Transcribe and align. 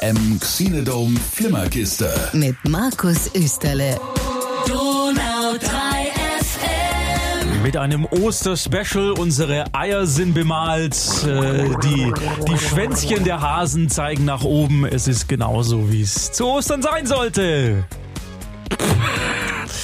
FM 0.00 0.38
Xenodome 0.40 1.18
Flimmerkiste. 1.32 2.12
Mit 2.32 2.56
Markus 2.68 3.30
Österle. 3.34 3.98
Donau 4.66 5.56
3 5.58 5.66
FM. 6.40 7.62
Mit 7.62 7.76
einem 7.76 8.04
Osterspecial. 8.04 9.12
Unsere 9.12 9.64
Eier 9.74 10.06
sind 10.06 10.34
bemalt. 10.34 10.94
Äh, 11.26 11.70
die, 11.82 12.12
die 12.48 12.58
Schwänzchen 12.58 13.24
der 13.24 13.40
Hasen 13.40 13.88
zeigen 13.88 14.24
nach 14.24 14.44
oben. 14.44 14.84
Es 14.84 15.08
ist 15.08 15.28
genauso, 15.28 15.90
wie 15.90 16.02
es 16.02 16.32
zu 16.32 16.46
Ostern 16.46 16.82
sein 16.82 17.06
sollte. 17.06 17.84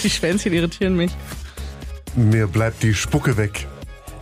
Die 0.02 0.10
Schwänzchen 0.10 0.52
irritieren 0.52 0.96
mich. 0.96 1.12
Mir 2.14 2.46
bleibt 2.46 2.82
die 2.82 2.94
Spucke 2.94 3.36
weg. 3.36 3.66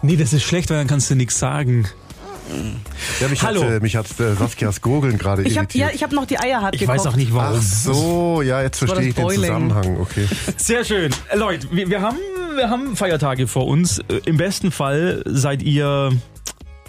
Nee, 0.01 0.17
das 0.17 0.33
ist 0.33 0.43
schlecht, 0.45 0.71
weil 0.71 0.79
dann 0.79 0.87
kannst 0.87 1.11
du 1.11 1.15
nichts 1.15 1.39
sagen. 1.39 1.87
Ja, 3.21 3.29
mich 3.29 3.43
Hallo. 3.43 3.63
hat, 3.63 3.71
äh, 3.71 3.81
mich 3.81 3.97
hat 3.97 4.07
äh, 4.21 4.35
Saskias 4.35 4.81
Gurgeln 4.81 5.17
gerade 5.19 5.43
Ich 5.43 5.57
hab, 5.57 5.65
irritiert. 5.65 5.89
ja, 5.91 5.95
ich 5.95 6.03
habe 6.03 6.15
noch 6.15 6.27
die 6.27 6.39
Eier 6.39 6.61
hart 6.61 6.75
Ich 6.75 6.81
gekocht. 6.81 6.99
weiß 6.99 7.07
auch 7.07 7.17
nicht 7.17 7.33
warum. 7.33 7.59
Ach 7.59 7.63
so, 7.63 8.43
ja, 8.43 8.61
jetzt 8.63 8.79
verstehe 8.79 9.09
ich 9.09 9.15
den 9.15 9.25
Boiling. 9.25 9.43
Zusammenhang. 9.45 10.01
Okay. 10.01 10.27
Sehr 10.57 10.85
schön. 10.85 11.13
Äh, 11.31 11.37
Leute, 11.37 11.69
wir, 11.71 11.89
wir, 11.89 12.01
haben, 12.03 12.19
wir 12.57 12.69
haben 12.69 12.97
Feiertage 12.97 13.47
vor 13.47 13.67
uns. 13.67 13.99
Äh, 14.01 14.21
Im 14.27 14.37
besten 14.37 14.71
Fall 14.73 15.23
seid 15.27 15.63
ihr 15.63 16.11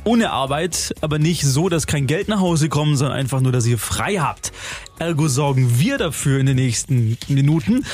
ohne 0.03 0.31
Arbeit, 0.31 0.93
aber 1.01 1.19
nicht 1.19 1.43
so, 1.43 1.69
dass 1.69 1.87
kein 1.87 2.07
Geld 2.07 2.27
nach 2.27 2.39
Hause 2.39 2.69
kommt, 2.69 2.97
sondern 2.97 3.17
einfach 3.17 3.41
nur, 3.41 3.51
dass 3.51 3.65
ihr 3.65 3.77
frei 3.77 4.15
habt. 4.15 4.51
Ergo 4.99 5.27
sorgen 5.27 5.79
wir 5.79 5.97
dafür 5.97 6.39
in 6.39 6.45
den 6.45 6.55
nächsten 6.55 7.17
Minuten, 7.27 7.85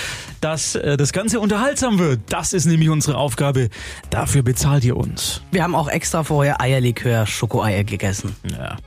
dass 0.42 0.76
äh, 0.76 0.98
das 0.98 1.14
Ganze 1.14 1.40
unterhaltsam 1.40 2.00
wird. 2.00 2.22
Das 2.30 2.54
ist 2.54 2.66
nämlich 2.66 2.90
unsere 2.90 3.18
Aufgabe. 3.18 3.70
Dafür 4.10 4.44
bezahlt 4.44 4.84
ihr 4.84 4.98
uns. 4.98 5.42
Wir 5.52 5.64
haben 5.64 5.76
auch 5.76 5.88
extra 5.88 6.24
vorher 6.24 6.62
Eierlikör, 6.62 7.26
Schokoeier 7.26 7.84
gegessen. 7.84 8.36
Ja. 8.52 8.78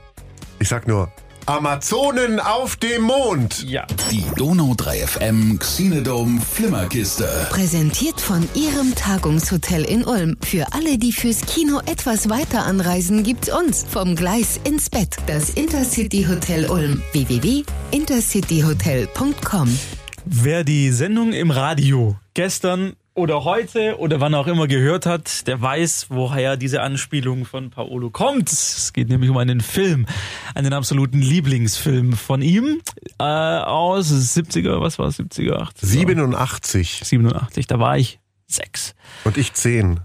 Ich 0.59 0.69
sag 0.69 0.87
nur, 0.87 1.11
Amazonen 1.45 2.39
auf 2.39 2.77
dem 2.77 3.01
Mond. 3.01 3.65
Ja. 3.67 3.85
Die 4.09 4.23
Donau 4.37 4.75
3 4.77 5.05
FM 5.05 5.59
Xenodome 5.59 6.39
Flimmerkiste. 6.39 7.27
Präsentiert 7.49 8.21
von 8.21 8.47
Ihrem 8.53 8.95
Tagungshotel 8.95 9.83
in 9.83 10.05
Ulm. 10.05 10.37
Für 10.41 10.71
alle, 10.71 10.97
die 10.97 11.11
fürs 11.11 11.41
Kino 11.41 11.81
etwas 11.85 12.29
weiter 12.29 12.65
anreisen, 12.65 13.23
gibt's 13.23 13.53
uns. 13.53 13.85
Vom 13.89 14.15
Gleis 14.15 14.57
ins 14.63 14.89
Bett. 14.89 15.17
Das 15.27 15.49
Intercity 15.49 16.23
Hotel 16.23 16.69
Ulm. 16.69 17.03
www.intercityhotel.com. 17.11 19.79
Wer 20.25 20.63
die 20.63 20.91
Sendung 20.91 21.33
im 21.33 21.51
Radio 21.51 22.15
gestern 22.33 22.93
oder 23.15 23.43
heute 23.43 23.97
oder 23.99 24.19
wann 24.19 24.33
auch 24.33 24.47
immer 24.47 24.67
gehört 24.67 25.05
hat, 25.05 25.47
der 25.47 25.61
weiß, 25.61 26.07
woher 26.09 26.57
diese 26.57 26.81
Anspielung 26.81 27.45
von 27.45 27.69
Paolo 27.69 28.09
kommt. 28.09 28.51
Es 28.51 28.91
geht 28.93 29.09
nämlich 29.09 29.29
um 29.29 29.37
einen 29.37 29.61
Film, 29.61 30.07
einen 30.55 30.73
absoluten 30.73 31.21
Lieblingsfilm 31.21 32.13
von 32.13 32.41
ihm 32.41 32.81
äh, 33.19 33.23
aus 33.23 34.11
70er, 34.11 34.81
was 34.81 34.97
war 34.97 35.07
es, 35.07 35.19
70er, 35.19 35.57
80er? 35.57 35.85
87 35.85 37.01
87, 37.03 37.67
da 37.67 37.79
war 37.79 37.97
ich 37.97 38.19
sechs. 38.47 38.95
und 39.23 39.37
ich 39.37 39.53
10. 39.53 39.99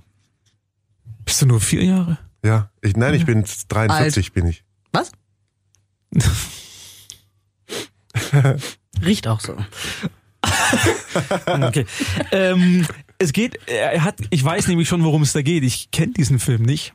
Bist 1.24 1.42
du 1.42 1.46
nur 1.46 1.60
vier 1.60 1.84
Jahre? 1.84 2.18
Ja, 2.44 2.70
ich, 2.82 2.96
nein, 2.96 3.14
ich 3.14 3.26
bin 3.26 3.44
43 3.68 4.32
bin 4.32 4.46
ich. 4.46 4.64
Was? 4.92 5.12
Riecht 9.02 9.28
auch 9.28 9.40
so. 9.40 9.56
Okay. 11.62 11.86
ähm, 12.32 12.86
es 13.18 13.32
geht, 13.32 13.58
er 13.66 14.04
hat, 14.04 14.16
ich 14.30 14.44
weiß 14.44 14.68
nämlich 14.68 14.88
schon, 14.88 15.02
worum 15.04 15.22
es 15.22 15.32
da 15.32 15.42
geht. 15.42 15.64
Ich 15.64 15.90
kenne 15.90 16.12
diesen 16.12 16.38
Film 16.38 16.62
nicht. 16.62 16.94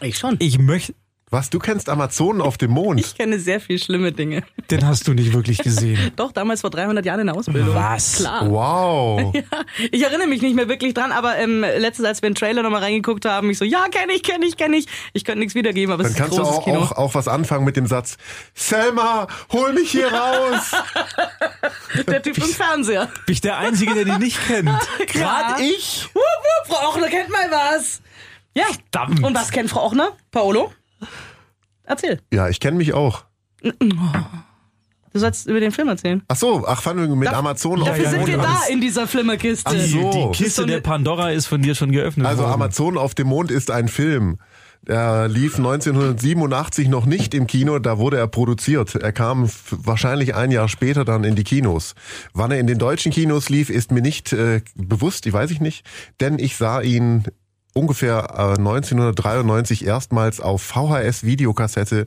Ich 0.00 0.18
schon. 0.18 0.36
Ich 0.38 0.58
möchte, 0.58 0.94
Was, 1.28 1.50
du 1.50 1.58
kennst 1.58 1.88
Amazonen 1.88 2.40
auf 2.40 2.56
dem 2.56 2.70
Mond? 2.70 3.00
Ich 3.00 3.16
kenne 3.16 3.40
sehr 3.40 3.60
viel 3.60 3.80
schlimme 3.80 4.12
Dinge. 4.12 4.44
den 4.70 4.86
hast 4.86 5.08
du 5.08 5.12
nicht 5.12 5.32
wirklich 5.32 5.58
gesehen. 5.58 6.12
Doch, 6.16 6.30
damals 6.30 6.60
vor 6.60 6.70
300 6.70 7.04
Jahren 7.04 7.18
in 7.18 7.26
der 7.26 7.34
Ausbildung. 7.34 7.74
Was? 7.74 8.18
Klar. 8.18 8.48
Wow. 8.48 9.34
Ich 9.90 10.02
erinnere 10.02 10.28
mich 10.28 10.40
nicht 10.40 10.54
mehr 10.54 10.68
wirklich 10.68 10.94
dran, 10.94 11.10
aber 11.12 11.36
ähm, 11.36 11.60
letztens, 11.60 12.06
als 12.08 12.22
wir 12.22 12.30
den 12.30 12.34
Trailer 12.36 12.62
nochmal 12.62 12.82
reingeguckt 12.82 13.24
haben, 13.24 13.50
ich 13.50 13.58
so, 13.58 13.64
ja, 13.64 13.88
kenne 13.88 14.12
ich, 14.12 14.22
kenne 14.22 14.46
ich, 14.46 14.56
kenne 14.56 14.76
ich. 14.76 14.86
Ich 15.12 15.24
könnte 15.24 15.40
nichts 15.40 15.54
wiedergeben, 15.54 15.92
aber 15.92 16.04
Dann 16.04 16.12
es 16.12 16.16
ist 16.16 16.22
ein 16.22 16.24
kannst 16.26 16.38
du 16.38 16.42
großes 16.42 16.58
auch, 16.58 16.64
Kino. 16.64 16.78
auch, 16.80 16.92
auch 16.92 17.14
was 17.14 17.26
anfangen 17.28 17.64
mit 17.64 17.76
dem 17.76 17.86
Satz, 17.86 18.16
Selma, 18.54 19.26
hol 19.52 19.72
mich 19.72 19.90
hier 19.90 20.12
raus. 20.12 20.70
Der 22.06 22.22
Typ 22.22 22.38
im 22.38 22.44
Fernseher. 22.44 23.06
Bin 23.26 23.32
ich 23.32 23.40
der 23.40 23.58
Einzige, 23.58 23.94
der 23.94 24.04
die 24.04 24.18
nicht 24.24 24.38
kennt? 24.46 24.70
Gerade 25.08 25.62
ich? 25.62 26.08
Wupp, 26.14 26.22
wupp, 26.22 26.66
Frau 26.76 26.88
Ochner 26.90 27.08
kennt 27.08 27.30
mal 27.30 27.50
was. 27.50 28.00
Ja. 28.54 28.64
Verdammt. 28.90 29.22
Und 29.24 29.34
was 29.34 29.50
kennt 29.50 29.70
Frau 29.70 29.84
Ochner? 29.86 30.12
Paolo? 30.30 30.72
Erzähl. 31.84 32.20
Ja, 32.32 32.48
ich 32.48 32.60
kenne 32.60 32.76
mich 32.76 32.92
auch. 32.94 33.24
Du 33.62 35.20
sollst 35.20 35.46
über 35.46 35.60
den 35.60 35.72
Film 35.72 35.88
erzählen. 35.88 36.22
Ach 36.28 36.36
so, 36.36 36.66
ach, 36.66 36.82
fand 36.82 37.08
mit 37.16 37.28
Amazonen 37.28 37.82
auf 37.82 37.88
Dafür 37.88 38.04
dem 38.04 38.10
sind 38.10 38.18
Mond. 38.20 38.32
wir 38.32 38.38
da 38.38 38.60
in 38.70 38.80
dieser 38.80 39.06
Flimmerkiste. 39.06 39.70
Ach 39.70 39.72
Die, 39.72 39.80
so. 39.86 40.10
die 40.10 40.20
so 40.20 40.30
Kiste 40.32 40.66
der 40.66 40.80
Pandora 40.80 41.30
ist 41.30 41.46
von 41.46 41.62
dir 41.62 41.74
schon 41.74 41.90
geöffnet 41.90 42.26
Also 42.26 42.42
worden. 42.42 42.52
Amazonen 42.52 42.98
auf 42.98 43.14
dem 43.14 43.28
Mond 43.28 43.50
ist 43.50 43.70
ein 43.70 43.88
Film. 43.88 44.38
Er 44.88 45.26
lief 45.26 45.56
1987 45.56 46.88
noch 46.88 47.06
nicht 47.06 47.34
im 47.34 47.46
Kino, 47.48 47.78
da 47.80 47.98
wurde 47.98 48.18
er 48.18 48.28
produziert. 48.28 48.94
Er 48.94 49.12
kam 49.12 49.48
wahrscheinlich 49.70 50.34
ein 50.36 50.50
Jahr 50.52 50.68
später 50.68 51.04
dann 51.04 51.24
in 51.24 51.34
die 51.34 51.42
Kinos. 51.44 51.94
Wann 52.34 52.50
er 52.52 52.60
in 52.60 52.66
den 52.68 52.78
deutschen 52.78 53.10
Kinos 53.10 53.48
lief, 53.48 53.68
ist 53.68 53.90
mir 53.90 54.02
nicht 54.02 54.32
äh, 54.32 54.60
bewusst, 54.76 55.26
ich 55.26 55.32
weiß 55.32 55.50
ich 55.50 55.60
nicht, 55.60 55.84
denn 56.20 56.38
ich 56.38 56.56
sah 56.56 56.80
ihn 56.82 57.24
ungefähr 57.76 58.28
äh, 58.36 58.58
1993 58.58 59.84
erstmals 59.84 60.40
auf 60.40 60.62
VHS-Videokassette 60.62 62.06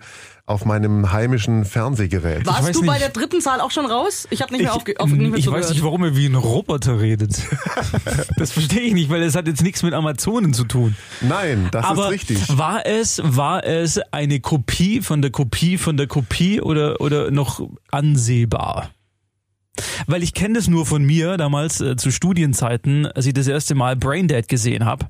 auf 0.50 0.66
meinem 0.66 1.12
heimischen 1.12 1.64
Fernsehgerät. 1.64 2.44
Warst 2.48 2.74
du 2.74 2.82
bei 2.82 2.94
nicht. 2.94 3.02
der 3.02 3.10
dritten 3.10 3.40
Zahl 3.40 3.62
auch 3.62 3.70
schon 3.70 3.86
raus? 3.86 4.28
Ich 4.32 4.42
habe 4.42 4.52
nicht 4.52 4.64
mehr, 4.64 4.72
ich, 4.72 4.76
aufge 4.76 5.00
auf, 5.00 5.12
ich 5.12 5.44
zugehört. 5.44 5.48
weiß 5.48 5.70
nicht, 5.70 5.84
warum 5.84 6.04
er 6.04 6.16
wie 6.16 6.26
ein 6.26 6.34
Roboter 6.34 7.00
redet. 7.00 7.40
das 8.36 8.52
verstehe 8.52 8.82
ich 8.82 8.94
nicht, 8.94 9.12
weil 9.12 9.22
es 9.22 9.36
hat 9.36 9.48
jetzt 9.48 9.62
nichts 9.62 9.84
mit 9.84 9.94
Amazonen 9.94 10.54
zu 10.56 10.64
tun. 10.64 10.96
Nein, 11.22 11.70
das 11.72 11.86
Aber 11.86 12.06
ist 12.06 12.12
richtig. 12.12 12.58
war 12.58 12.88
es, 12.88 13.22
war 13.24 13.64
es 13.64 14.00
eine 14.12 14.40
Kopie 14.40 15.02
von 15.02 15.22
der 15.22 15.30
Kopie 15.30 15.78
von 15.78 15.98
der 15.98 16.08
Kopie 16.08 16.62
oder, 16.62 17.00
oder 17.00 17.30
noch 17.30 17.62
ansehbar? 17.92 18.90
Weil 20.08 20.24
ich 20.24 20.34
kenne 20.34 20.56
das 20.56 20.68
nur 20.68 20.88
von 20.88 21.04
mir 21.04 21.38
damals 21.38 21.80
äh, 21.80 21.96
zu 21.96 22.10
Studienzeiten, 22.12 23.06
als 23.06 23.28
ich 23.28 23.34
das 23.34 23.48
erste 23.48 23.76
Mal 23.76 23.96
Braindead 23.96 24.48
gesehen 24.48 24.86
habe. 24.86 25.06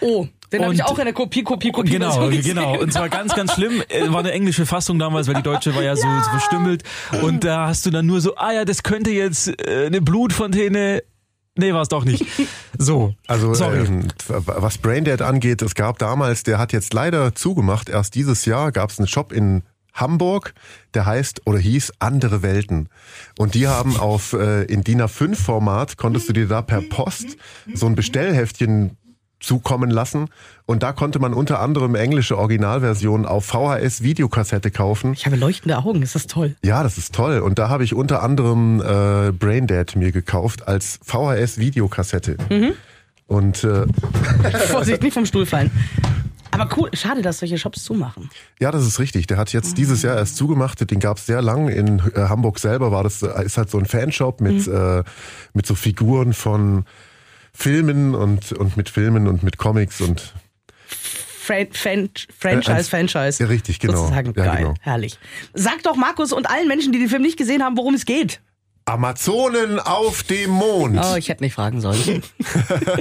Oh, 0.00 0.26
den 0.52 0.64
habe 0.64 0.74
ich 0.74 0.84
auch 0.84 0.98
in 0.98 1.04
der 1.04 1.14
Kopie, 1.14 1.42
Kopie, 1.42 1.72
Kopie. 1.72 1.90
Genau, 1.90 2.28
genau. 2.30 2.78
Und 2.80 2.92
zwar 2.92 3.08
ganz, 3.08 3.34
ganz 3.34 3.54
schlimm. 3.54 3.82
Äh, 3.88 4.10
War 4.12 4.20
eine 4.20 4.32
englische 4.32 4.66
Fassung 4.66 4.98
damals, 4.98 5.26
weil 5.26 5.34
die 5.34 5.42
deutsche 5.42 5.74
war 5.74 5.82
ja, 5.82 5.96
so 5.96 6.02
so 6.02 6.30
verstümmelt. 6.30 6.82
Und 7.22 7.44
da 7.44 7.68
hast 7.68 7.86
du 7.86 7.90
dann 7.90 8.06
nur 8.06 8.20
so, 8.20 8.36
ah 8.36 8.52
ja, 8.52 8.64
das 8.64 8.82
könnte 8.82 9.10
jetzt 9.10 9.48
äh, 9.48 9.86
eine 9.86 10.00
Blutfontäne. 10.00 11.02
Nee, 11.56 11.72
war 11.72 11.82
es 11.82 11.88
doch 11.88 12.04
nicht. 12.04 12.24
So. 12.76 13.14
Also 13.28 13.54
Sorry. 13.54 13.84
ähm, 13.84 14.08
was 14.26 14.78
Braindead 14.78 15.22
angeht, 15.22 15.62
es 15.62 15.74
gab 15.76 15.98
damals, 15.98 16.42
der 16.42 16.58
hat 16.58 16.72
jetzt 16.72 16.92
leider 16.92 17.34
zugemacht, 17.34 17.88
erst 17.88 18.16
dieses 18.16 18.44
Jahr 18.44 18.72
gab 18.72 18.90
es 18.90 18.98
einen 18.98 19.06
Shop 19.06 19.32
in 19.32 19.62
Hamburg, 19.92 20.54
der 20.94 21.06
heißt 21.06 21.42
oder 21.46 21.58
hieß 21.58 21.92
Andere 22.00 22.42
Welten. 22.42 22.88
Und 23.38 23.54
die 23.54 23.68
haben 23.68 23.96
auf 23.96 24.32
äh, 24.32 24.64
in 24.64 24.82
DIN 24.82 25.00
A5 25.00 25.36
Format 25.36 25.96
konntest 25.96 26.28
du 26.28 26.32
dir 26.32 26.48
da 26.48 26.62
per 26.62 26.80
Post 26.80 27.36
so 27.72 27.86
ein 27.86 27.94
Bestellheftchen 27.94 28.96
zukommen 29.44 29.90
lassen 29.90 30.28
und 30.66 30.82
da 30.82 30.92
konnte 30.92 31.18
man 31.18 31.34
unter 31.34 31.60
anderem 31.60 31.94
englische 31.94 32.38
Originalversionen 32.38 33.26
auf 33.26 33.44
VHS 33.44 34.02
Videokassette 34.02 34.70
kaufen. 34.70 35.12
Ich 35.12 35.26
habe 35.26 35.36
leuchtende 35.36 35.78
Augen, 35.78 36.02
ist 36.02 36.14
das 36.14 36.26
toll. 36.26 36.56
Ja, 36.64 36.82
das 36.82 36.98
ist 36.98 37.14
toll 37.14 37.38
und 37.38 37.58
da 37.58 37.68
habe 37.68 37.84
ich 37.84 37.94
unter 37.94 38.22
anderem 38.22 38.80
äh, 38.80 39.32
Braindead 39.32 39.96
mir 39.96 40.12
gekauft 40.12 40.68
als 40.68 40.98
VHS 41.02 41.58
Videokassette. 41.58 42.36
Und 43.26 43.64
äh, 43.64 43.86
Vorsicht, 44.68 45.02
nicht 45.02 45.14
vom 45.14 45.26
Stuhl 45.26 45.46
fallen. 45.46 45.70
Aber 46.54 46.68
cool, 46.76 46.88
schade, 46.92 47.20
dass 47.20 47.40
solche 47.40 47.58
Shops 47.58 47.82
zumachen. 47.82 48.30
Ja, 48.60 48.70
das 48.70 48.86
ist 48.86 49.00
richtig. 49.00 49.26
Der 49.26 49.38
hat 49.38 49.52
jetzt 49.52 49.76
dieses 49.76 50.02
Jahr 50.02 50.16
erst 50.16 50.36
zugemacht. 50.36 50.88
Den 50.88 51.00
gab 51.00 51.16
es 51.16 51.26
sehr 51.26 51.42
lang. 51.42 51.68
In 51.68 51.98
äh, 51.98 52.28
Hamburg 52.28 52.60
selber 52.60 52.92
war 52.92 53.02
das 53.02 53.22
äh, 53.22 53.44
ist 53.44 53.58
halt 53.58 53.70
so 53.70 53.78
ein 53.78 53.86
Fanshop 53.86 54.40
mit 54.40 54.68
äh, 54.68 55.02
mit 55.52 55.66
so 55.66 55.74
Figuren 55.74 56.32
von 56.32 56.84
Filmen 57.54 58.14
und 58.14 58.52
und 58.52 58.76
mit 58.76 58.88
Filmen 58.88 59.26
und 59.28 59.42
mit 59.42 59.56
Comics 59.58 60.00
und 60.00 60.34
Fran 60.88 61.68
Fan 61.72 62.10
Franchise, 62.38 62.72
Äh, 62.80 62.82
Franchise. 62.84 63.42
ja, 63.42 63.48
richtig, 63.48 63.78
genau. 63.78 63.96
Sozusagen 63.96 64.32
Ja, 64.36 64.44
geil, 64.46 64.56
genau. 64.62 64.74
herrlich. 64.80 65.18
Sag 65.52 65.82
doch 65.82 65.94
Markus 65.96 66.32
und 66.32 66.48
allen 66.50 66.68
Menschen, 66.68 66.92
die 66.92 66.98
den 66.98 67.08
Film 67.08 67.22
nicht 67.22 67.36
gesehen 67.36 67.62
haben, 67.62 67.76
worum 67.76 67.94
es 67.94 68.04
geht. 68.06 68.40
Amazonen 68.86 69.80
auf 69.80 70.22
dem 70.24 70.50
Mond. 70.50 71.00
Oh, 71.02 71.16
ich 71.16 71.30
hätte 71.30 71.42
nicht 71.42 71.54
fragen 71.54 71.80
sollen. 71.80 72.22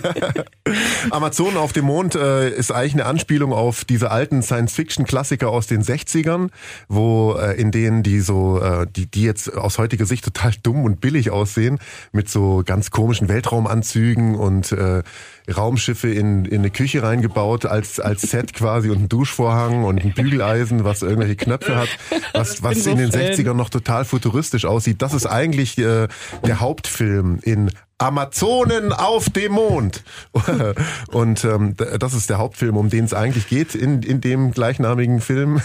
Amazonen 1.12 1.58
auf 1.58 1.74
dem 1.74 1.86
Mond 1.86 2.16
äh, 2.16 2.50
ist 2.50 2.72
eigentlich 2.72 2.94
eine 2.94 3.06
Anspielung 3.06 3.52
auf 3.52 3.84
diese 3.84 4.10
alten 4.10 4.42
Science-Fiction-Klassiker 4.42 5.50
aus 5.50 5.68
den 5.68 5.84
60ern, 5.84 6.52
wo 6.88 7.34
äh, 7.34 7.60
in 7.60 7.72
denen 7.72 8.02
die 8.02 8.22
so, 8.22 8.62
äh, 8.62 8.88
die, 8.90 9.08
die 9.08 9.24
jetzt 9.24 9.54
aus 9.54 9.78
heutiger 9.78 10.06
Sicht 10.06 10.24
total 10.24 10.54
dumm 10.64 10.86
und 10.86 11.02
billig 11.02 11.32
aussehen, 11.32 11.80
mit 12.14 12.30
so 12.30 12.64
ganz 12.66 12.90
komischen 12.90 13.28
Weltraumanzügen 13.28 14.36
und 14.36 14.72
äh, 14.72 15.04
Raumschiffe 15.52 16.10
in, 16.10 16.46
in 16.46 16.60
eine 16.60 16.70
Küche 16.70 17.04
reingebaut 17.04 17.66
als, 17.66 18.00
als 18.00 18.22
Set 18.22 18.54
quasi 18.54 18.90
und 18.90 19.04
ein 19.04 19.10
Duschvorhang 19.10 19.84
und 19.84 20.04
ein 20.04 20.14
Bügeleisen, 20.14 20.84
was 20.84 21.02
irgendwelche 21.02 21.36
Knöpfe 21.36 21.76
hat, 21.76 21.90
was, 22.34 22.64
was 22.64 22.86
in 22.86 22.98
den 22.98 23.12
Fan. 23.12 23.22
60ern 23.22 23.54
noch 23.54 23.70
total 23.70 24.06
futuristisch 24.06 24.66
aussieht. 24.66 25.02
Das 25.02 25.14
ist 25.14 25.26
eigentlich 25.26 25.78
äh, 25.78 26.08
der 26.46 26.60
Hauptfilm 26.60 27.40
in 27.44 27.72
Amazonen 27.98 28.92
auf 28.92 29.30
dem 29.30 29.54
Mond. 29.54 30.04
Und 31.12 31.46
ähm, 31.46 31.76
das 31.78 32.14
ist 32.14 32.30
der 32.30 32.38
Hauptfilm, 32.38 32.76
um 32.76 32.90
den 32.90 33.06
es 33.06 33.14
eigentlich 33.14 33.48
geht 33.48 33.76
in, 33.76 34.02
in 34.04 34.20
dem 34.20 34.52
gleichnamigen 34.52 35.22
Film. 35.22 35.62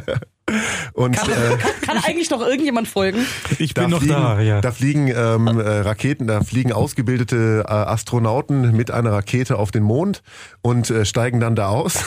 Und 0.92 1.16
Kann, 1.16 1.30
äh, 1.30 1.56
kann, 1.56 1.70
kann 1.82 1.98
eigentlich 2.04 2.30
noch 2.30 2.40
irgendjemand 2.40 2.88
folgen? 2.88 3.24
Ich 3.58 3.74
bin 3.74 3.90
noch 3.90 3.98
fliegen, 3.98 4.14
da, 4.14 4.40
ja. 4.40 4.60
da 4.60 4.72
fliegen 4.72 5.08
ähm, 5.08 5.58
äh, 5.58 5.80
Raketen, 5.80 6.26
da 6.26 6.42
fliegen 6.42 6.72
ausgebildete 6.72 7.64
äh, 7.66 7.70
Astronauten 7.70 8.76
mit 8.76 8.90
einer 8.90 9.12
Rakete 9.12 9.58
auf 9.58 9.70
den 9.70 9.82
Mond 9.82 10.22
und 10.62 10.90
äh, 10.90 11.04
steigen 11.04 11.40
dann 11.40 11.56
da 11.56 11.68
aus 11.68 11.98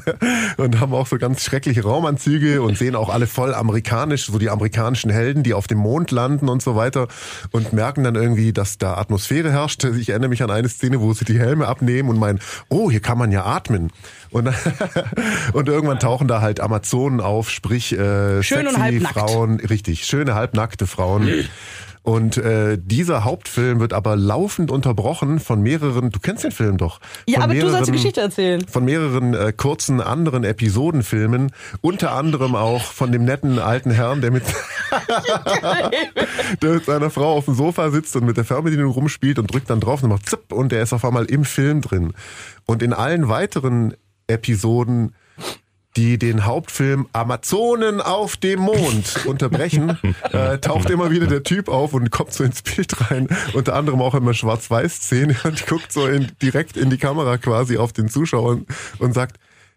und 0.56 0.80
haben 0.80 0.94
auch 0.94 1.06
so 1.06 1.18
ganz 1.18 1.42
schreckliche 1.42 1.82
Raumanzüge 1.82 2.62
und 2.62 2.78
sehen 2.78 2.96
auch 2.96 3.08
alle 3.08 3.26
voll 3.26 3.54
amerikanisch, 3.54 4.26
so 4.26 4.38
die 4.38 4.50
amerikanischen 4.50 5.10
Helden, 5.10 5.42
die 5.42 5.54
auf 5.54 5.66
dem 5.66 5.78
Mond 5.78 6.10
landen 6.10 6.48
und 6.48 6.62
so 6.62 6.76
weiter 6.76 7.08
und 7.50 7.72
merken 7.72 8.04
dann 8.04 8.14
irgendwie, 8.14 8.52
dass 8.52 8.78
da 8.78 8.94
Atmosphäre 8.94 9.52
herrscht. 9.52 9.84
Ich 9.84 10.10
erinnere 10.10 10.28
mich 10.28 10.42
an 10.42 10.50
eine 10.50 10.68
Szene, 10.68 11.00
wo 11.00 11.12
sie 11.12 11.24
die 11.24 11.38
Helme 11.38 11.66
abnehmen 11.66 12.08
und 12.08 12.18
meinen, 12.18 12.40
oh, 12.68 12.90
hier 12.90 13.00
kann 13.00 13.18
man 13.18 13.32
ja 13.32 13.44
atmen. 13.44 13.90
Und, 14.30 14.48
und 15.52 15.68
irgendwann 15.68 16.00
tauchen 16.00 16.28
da 16.28 16.40
halt 16.40 16.60
Amazonen 16.60 17.20
auf, 17.20 17.50
sprich 17.50 17.83
äh, 17.92 18.42
Schön 18.42 18.68
sexy. 18.68 19.00
Frauen, 19.00 19.60
richtig, 19.60 20.04
schöne 20.04 20.34
halbnackte 20.34 20.86
Frauen. 20.86 21.28
Und 22.04 22.36
äh, 22.36 22.76
dieser 22.78 23.24
Hauptfilm 23.24 23.80
wird 23.80 23.94
aber 23.94 24.14
laufend 24.14 24.70
unterbrochen 24.70 25.40
von 25.40 25.62
mehreren, 25.62 26.10
du 26.10 26.20
kennst 26.20 26.44
den 26.44 26.52
Film 26.52 26.76
doch. 26.76 27.00
Ja, 27.26 27.40
aber 27.40 27.54
du 27.54 27.70
sollst 27.70 27.88
die 27.88 27.92
Geschichte 27.92 28.20
erzählen. 28.20 28.62
Von 28.68 28.84
mehreren 28.84 29.32
äh, 29.32 29.54
kurzen 29.56 30.02
anderen 30.02 30.44
Episodenfilmen, 30.44 31.50
unter 31.80 32.12
anderem 32.12 32.56
auch 32.56 32.82
von 32.82 33.10
dem 33.10 33.24
netten 33.24 33.58
alten 33.58 33.90
Herrn, 33.90 34.20
der 34.20 34.32
mit, 34.32 34.42
der 36.62 36.74
mit 36.74 36.84
seiner 36.84 37.08
Frau 37.08 37.38
auf 37.38 37.46
dem 37.46 37.54
Sofa 37.54 37.90
sitzt 37.90 38.14
und 38.16 38.26
mit 38.26 38.36
der 38.36 38.44
Fernbedienung 38.44 38.92
rumspielt 38.92 39.38
und 39.38 39.50
drückt 39.50 39.70
dann 39.70 39.80
drauf 39.80 40.02
und 40.02 40.10
macht 40.10 40.28
zipp 40.28 40.52
und 40.52 40.72
der 40.72 40.82
ist 40.82 40.92
auf 40.92 41.06
einmal 41.06 41.24
im 41.24 41.46
Film 41.46 41.80
drin. 41.80 42.12
Und 42.66 42.82
in 42.82 42.92
allen 42.92 43.30
weiteren 43.30 43.94
Episoden 44.26 45.14
die 45.96 46.18
den 46.18 46.44
Hauptfilm 46.44 47.06
Amazonen 47.12 48.00
auf 48.00 48.36
dem 48.36 48.60
Mond 48.60 49.14
unterbrechen, 49.26 49.98
äh, 50.32 50.58
taucht 50.58 50.90
immer 50.90 51.10
wieder 51.10 51.26
der 51.26 51.42
Typ 51.42 51.68
auf 51.68 51.94
und 51.94 52.10
kommt 52.10 52.32
so 52.32 52.42
ins 52.44 52.62
Bild 52.62 53.10
rein. 53.10 53.28
Unter 53.52 53.74
anderem 53.74 54.02
auch 54.02 54.14
immer 54.14 54.34
Schwarz-Weiß-Szene 54.34 55.36
und 55.44 55.66
guckt 55.66 55.92
so 55.92 56.06
in, 56.06 56.32
direkt 56.42 56.76
in 56.76 56.90
die 56.90 56.98
Kamera 56.98 57.38
quasi 57.38 57.78
auf 57.78 57.92
den 57.92 58.08
Zuschauer 58.08 58.50
und, 58.50 58.66
und 58.98 59.14
sagt, 59.14 59.36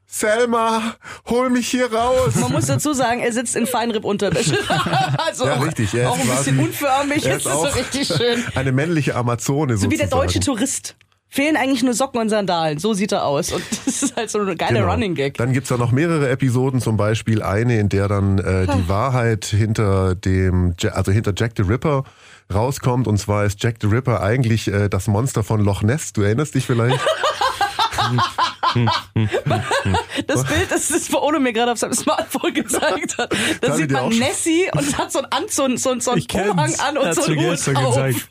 Selma, 0.09 0.95
hol 1.27 1.49
mich 1.49 1.67
hier 1.67 1.91
raus. 1.91 2.35
Man 2.35 2.53
muss 2.53 2.67
dazu 2.67 2.93
sagen, 2.93 3.19
er 3.19 3.33
sitzt 3.33 3.57
in 3.57 3.67
Feinripp-Unterwäsche. 3.67 4.57
also 5.17 5.45
Ja, 5.45 5.55
auch, 5.55 5.65
richtig. 5.65 5.93
Er 5.93 6.03
ist 6.03 6.07
auch 6.07 6.19
ein 6.19 6.29
bisschen 6.29 6.59
unförmig. 6.59 7.23
Das 7.23 7.37
ist 7.37 7.37
ist 7.37 7.43
so 7.43 7.49
auch 7.49 7.75
richtig 7.75 8.07
schön. 8.07 8.41
Eine 8.55 8.71
männliche 8.71 9.15
Amazone 9.15 9.75
So 9.75 9.91
wie 9.91 9.97
der 9.97 10.05
sozusagen. 10.07 10.27
deutsche 10.27 10.39
Tourist. 10.39 10.95
Fehlen 11.38 11.56
eigentlich 11.56 11.84
nur 11.84 11.94
Socken 11.94 12.19
und 12.19 12.30
Sandalen. 12.30 12.80
So 12.80 12.95
sieht 12.95 13.12
er 13.12 13.24
aus. 13.24 13.51
Und 13.51 13.63
das 13.86 14.01
ist 14.01 14.16
halt 14.16 14.31
so 14.31 14.39
eine 14.39 14.56
geile 14.56 14.80
Genau. 14.80 14.92
Running 14.92 15.13
Gag. 15.13 15.38
Dann 15.38 15.54
gibt's 15.54 15.69
ja 15.69 15.78
noch 15.78 15.92
mehrere 15.92 16.30
Episoden, 16.30 16.81
zum 16.81 16.98
Beispiel 16.98 17.44
eine, 17.44 17.80
in 17.80 17.89
der 17.89 18.07
dann 18.07 18.39
äh, 18.39 18.66
die 18.66 18.89
Wahrheit 18.89 19.45
hinter 19.45 20.16
dem, 20.16 20.74
also 20.94 21.12
hinter 21.12 21.34
Jack 21.38 21.51
the 21.56 21.62
Ripper 21.62 22.06
rauskommt. 22.51 23.07
Und 23.07 23.19
zwar 23.19 23.45
ist 23.45 23.62
Jack 23.62 23.75
the 23.81 23.88
Ripper 23.88 24.24
eigentlich 24.24 24.68
äh, 24.68 24.89
das 24.89 25.07
Monster 25.07 25.44
von 25.44 25.62
Loch 25.62 25.84
Ness. 25.84 26.12
Du 26.12 26.24
erinnerst 26.24 26.56
dich 26.56 26.66
vielleicht? 26.66 27.00
Das 30.27 30.44
Bild, 30.44 30.71
das 30.71 30.89
ist, 30.92 31.12
wo 31.13 31.18
Ono 31.19 31.39
mir 31.39 31.54
gerade 31.54 31.71
auf 31.71 31.77
seinem 31.77 31.94
Smartphone 31.94 32.54
gezeigt 32.54 33.18
hat. 33.18 33.33
Da 33.62 33.74
sieht 33.74 33.92
man 33.92 34.09
Nessie 34.09 34.69
und 34.74 34.81
es 34.81 34.98
hat 34.98 35.12
so 35.12 35.19
einen 35.19 35.31
Anzug, 35.31 35.77
so, 35.77 36.00
so 36.00 36.12
einen 36.12 36.19
Ich 36.19 36.27
kenn's. 36.27 36.50
Umhang 36.50 36.74
an 36.80 36.98
und 36.98 37.13
so 37.15 37.24
einen 37.24 37.39
Hut 37.39 37.75
auf. 37.75 38.30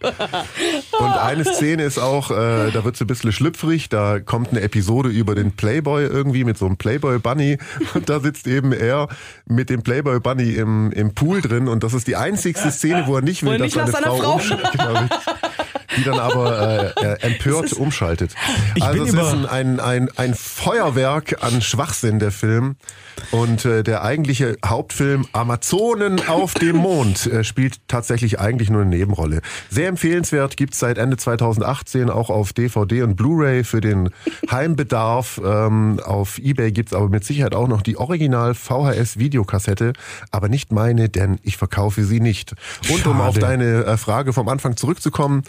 Und 0.98 1.12
eine 1.18 1.44
Szene 1.44 1.84
ist 1.84 1.98
auch, 1.98 2.30
äh, 2.30 2.70
da 2.70 2.84
wird 2.84 2.96
sie 2.96 3.04
ein 3.04 3.06
bisschen 3.06 3.32
schlüpfrig, 3.32 3.88
da 3.88 4.20
kommt 4.20 4.50
eine 4.50 4.60
Episode 4.60 5.08
über 5.08 5.34
den 5.34 5.52
Playboy 5.52 6.04
irgendwie 6.04 6.44
mit 6.44 6.58
so 6.58 6.66
einem 6.66 6.76
Playboy 6.76 7.18
Bunny 7.18 7.58
und 7.94 8.08
da 8.08 8.20
sitzt 8.20 8.46
eben 8.46 8.72
er 8.72 9.08
mit 9.46 9.70
dem 9.70 9.82
Playboy 9.82 10.20
Bunny 10.20 10.52
im, 10.52 10.92
im 10.92 11.14
Pool 11.14 11.40
drin 11.40 11.68
und 11.68 11.82
das 11.82 11.94
ist 11.94 12.06
die 12.06 12.16
einzigste 12.16 12.70
Szene, 12.70 13.04
wo 13.06 13.16
er 13.16 13.22
nicht 13.22 13.42
will, 13.44 13.58
dass 13.58 13.72
seine 13.72 13.88
Frau, 13.88 14.18
Frau 14.18 14.32
umschaltet. 14.34 14.66
Genau. 14.76 15.00
Die 15.96 16.04
dann 16.04 16.18
aber 16.18 16.94
äh, 16.96 17.04
äh, 17.04 17.20
empört 17.20 17.72
umschaltet. 17.72 18.34
Ich 18.74 18.82
also 18.82 19.04
es 19.04 19.12
ist 19.12 19.48
ein, 19.48 19.80
ein, 19.80 20.08
ein, 20.16 20.34
Feuerwerk 20.34 21.42
an 21.42 21.62
Schwachsinn, 21.62 22.18
der 22.18 22.30
Film. 22.30 22.76
Und 23.30 23.64
äh, 23.64 23.82
der 23.82 24.02
eigentliche 24.02 24.56
Hauptfilm 24.64 25.26
Amazonen 25.32 26.20
auf 26.28 26.54
dem 26.54 26.76
Mond 26.76 27.26
äh, 27.26 27.44
spielt 27.44 27.80
tatsächlich 27.88 28.40
eigentlich 28.40 28.70
nur 28.70 28.82
eine 28.82 28.90
Nebenrolle. 28.90 29.40
Sehr 29.70 29.88
empfehlenswert, 29.88 30.56
gibt's 30.56 30.78
seit 30.78 30.98
Ende 30.98 31.16
2018 31.16 32.10
auch 32.10 32.30
auf 32.30 32.52
DVD 32.52 33.02
und 33.02 33.16
Blu-ray 33.16 33.64
für 33.64 33.80
den 33.80 34.10
Heimbedarf. 34.50 35.40
Ähm, 35.44 36.00
auf 36.04 36.38
Ebay 36.38 36.72
gibt's 36.72 36.92
aber 36.92 37.08
mit 37.08 37.24
Sicherheit 37.24 37.54
auch 37.54 37.68
noch 37.68 37.82
die 37.82 37.96
Original 37.96 38.54
VHS-Videokassette, 38.54 39.94
aber 40.30 40.48
nicht 40.48 40.72
meine, 40.72 41.08
denn 41.08 41.38
ich 41.42 41.56
verkaufe 41.56 42.04
sie 42.04 42.20
nicht. 42.20 42.54
Und 42.90 43.06
um 43.06 43.16
Schade. 43.16 43.28
auf 43.28 43.38
deine 43.38 43.84
äh, 43.84 43.96
Frage 43.96 44.32
vom 44.32 44.48
Anfang 44.48 44.76
zurückzukommen, 44.76 45.42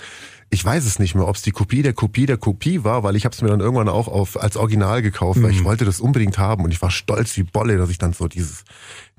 ich 0.50 0.64
weiß 0.64 0.86
es 0.86 0.98
nicht 0.98 1.14
mehr, 1.14 1.28
ob 1.28 1.36
es 1.36 1.42
die 1.42 1.52
Kopie 1.52 1.82
der 1.82 1.92
Kopie 1.94 2.26
der 2.26 2.38
Kopie 2.38 2.84
war, 2.86 3.04
weil 3.04 3.16
ich 3.18 3.26
habe 3.26 3.34
es 3.36 3.42
mir 3.42 3.50
dann 3.50 3.60
irgendwann 3.60 3.90
auch 3.90 4.08
auf 4.08 4.42
als 4.42 4.56
Original 4.56 5.02
gekauft, 5.02 5.42
weil 5.44 5.52
ich 5.52 5.64
wollte 5.66 5.84
das 5.84 6.00
unbedingt 6.00 6.38
haben 6.38 6.64
und 6.64 6.72
ich 6.72 6.82
war 6.82 6.90
stolz 6.90 7.36
wie 7.36 7.44
Bolle, 7.44 7.78
dass 7.78 7.90
ich 7.90 7.98
dann 7.98 8.14
so 8.14 8.28
dieses 8.30 8.64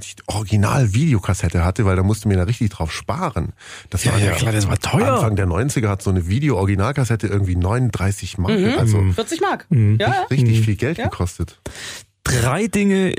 die 0.02 0.14
Original-Videokassette 0.26 1.64
hatte, 1.64 1.84
weil 1.84 1.96
da 1.96 2.02
musste 2.02 2.28
mir 2.28 2.36
da 2.38 2.44
richtig 2.44 2.70
drauf 2.70 2.92
sparen. 2.92 3.52
Das 3.90 4.06
war 4.06 4.18
ja, 4.18 4.32
klar, 4.32 4.52
das 4.52 4.68
war 4.68 4.78
teuer. 4.78 5.14
Anfang 5.16 5.36
der 5.36 5.46
90er 5.46 5.88
hat 5.88 6.02
so 6.02 6.10
eine 6.10 6.28
Video-Originalkassette 6.28 7.26
irgendwie 7.26 7.56
39 7.56 8.38
Mark, 8.38 8.58
Mhm. 8.58 8.78
also 8.78 9.12
40 9.12 9.40
Mark. 9.42 9.66
Mhm. 9.70 9.98
Ja, 10.00 10.08
ja. 10.08 10.22
richtig 10.30 10.62
viel 10.62 10.76
Geld 10.76 10.96
Ja. 10.98 11.08
gekostet. 11.08 11.60
Drei 12.24 12.68
Dinge 12.68 13.14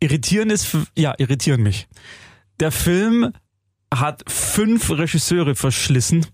irritieren 0.00 0.50
ist, 0.50 0.76
ja, 0.96 1.14
irritieren 1.18 1.62
mich. 1.62 1.88
Der 2.60 2.70
Film 2.70 3.32
hat 3.94 4.22
fünf 4.30 4.90
Regisseure 4.90 5.54
verschlissen. 5.54 6.26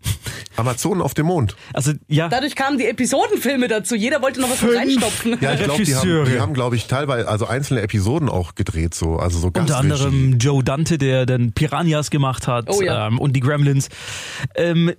Amazonen 0.56 1.00
auf 1.02 1.14
dem 1.14 1.26
Mond. 1.26 1.56
Also 1.72 1.92
ja, 2.08 2.28
Dadurch 2.28 2.54
kamen 2.56 2.78
die 2.78 2.86
Episodenfilme 2.86 3.68
dazu. 3.68 3.94
Jeder 3.94 4.22
wollte 4.22 4.40
noch 4.40 4.50
was 4.50 4.58
Fünf. 4.58 4.76
reinstopfen. 4.76 5.38
Ja, 5.40 5.54
ich 5.54 5.62
glaube, 5.62 5.82
die 5.84 5.94
haben, 5.94 6.00
Regisseure. 6.02 6.30
die 6.30 6.40
haben 6.40 6.54
glaube 6.54 6.76
ich, 6.76 6.86
teilweise, 6.86 7.28
also 7.28 7.46
einzelne 7.46 7.80
Episoden 7.82 8.28
auch 8.28 8.54
gedreht, 8.54 8.94
so, 8.94 9.16
also 9.16 9.38
so 9.38 9.48
unter 9.48 9.76
anderem 9.78 10.38
Joe 10.38 10.62
Dante, 10.62 10.98
der 10.98 11.26
dann 11.26 11.52
Piranhas 11.52 12.10
gemacht 12.10 12.46
hat 12.46 12.66
Oh 12.68 12.80
ja. 12.82 13.06
ähm, 13.08 13.18
und 13.18 13.34
die 13.34 13.40
Gremlins. 13.40 13.88
Ähm, 14.56 14.92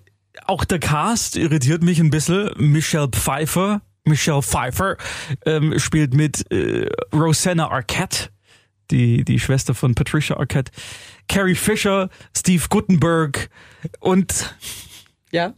auch 0.45 0.65
der 0.65 0.79
Cast 0.79 1.37
irritiert 1.37 1.83
mich 1.83 1.99
ein 1.99 2.09
bisschen. 2.09 2.51
Michelle 2.57 3.07
Pfeiffer, 3.09 3.81
Michelle 4.05 4.41
Pfeiffer 4.41 4.97
ähm, 5.45 5.77
spielt 5.79 6.13
mit 6.13 6.49
äh, 6.51 6.89
Rosanna 7.13 7.69
Arquette, 7.71 8.29
die, 8.91 9.23
die 9.23 9.39
Schwester 9.39 9.73
von 9.73 9.95
Patricia 9.95 10.37
Arquette, 10.37 10.71
Carrie 11.27 11.55
Fisher, 11.55 12.09
Steve 12.35 12.63
Guttenberg 12.69 13.49
und 13.99 14.55
Ja. 15.31 15.53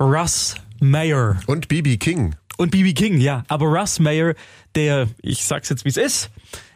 Russ 0.00 0.54
Mayer. 0.80 1.40
Und 1.46 1.68
BB 1.68 1.96
King. 1.98 2.34
Und 2.58 2.70
BB 2.70 2.94
King, 2.94 3.18
ja. 3.20 3.44
Aber 3.48 3.66
Russ 3.66 3.98
Mayer, 3.98 4.34
der, 4.74 5.08
ich 5.20 5.44
sag's 5.44 5.68
jetzt 5.68 5.84
wie 5.84 5.88
es 5.90 5.96
ist, 5.96 6.30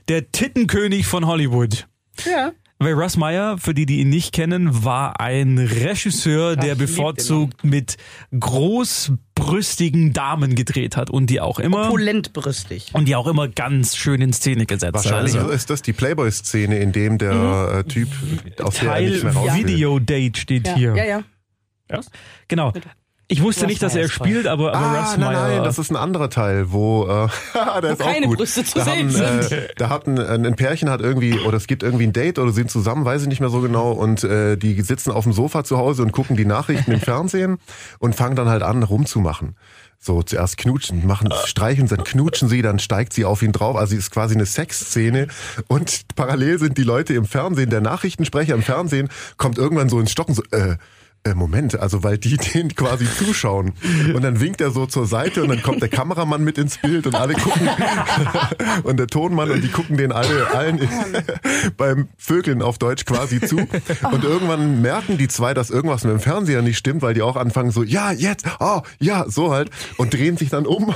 der 0.08 0.30
Tittenkönig 0.30 1.06
von 1.06 1.26
Hollywood. 1.26 1.86
Ja. 2.24 2.52
Weil 2.78 2.92
Russ 2.92 3.16
Meyer, 3.16 3.56
für 3.56 3.72
die, 3.72 3.86
die 3.86 4.00
ihn 4.00 4.10
nicht 4.10 4.32
kennen, 4.34 4.84
war 4.84 5.18
ein 5.18 5.56
Regisseur, 5.56 6.56
der 6.56 6.74
bevorzugt 6.74 7.64
mit 7.64 7.96
großbrüstigen 8.38 10.12
Damen 10.12 10.54
gedreht 10.54 10.94
hat 10.94 11.08
und 11.08 11.30
die 11.30 11.40
auch 11.40 11.58
immer 11.58 11.88
Opulentbrüstig. 11.88 12.90
und 12.92 13.08
die 13.08 13.16
auch 13.16 13.26
immer 13.28 13.48
ganz 13.48 13.96
schön 13.96 14.20
in 14.20 14.34
Szene 14.34 14.66
gesetzt. 14.66 14.92
Wahrscheinlich 14.92 15.36
also, 15.36 15.48
ist 15.48 15.70
das 15.70 15.80
die 15.80 15.94
Playboy-Szene, 15.94 16.78
in 16.78 16.92
dem 16.92 17.16
der 17.16 17.78
äh, 17.78 17.84
Typ 17.84 18.08
aus 18.62 18.74
der 18.74 18.88
er 18.88 18.94
Teil 18.94 19.10
nicht 19.10 19.24
mehr 19.24 19.32
raus. 19.32 19.54
Video 19.54 19.98
Date 19.98 20.36
steht 20.36 20.66
Ja, 20.66 20.74
hier. 20.74 20.96
ja, 20.96 21.04
ja. 21.04 21.22
Ja. 21.90 22.00
Genau. 22.48 22.72
Ich 23.28 23.42
wusste 23.42 23.62
Russ 23.62 23.68
nicht, 23.70 23.82
dass 23.82 23.96
er 23.96 24.08
spielt, 24.08 24.46
aber, 24.46 24.72
aber 24.72 24.86
Ah, 24.86 25.00
Russ 25.00 25.16
nein, 25.16 25.32
Meyer. 25.32 25.48
nein, 25.56 25.64
das 25.64 25.78
ist 25.80 25.90
ein 25.90 25.96
anderer 25.96 26.30
Teil, 26.30 26.70
wo 26.70 27.06
äh, 27.06 27.28
der 27.82 27.90
ist 27.92 28.00
auch 28.00 28.06
keine 28.12 28.26
gut. 28.26 28.36
Brüste 28.38 28.62
zu 28.64 28.78
da 28.78 28.84
sehen 28.84 29.10
haben, 29.20 29.42
sind. 29.42 29.52
Äh, 29.52 29.68
da 29.76 29.88
hat 29.88 30.06
ein, 30.06 30.18
ein 30.18 30.54
Pärchen 30.54 30.88
hat 30.88 31.00
irgendwie 31.00 31.40
oder 31.40 31.56
es 31.56 31.66
gibt 31.66 31.82
irgendwie 31.82 32.06
ein 32.06 32.12
Date 32.12 32.38
oder 32.38 32.52
sind 32.52 32.70
zusammen, 32.70 33.04
weiß 33.04 33.22
ich 33.22 33.28
nicht 33.28 33.40
mehr 33.40 33.50
so 33.50 33.60
genau 33.60 33.90
und 33.90 34.22
äh, 34.22 34.56
die 34.56 34.80
sitzen 34.80 35.10
auf 35.10 35.24
dem 35.24 35.32
Sofa 35.32 35.64
zu 35.64 35.76
Hause 35.76 36.02
und 36.02 36.12
gucken 36.12 36.36
die 36.36 36.44
Nachrichten 36.44 36.92
im 36.92 37.00
Fernsehen 37.00 37.58
und 37.98 38.14
fangen 38.14 38.36
dann 38.36 38.48
halt 38.48 38.62
an 38.62 38.84
rumzumachen. 38.84 39.56
So 39.98 40.22
zuerst 40.22 40.56
knutschen, 40.58 41.04
machen, 41.06 41.30
streichen, 41.46 41.88
dann 41.88 42.04
knutschen 42.04 42.48
sie, 42.48 42.62
dann 42.62 42.78
steigt 42.78 43.12
sie 43.12 43.24
auf 43.24 43.42
ihn 43.42 43.50
drauf. 43.50 43.74
Also 43.76 43.94
es 43.94 44.00
ist 44.04 44.10
quasi 44.12 44.34
eine 44.36 44.46
Sexszene 44.46 45.26
und 45.66 46.02
parallel 46.14 46.60
sind 46.60 46.78
die 46.78 46.82
Leute 46.84 47.14
im 47.14 47.24
Fernsehen, 47.24 47.70
der 47.70 47.80
Nachrichtensprecher 47.80 48.54
im 48.54 48.62
Fernsehen 48.62 49.08
kommt 49.36 49.58
irgendwann 49.58 49.88
so 49.88 49.98
ins 49.98 50.12
Stocken, 50.12 50.34
so, 50.34 50.42
äh, 50.52 50.76
äh, 51.26 51.34
Moment, 51.34 51.78
also 51.78 52.02
weil 52.02 52.18
die 52.18 52.36
den 52.54 52.74
quasi 52.74 53.06
zuschauen. 53.06 53.72
Und 54.14 54.22
dann 54.22 54.40
winkt 54.40 54.60
er 54.60 54.70
so 54.70 54.86
zur 54.86 55.06
Seite 55.06 55.42
und 55.42 55.48
dann 55.48 55.62
kommt 55.62 55.82
der 55.82 55.88
Kameramann 55.88 56.42
mit 56.42 56.58
ins 56.58 56.78
Bild 56.78 57.06
und 57.06 57.14
alle 57.14 57.34
gucken 57.34 57.68
und 58.84 58.98
der 58.98 59.06
Tonmann 59.08 59.50
und 59.50 59.62
die 59.62 59.68
gucken 59.68 59.96
den 59.96 60.12
alle 60.12 60.54
allen 60.54 60.88
beim 61.76 62.08
Vögeln 62.16 62.62
auf 62.62 62.78
Deutsch 62.78 63.04
quasi 63.04 63.40
zu. 63.40 63.56
Und 63.56 64.24
irgendwann 64.24 64.80
merken 64.82 65.18
die 65.18 65.28
zwei, 65.28 65.54
dass 65.54 65.70
irgendwas 65.70 66.04
mit 66.04 66.12
dem 66.12 66.20
Fernseher 66.20 66.62
nicht 66.62 66.78
stimmt, 66.78 67.02
weil 67.02 67.14
die 67.14 67.22
auch 67.22 67.36
anfangen 67.36 67.70
so, 67.70 67.82
ja, 67.82 68.12
jetzt, 68.12 68.46
oh, 68.60 68.82
ja, 69.00 69.24
so 69.28 69.52
halt 69.52 69.70
und 69.96 70.14
drehen 70.14 70.36
sich 70.36 70.50
dann 70.50 70.66
um. 70.66 70.94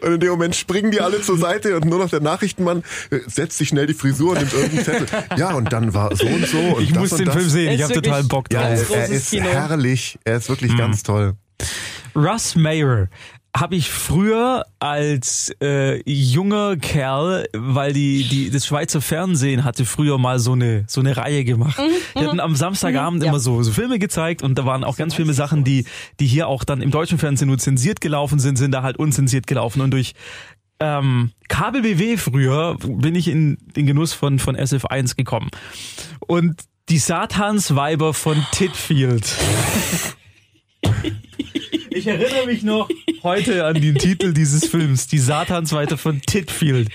Und 0.00 0.12
in 0.12 0.20
dem 0.20 0.30
Moment 0.30 0.54
springen 0.54 0.90
die 0.90 1.00
alle 1.00 1.20
zur 1.20 1.38
Seite 1.38 1.76
und 1.76 1.84
nur 1.86 1.98
noch 1.98 2.10
der 2.10 2.20
Nachrichtenmann 2.20 2.82
äh, 3.10 3.18
setzt 3.26 3.58
sich 3.58 3.68
schnell 3.68 3.86
die 3.86 3.94
Frisur 3.94 4.32
und 4.32 4.38
nimmt 4.38 4.52
irgendeinen 4.52 4.84
Zettel. 4.84 5.06
Ja, 5.36 5.54
und 5.54 5.72
dann 5.72 5.94
war 5.94 6.14
so 6.14 6.26
und 6.26 6.46
so 6.46 6.58
und 6.58 6.82
ich 6.82 6.92
das 6.92 6.98
muss 6.98 7.12
und 7.12 7.18
den 7.18 7.26
das. 7.26 7.36
Film 7.36 7.48
sehen, 7.48 7.72
ich 7.72 7.82
habe 7.82 7.94
total 7.94 8.24
Bock 8.24 8.52
Ja, 8.52 8.60
drauf. 8.60 8.90
Er, 8.90 8.96
er 8.96 9.06
großes 9.06 9.23
ist 9.24 9.42
Kino. 9.42 9.50
herrlich. 9.50 10.18
Er 10.24 10.36
ist 10.36 10.48
wirklich 10.48 10.76
ganz 10.76 11.02
toll. 11.02 11.34
Russ 12.14 12.54
Mayer 12.54 13.08
habe 13.56 13.76
ich 13.76 13.88
früher 13.88 14.64
als 14.80 15.54
äh, 15.62 16.02
junger 16.10 16.76
Kerl, 16.76 17.46
weil 17.52 17.92
die, 17.92 18.24
die 18.24 18.50
das 18.50 18.66
Schweizer 18.66 19.00
Fernsehen 19.00 19.62
hatte 19.62 19.84
früher 19.84 20.18
mal 20.18 20.40
so 20.40 20.52
eine 20.52 20.84
so 20.88 21.00
eine 21.00 21.16
Reihe 21.16 21.44
gemacht. 21.44 21.80
Die 22.16 22.26
hatten 22.26 22.40
am 22.40 22.56
Samstagabend 22.56 23.22
ja. 23.22 23.28
immer 23.28 23.38
so, 23.38 23.62
so 23.62 23.70
Filme 23.70 24.00
gezeigt 24.00 24.42
und 24.42 24.58
da 24.58 24.66
waren 24.66 24.82
auch 24.82 24.96
ganz 24.96 25.14
viele 25.14 25.32
Sachen, 25.34 25.62
die 25.62 25.84
die 26.18 26.26
hier 26.26 26.48
auch 26.48 26.64
dann 26.64 26.82
im 26.82 26.90
deutschen 26.90 27.18
Fernsehen 27.18 27.46
nur 27.46 27.58
zensiert 27.58 28.00
gelaufen 28.00 28.40
sind, 28.40 28.56
sind 28.56 28.72
da 28.72 28.82
halt 28.82 28.96
unzensiert 28.96 29.46
gelaufen 29.46 29.82
und 29.82 29.92
durch 29.92 30.14
ähm, 30.80 31.30
KBBW 31.48 32.16
früher 32.16 32.76
bin 32.80 33.14
ich 33.14 33.28
in 33.28 33.58
den 33.76 33.86
Genuss 33.86 34.12
von 34.12 34.40
von 34.40 34.56
SF1 34.56 35.16
gekommen 35.16 35.50
und 36.26 36.56
die 36.88 36.98
Satansweiber 36.98 38.14
von 38.14 38.44
Titfield. 38.52 39.26
Ich 41.90 42.06
erinnere 42.06 42.46
mich 42.46 42.62
noch 42.62 42.88
heute 43.22 43.64
an 43.64 43.80
den 43.80 43.94
Titel 43.94 44.34
dieses 44.34 44.66
Films, 44.66 45.06
Die 45.06 45.18
Satansweite 45.18 45.96
von 45.96 46.20
Titfield. 46.20 46.90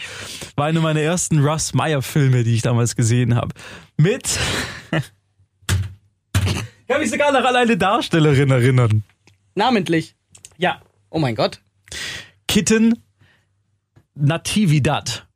War 0.55 0.65
einer 0.65 0.81
meiner 0.81 1.01
ersten 1.01 1.39
Russ 1.39 1.74
Meyer 1.74 2.01
Filme, 2.01 2.43
die 2.43 2.53
ich 2.53 2.62
damals 2.62 2.96
gesehen 2.96 3.36
habe. 3.36 3.53
Mit, 3.98 4.38
ich 4.91 6.88
kann 6.88 7.00
mich 7.01 7.10
sogar 7.10 7.31
noch 7.31 7.43
an 7.43 7.55
eine 7.55 7.77
Darstellerin 7.77 8.51
erinnern. 8.51 9.03
Namentlich. 9.55 10.15
Ja. 10.58 10.81
Oh 11.10 11.19
mein 11.19 11.36
Gott. 11.36 11.62
Kitten 12.48 13.01
Natividad. 14.15 15.27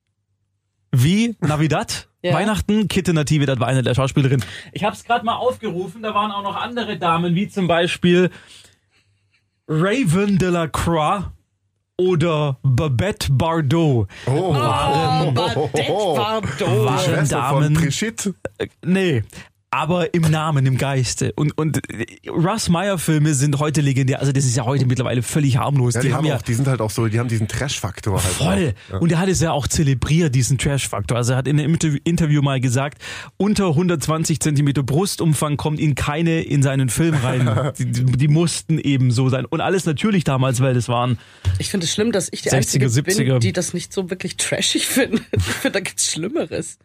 Wie 0.91 1.35
Navidad? 1.39 2.07
Ja. 2.23 2.33
Weihnachten, 2.33 2.87
Kitten 2.87 3.15
Natividad 3.15 3.59
war 3.59 3.67
eine 3.67 3.83
der 3.83 3.93
Schauspielerinnen. 3.95 4.45
Ich 4.71 4.83
habe 4.85 4.95
es 4.95 5.03
gerade 5.03 5.25
mal 5.25 5.35
aufgerufen, 5.35 6.01
da 6.01 6.13
waren 6.15 6.31
auch 6.31 6.41
noch 6.43 6.55
andere 6.55 6.97
Damen, 6.97 7.35
wie 7.35 7.49
zum 7.49 7.67
Beispiel 7.67 8.29
Raven 9.67 10.37
de 10.37 10.49
la 10.49 10.67
Croix 10.67 11.25
oder 11.97 12.57
Babette 12.63 13.27
Bardot. 13.31 14.07
Oh, 14.25 14.31
Oh, 14.31 15.31
Badette 15.31 15.69
Bardot. 16.15 16.61
Waren 16.61 17.27
Damen. 17.29 17.63
von 17.65 17.73
Brigitte. 17.73 18.35
Nee, 18.85 19.23
aber 19.73 20.13
im 20.13 20.21
Namen, 20.21 20.67
im 20.67 20.77
Geiste. 20.77 21.33
Und, 21.33 21.57
und 21.57 21.81
Russ 22.27 22.69
Meyer 22.69 22.99
Filme 22.99 23.33
sind 23.33 23.57
heute 23.57 23.81
legendär. 23.81 24.19
Also 24.19 24.31
das 24.31 24.45
ist 24.45 24.55
ja 24.55 24.65
heute 24.65 24.85
mittlerweile 24.85 25.23
völlig 25.23 25.57
harmlos. 25.57 25.95
Ja, 25.95 26.01
die, 26.01 26.09
die, 26.09 26.13
haben 26.13 26.25
ja 26.25 26.37
auch, 26.37 26.41
die 26.43 26.53
sind 26.53 26.67
halt 26.67 26.79
auch 26.79 26.91
so, 26.91 27.07
die 27.07 27.19
haben 27.19 27.27
diesen 27.27 27.47
Trash-Faktor 27.47 28.23
halt. 28.23 28.33
Voll. 28.35 28.73
Auch. 28.89 28.93
Ja. 28.93 28.97
Und 28.99 29.11
er 29.11 29.17
hat 29.17 29.29
es 29.29 29.39
ja 29.41 29.51
auch 29.51 29.67
zelebriert, 29.67 30.35
diesen 30.35 30.59
Trash-Faktor. 30.59 31.17
Also 31.17 31.33
er 31.33 31.37
hat 31.37 31.47
in 31.47 31.59
einem 31.59 31.73
Interview- 31.73 31.99
Interview 32.03 32.43
mal 32.43 32.59
gesagt, 32.61 33.01
unter 33.37 33.69
120 33.69 34.39
Zentimeter 34.39 34.83
Brustumfang 34.83 35.57
kommt 35.57 35.79
ihn 35.79 35.95
keine 35.95 36.41
in 36.43 36.61
seinen 36.61 36.89
Film 36.89 37.15
rein. 37.15 37.71
die, 37.79 37.85
die 37.91 38.27
mussten 38.27 38.77
eben 38.77 39.09
so 39.09 39.29
sein. 39.29 39.45
Und 39.45 39.59
alles 39.61 39.85
natürlich 39.85 40.23
damals, 40.23 40.61
weil 40.61 40.75
das 40.75 40.87
waren 40.87 41.17
Ich 41.57 41.71
finde 41.71 41.85
es 41.85 41.93
schlimm, 41.93 42.11
dass 42.11 42.29
ich 42.31 42.43
die 42.43 42.49
60er, 42.49 42.55
Einzige 42.57 42.85
70er. 42.87 43.23
bin, 43.31 43.39
die 43.39 43.53
das 43.53 43.73
nicht 43.73 43.91
so 43.91 44.11
wirklich 44.11 44.37
trashig 44.37 44.85
findet. 44.87 45.23
Ich 45.35 45.41
finde, 45.41 45.71
da 45.71 45.79
gibt's 45.79 46.11
Schlimmeres. 46.11 46.77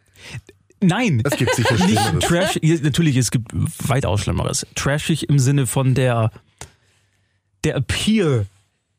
Nein. 0.81 1.23
Es 1.25 1.37
gibt 1.37 1.55
sicher 1.55 1.75
nicht 1.87 1.99
Schlimmeres. 2.01 2.25
trash. 2.25 2.59
ja, 2.63 2.77
Natürlich, 2.83 3.17
es 3.17 3.31
gibt 3.31 3.51
weitaus 3.89 4.21
Schlimmeres. 4.23 4.67
Trashig 4.75 5.29
im 5.29 5.39
Sinne 5.39 5.67
von 5.67 5.95
der, 5.95 6.31
der 7.65 7.77
Appeal, 7.77 8.47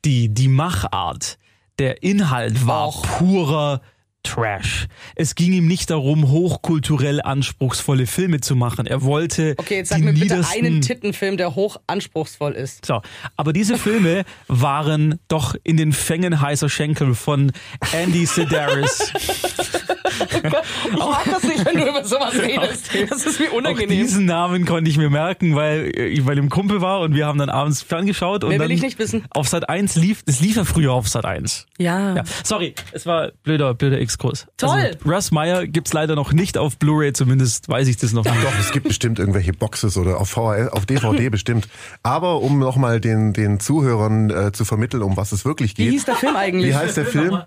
die, 0.05 0.29
die 0.29 0.47
Machart, 0.47 1.37
der 1.77 2.03
Inhalt 2.03 2.65
war 2.67 2.87
Och. 2.89 3.03
purer 3.03 3.81
Trash. 4.23 4.87
Es 5.15 5.33
ging 5.33 5.53
ihm 5.53 5.65
nicht 5.67 5.89
darum, 5.89 6.29
hochkulturell 6.29 7.21
anspruchsvolle 7.21 8.05
Filme 8.05 8.41
zu 8.41 8.53
machen. 8.57 8.85
Er 8.85 9.01
wollte 9.03 9.55
Okay, 9.57 9.77
jetzt 9.77 9.89
sag 9.89 10.01
mir 10.01 10.11
bitte 10.11 10.45
einen 10.53 10.81
Tittenfilm, 10.81 11.37
der 11.37 11.55
hoch 11.55 11.77
anspruchsvoll 11.87 12.51
ist. 12.51 12.85
so, 12.85 13.01
aber 13.37 13.53
diese 13.53 13.77
Filme 13.77 14.25
waren 14.49 15.19
doch 15.29 15.55
in 15.63 15.77
den 15.77 15.93
Fängen 15.93 16.41
heißer 16.41 16.67
Schenkel 16.67 17.15
von 17.15 17.53
Andy 17.93 18.25
Sedaris. 18.25 19.13
Ich 20.21 20.97
mag 20.97 21.25
das 21.25 21.43
nicht, 21.43 21.65
wenn 21.65 21.77
du 21.77 21.87
über 21.89 22.03
sowas 22.03 22.33
redest. 22.35 22.89
Das 23.09 23.25
ist 23.25 23.39
mir 23.39 23.49
Auch 23.51 23.53
unangenehm. 23.57 23.89
diesen 23.89 24.25
Namen 24.25 24.65
konnte 24.65 24.89
ich 24.89 24.97
mir 24.97 25.09
merken, 25.09 25.55
weil 25.55 25.91
ich 25.95 26.23
bei 26.25 26.35
dem 26.35 26.49
Kumpel 26.49 26.81
war 26.81 27.01
und 27.01 27.13
wir 27.15 27.25
haben 27.25 27.39
dann 27.39 27.49
abends 27.49 27.81
ferngeschaut 27.81 28.43
und 28.43 28.49
Mehr 28.49 28.59
will 28.59 28.67
dann 28.67 28.75
ich 28.75 28.81
nicht 28.81 28.99
wissen. 28.99 29.25
auf 29.31 29.47
Sat 29.47 29.69
1 29.69 29.95
lief, 29.95 30.23
es 30.25 30.39
lief 30.41 30.55
ja 30.55 30.63
früher 30.65 30.93
auf 30.93 31.07
Sat 31.07 31.25
1. 31.25 31.65
Ja. 31.77 32.15
Ja, 32.15 32.23
sorry, 32.43 32.73
es 32.91 33.05
war 33.05 33.31
blöder, 33.43 33.73
blöder 33.73 33.99
Exkurs. 33.99 34.47
Toll. 34.57 34.69
Also, 34.69 34.97
Russ 35.05 35.31
Meyer 35.31 35.67
gibt's 35.67 35.93
leider 35.93 36.15
noch 36.15 36.33
nicht 36.33 36.57
auf 36.57 36.77
Blu-ray, 36.77 37.13
zumindest 37.13 37.69
weiß 37.69 37.87
ich 37.87 37.97
das 37.97 38.13
noch 38.13 38.25
nicht. 38.25 38.43
Doch, 38.43 38.59
es 38.59 38.71
gibt 38.71 38.87
bestimmt 38.87 39.19
irgendwelche 39.19 39.53
Boxes 39.53 39.97
oder 39.97 40.19
auf 40.19 40.29
VHS, 40.29 40.69
auf 40.69 40.85
DVD 40.85 41.29
bestimmt. 41.29 41.67
Aber 42.03 42.41
um 42.41 42.59
nochmal 42.59 42.99
den, 42.99 43.33
den 43.33 43.59
Zuhörern 43.59 44.29
äh, 44.29 44.51
zu 44.51 44.65
vermitteln, 44.65 45.03
um 45.03 45.17
was 45.17 45.31
es 45.31 45.45
wirklich 45.45 45.77
Wie 45.77 45.83
geht. 45.85 45.93
hieß 45.93 46.05
der 46.05 46.15
Film 46.15 46.35
eigentlich? 46.35 46.71
Wie 46.71 46.75
heißt 46.75 46.97
der 46.97 47.05
Film? 47.05 47.41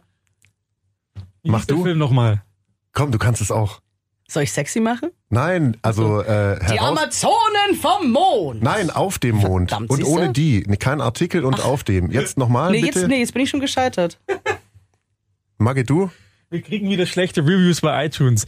Wie 1.43 1.51
Mach 1.51 1.65
du? 1.65 1.83
Film 1.83 1.99
nochmal. 1.99 2.43
Komm, 2.93 3.11
du 3.13 3.19
kannst 3.19 3.41
es 3.41 3.51
auch. 3.51 3.81
Soll 4.29 4.45
ich 4.45 4.53
sexy 4.53 4.81
machen? 4.81 5.11
Nein, 5.29 5.77
also 5.83 6.21
äh, 6.23 6.59
Die. 6.71 6.79
Amazonen 6.79 7.75
vom 7.81 8.13
Mond. 8.13 8.63
Nein, 8.63 8.91
auf 8.91 9.19
dem 9.19 9.37
Mond. 9.37 9.71
Verdammt, 9.71 9.91
und 9.91 9.97
siehste? 9.99 10.11
ohne 10.13 10.33
die. 10.33 10.65
Nee, 10.67 10.77
Kein 10.77 11.01
Artikel 11.03 11.45
und 11.45 11.63
auf 11.63 11.85
dem. 11.85 12.11
Jetzt 12.11 12.39
nochmal 12.39 12.71
Nee, 12.71 12.81
bitte. 12.83 13.01
jetzt, 13.01 13.09
nee, 13.09 13.19
jetzt 13.19 13.35
bin 13.35 13.43
ich 13.43 13.51
schon 13.51 13.61
gescheitert. 13.61 14.19
Magge, 15.59 15.85
du? 15.85 16.11
Wir 16.51 16.63
kriegen 16.63 16.89
wieder 16.89 17.07
schlechte 17.07 17.43
Reviews 17.43 17.81
bei 17.83 18.07
iTunes. 18.07 18.47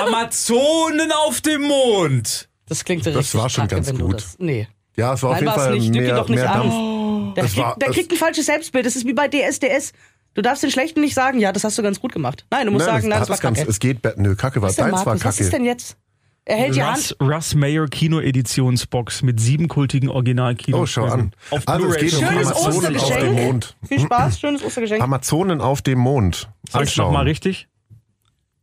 Amazonen 0.00 1.10
auf 1.26 1.40
dem 1.40 1.62
Mond! 1.62 2.48
Das 2.66 2.84
klingt 2.84 3.04
Das 3.06 3.14
richtig 3.16 3.40
war 3.40 3.50
schon 3.50 3.62
kacke, 3.64 3.74
ganz 3.76 3.88
wenn 3.88 3.98
du 3.98 4.06
gut. 4.06 4.16
Das, 4.16 4.36
nee. 4.38 4.68
Ja, 4.96 5.14
es 5.14 5.22
war 5.22 5.30
auf 5.30 5.36
Nein, 5.36 5.44
jeden 5.44 5.56
war's 5.56 5.62
Fall 5.64 5.74
nicht. 5.74 5.86
Lüg 5.88 5.96
ihn 5.96 6.02
mehr, 6.02 6.14
doch 6.16 6.28
nicht 6.28 6.38
mehr 6.38 6.52
an. 6.54 6.60
Dampf. 6.70 7.34
Der, 7.34 7.42
Das 7.44 7.52
kriegt, 7.52 7.66
war- 7.66 7.76
der 7.78 7.88
das- 7.88 7.96
kriegt 7.96 8.12
ein 8.12 8.16
falsches 8.18 8.46
Selbstbild. 8.46 8.86
Das 8.86 8.96
ist 8.96 9.06
wie 9.06 9.12
bei 9.12 9.28
DSDS. 9.28 9.92
Du 10.34 10.42
darfst 10.42 10.62
den 10.62 10.70
Schlechten 10.70 11.00
nicht 11.00 11.14
sagen, 11.14 11.38
ja, 11.38 11.52
das 11.52 11.64
hast 11.64 11.78
du 11.78 11.82
ganz 11.82 12.00
gut 12.00 12.12
gemacht. 12.12 12.44
Nein, 12.50 12.66
du 12.66 12.72
musst 12.72 12.86
sagen, 12.86 13.08
nein, 13.08 13.20
das 13.20 13.28
das 13.28 13.38
war 13.38 13.42
ganz, 13.42 13.58
kacke. 13.58 13.70
es 13.70 13.78
geht, 13.78 14.18
nö, 14.18 14.34
Kacke 14.34 14.60
war, 14.62 14.68
deins 14.72 14.78
war 14.78 14.90
Markus, 14.90 15.06
was 15.06 15.20
Kacke. 15.22 15.44
ist 15.44 15.52
denn 15.52 15.64
jetzt? 15.64 15.96
Er 16.46 16.56
hält 16.56 16.74
die 16.76 16.80
Russ, 16.80 17.14
Hand. 17.18 17.32
Russ 17.32 17.54
Mayer 17.54 17.86
Kino-Editionsbox 17.86 19.22
mit 19.22 19.40
sieben 19.40 19.66
kultigen 19.68 20.10
original 20.10 20.54
kino 20.56 20.80
Oh, 20.82 20.86
schau 20.86 21.04
an. 21.06 21.32
Auf 21.50 21.62
Also, 21.66 21.86
es 21.88 21.96
geht 21.96 22.14
um 22.14 22.20
Schönes 22.26 22.48
Amazonen 22.48 22.66
auf 22.74 22.82
dem 22.82 22.96
Ostergeschenk. 22.96 23.40
Mond. 23.46 23.76
Viel 23.88 24.00
Spaß, 24.00 24.40
schönes 24.40 24.62
Ostergeschenk. 24.64 25.02
Amazonen 25.02 25.60
auf 25.62 25.80
dem 25.80 25.98
Mond. 26.00 26.50
Sag's 26.68 26.96
nochmal 26.98 27.24
richtig? 27.24 27.66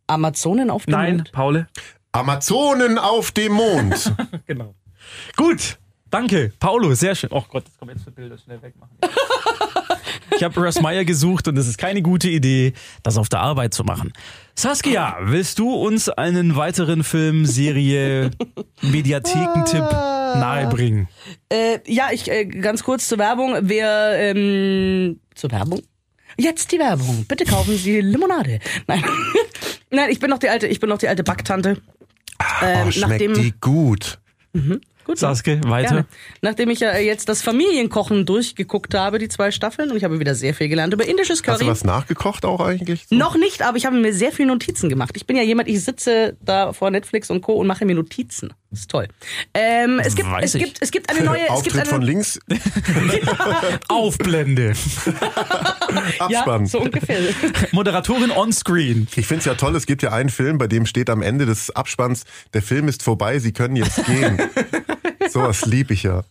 Amazonen 0.07 0.69
auf 0.69 0.85
dem 0.85 0.91
Nein, 0.91 1.15
Mond. 1.17 1.31
Paule? 1.31 1.67
Amazonen 2.11 2.97
auf 2.97 3.31
dem 3.31 3.53
Mond. 3.53 4.13
Genau. 4.45 4.75
Gut, 5.37 5.79
danke. 6.09 6.51
Paulo, 6.59 6.93
sehr 6.93 7.15
schön. 7.15 7.29
Oh 7.31 7.43
Gott, 7.49 7.65
das 7.65 7.77
kommt 7.77 7.91
jetzt 7.93 8.03
für 8.03 8.11
Bilder 8.11 8.37
schnell 8.37 8.61
wegmachen. 8.61 8.95
Ich 10.35 10.43
habe 10.43 10.59
Russ 10.61 10.81
Meyer 10.81 11.05
gesucht 11.05 11.47
und 11.47 11.57
es 11.57 11.67
ist 11.67 11.77
keine 11.77 12.01
gute 12.01 12.29
Idee, 12.29 12.73
das 13.03 13.17
auf 13.17 13.29
der 13.29 13.39
Arbeit 13.41 13.73
zu 13.73 13.83
machen. 13.83 14.13
Saskia, 14.55 15.17
willst 15.21 15.59
du 15.59 15.73
uns 15.73 16.09
einen 16.09 16.55
weiteren 16.55 17.03
Film, 17.03 17.45
Serie, 17.45 18.31
Mediathekentipp 18.81 19.81
nahebringen? 19.91 21.07
Äh, 21.49 21.79
ja, 21.85 22.09
ich 22.11 22.29
äh, 22.29 22.45
ganz 22.45 22.83
kurz 22.83 23.07
zur 23.07 23.17
Werbung. 23.17 23.55
Wer 23.61 24.13
ähm, 24.17 25.19
zur 25.35 25.51
Werbung? 25.51 25.81
Jetzt 26.37 26.71
die 26.71 26.79
Werbung. 26.79 27.25
Bitte 27.27 27.45
kaufen 27.45 27.75
Sie 27.77 27.99
Limonade. 28.01 28.59
Nein, 28.87 29.03
nein, 29.91 30.09
ich 30.09 30.19
bin 30.19 30.29
noch 30.29 30.39
die 30.39 30.49
alte, 30.49 30.67
ich 30.67 30.79
bin 30.79 30.89
noch 30.89 30.97
die 30.97 31.07
alte 31.09 31.23
Backtante. 31.23 31.81
Ähm, 32.61 32.87
Oh, 32.87 32.91
schmeckt 32.91 33.09
nachdem, 33.11 33.33
die 33.33 33.53
gut. 33.59 34.19
Gut, 35.05 35.19
Saske, 35.19 35.59
weiter. 35.65 35.89
Gerne. 35.89 36.05
Nachdem 36.41 36.69
ich 36.69 36.79
ja 36.79 36.97
jetzt 36.97 37.27
das 37.29 37.41
Familienkochen 37.41 38.25
durchgeguckt 38.25 38.93
habe, 38.93 39.17
die 39.19 39.29
zwei 39.29 39.51
Staffeln, 39.51 39.91
und 39.91 39.97
ich 39.97 40.03
habe 40.03 40.19
wieder 40.19 40.35
sehr 40.35 40.53
viel 40.53 40.69
gelernt 40.69 40.93
über 40.93 41.05
indisches 41.07 41.39
Hast 41.39 41.43
Curry. 41.43 41.65
du 41.65 41.71
was 41.71 41.83
nachgekocht 41.83 42.45
auch 42.45 42.59
eigentlich? 42.61 43.05
Noch 43.09 43.35
nicht, 43.35 43.61
aber 43.61 43.77
ich 43.77 43.85
habe 43.85 43.97
mir 43.97 44.13
sehr 44.13 44.31
viele 44.31 44.49
Notizen 44.49 44.89
gemacht. 44.89 45.11
Ich 45.15 45.25
bin 45.25 45.35
ja 45.37 45.43
jemand, 45.43 45.67
ich 45.69 45.83
sitze 45.83 46.37
da 46.41 46.73
vor 46.73 46.91
Netflix 46.91 47.29
und 47.29 47.41
Co. 47.41 47.53
und 47.53 47.67
mache 47.67 47.85
mir 47.85 47.95
Notizen. 47.95 48.53
Das 48.69 48.81
ist 48.81 48.89
toll. 48.89 49.07
Ähm, 49.53 49.99
es, 49.99 50.15
gibt, 50.15 50.31
Weiß 50.31 50.45
es, 50.45 50.55
ich. 50.55 50.63
gibt, 50.63 50.77
es 50.81 50.91
gibt 50.91 51.09
eine 51.09 51.23
neue. 51.25 51.39
es 51.39 51.45
gibt 51.47 51.51
Auftritt 51.51 51.75
eine, 51.81 51.85
von 51.89 52.01
links, 52.01 52.39
Aufblende. 53.89 54.73
ja, 56.29 56.39
Abspann. 56.39 56.65
so 56.67 56.79
ungefähr. 56.79 57.19
Moderatorin 57.73 58.31
on 58.31 58.53
screen. 58.53 59.07
Ich 59.15 59.27
finde 59.27 59.39
es 59.39 59.45
ja 59.45 59.55
toll, 59.55 59.75
es 59.75 59.85
gibt 59.85 60.03
ja 60.03 60.11
einen 60.13 60.29
Film, 60.29 60.57
bei 60.57 60.67
dem 60.67 60.85
steht 60.85 61.09
am 61.09 61.21
Ende 61.21 61.45
des 61.45 61.69
Abspanns, 61.71 62.23
der 62.53 62.61
Film 62.61 62.87
ist 62.87 63.03
vorbei, 63.03 63.39
Sie 63.39 63.51
können 63.51 63.75
jetzt 63.75 64.05
gehen. 64.05 64.39
Sowas 65.31 65.65
lieb 65.65 65.91
ich 65.91 66.03
ja. 66.03 66.23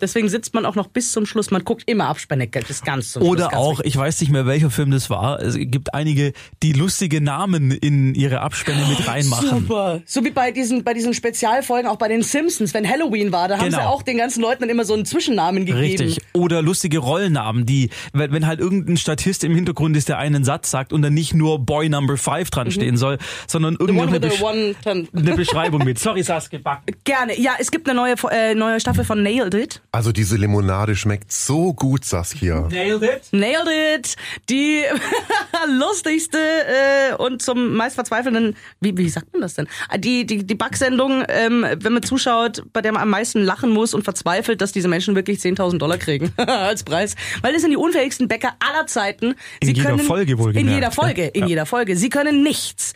Deswegen 0.00 0.28
sitzt 0.28 0.54
man 0.54 0.64
auch 0.66 0.74
noch 0.74 0.86
bis 0.88 1.12
zum 1.12 1.26
Schluss. 1.26 1.50
Man 1.50 1.64
guckt 1.64 1.82
immer 1.86 2.06
Abspanne, 2.08 2.46
das 2.48 2.70
ist 2.70 2.84
ganz 2.84 3.12
zum 3.12 3.22
Schluss. 3.22 3.32
Oder 3.32 3.56
auch, 3.56 3.78
wichtig. 3.78 3.86
ich 3.86 3.96
weiß 3.96 4.20
nicht 4.20 4.30
mehr, 4.30 4.46
welcher 4.46 4.70
Film 4.70 4.90
das 4.90 5.10
war. 5.10 5.40
Es 5.40 5.56
gibt 5.58 5.92
einige, 5.94 6.32
die 6.62 6.72
lustige 6.72 7.20
Namen 7.20 7.70
in 7.72 8.14
ihre 8.14 8.40
Abspende 8.40 8.84
mit 8.86 9.06
reinmachen. 9.06 9.48
Super. 9.60 10.00
So 10.06 10.24
wie 10.24 10.30
bei 10.30 10.50
diesen, 10.52 10.84
bei 10.84 10.94
diesen 10.94 11.14
Spezialfolgen, 11.14 11.88
auch 11.88 11.96
bei 11.96 12.08
den 12.08 12.22
Simpsons, 12.22 12.72
wenn 12.74 12.88
Halloween 12.88 13.32
war, 13.32 13.48
da 13.48 13.58
haben 13.58 13.64
Genau. 13.66 13.78
sie 13.78 13.84
auch 13.84 14.02
den 14.02 14.18
ganzen 14.18 14.40
Leuten 14.42 14.62
dann 14.62 14.70
immer 14.70 14.84
so 14.84 14.94
einen 14.94 15.04
Zwischennamen 15.04 15.66
gegeben. 15.66 15.78
Richtig. 16.02 16.18
Oder 16.32 16.62
lustige 16.62 16.98
Rollnamen, 16.98 17.66
die, 17.66 17.90
wenn, 18.12 18.32
wenn 18.32 18.46
halt 18.46 18.60
irgendein 18.60 18.96
Statist 18.96 19.44
im 19.44 19.54
Hintergrund 19.54 19.96
ist, 19.96 20.08
der 20.08 20.18
einen 20.18 20.44
Satz 20.44 20.70
sagt 20.70 20.92
und 20.92 21.02
dann 21.02 21.14
nicht 21.14 21.34
nur 21.34 21.58
Boy 21.58 21.88
Number 21.88 22.16
Five 22.16 22.50
dran 22.50 22.70
stehen 22.70 22.96
soll, 22.96 23.18
sondern 23.46 23.74
Mhm. 23.74 23.88
Irgendeine 23.98 24.20
Besch 24.20 24.42
eine 24.42 25.36
Beschreibung 25.36 25.84
mit. 25.84 25.98
Sorry, 25.98 26.22
Saskia. 26.22 26.60
Gerne. 27.04 27.38
Ja, 27.40 27.52
es 27.58 27.70
gibt 27.70 27.88
eine 27.88 27.96
neue, 27.98 28.14
äh, 28.30 28.54
neue 28.54 28.80
Staffel 28.80 29.04
von 29.04 29.22
Nailed 29.22 29.54
It. 29.54 29.81
Also 29.90 30.10
diese 30.12 30.36
Limonade 30.36 30.96
schmeckt 30.96 31.30
so 31.32 31.74
gut, 31.74 32.04
Saskia. 32.04 32.68
Nailed 32.70 33.02
it. 33.02 33.22
Nailed 33.32 33.68
It. 33.98 34.16
Die 34.48 34.82
lustigste 35.78 36.38
äh, 36.38 37.14
und 37.16 37.42
zum 37.42 37.74
meist 37.74 37.96
verzweifelnden, 37.96 38.56
wie, 38.80 38.96
wie 38.96 39.08
sagt 39.10 39.32
man 39.32 39.42
das 39.42 39.54
denn? 39.54 39.68
Die, 39.98 40.24
die, 40.24 40.46
die 40.46 40.54
Backsendung, 40.54 41.24
ähm, 41.28 41.66
wenn 41.76 41.92
man 41.92 42.02
zuschaut, 42.02 42.62
bei 42.72 42.80
der 42.80 42.92
man 42.92 43.02
am 43.02 43.10
meisten 43.10 43.42
lachen 43.42 43.70
muss 43.70 43.92
und 43.92 44.02
verzweifelt, 44.04 44.60
dass 44.62 44.72
diese 44.72 44.88
Menschen 44.88 45.14
wirklich 45.14 45.40
10.000 45.40 45.76
Dollar 45.78 45.98
kriegen 45.98 46.32
als 46.38 46.84
Preis. 46.84 47.14
Weil 47.42 47.52
das 47.52 47.60
sind 47.62 47.70
die 47.72 47.76
unfähigsten 47.76 48.28
Bäcker 48.28 48.54
aller 48.60 48.86
Zeiten. 48.86 49.34
In 49.60 49.66
Sie 49.68 49.72
jeder 49.72 49.90
können, 49.90 50.00
Folge 50.00 50.38
wohlgemerkt, 50.38 50.68
In 50.68 50.74
jeder 50.74 50.86
ja. 50.86 50.90
Folge, 50.90 51.26
in 51.26 51.42
Ja. 51.42 51.48
jeder 51.48 51.66
Folge. 51.66 51.96
Sie 51.96 52.08
können 52.08 52.42
nichts. 52.42 52.94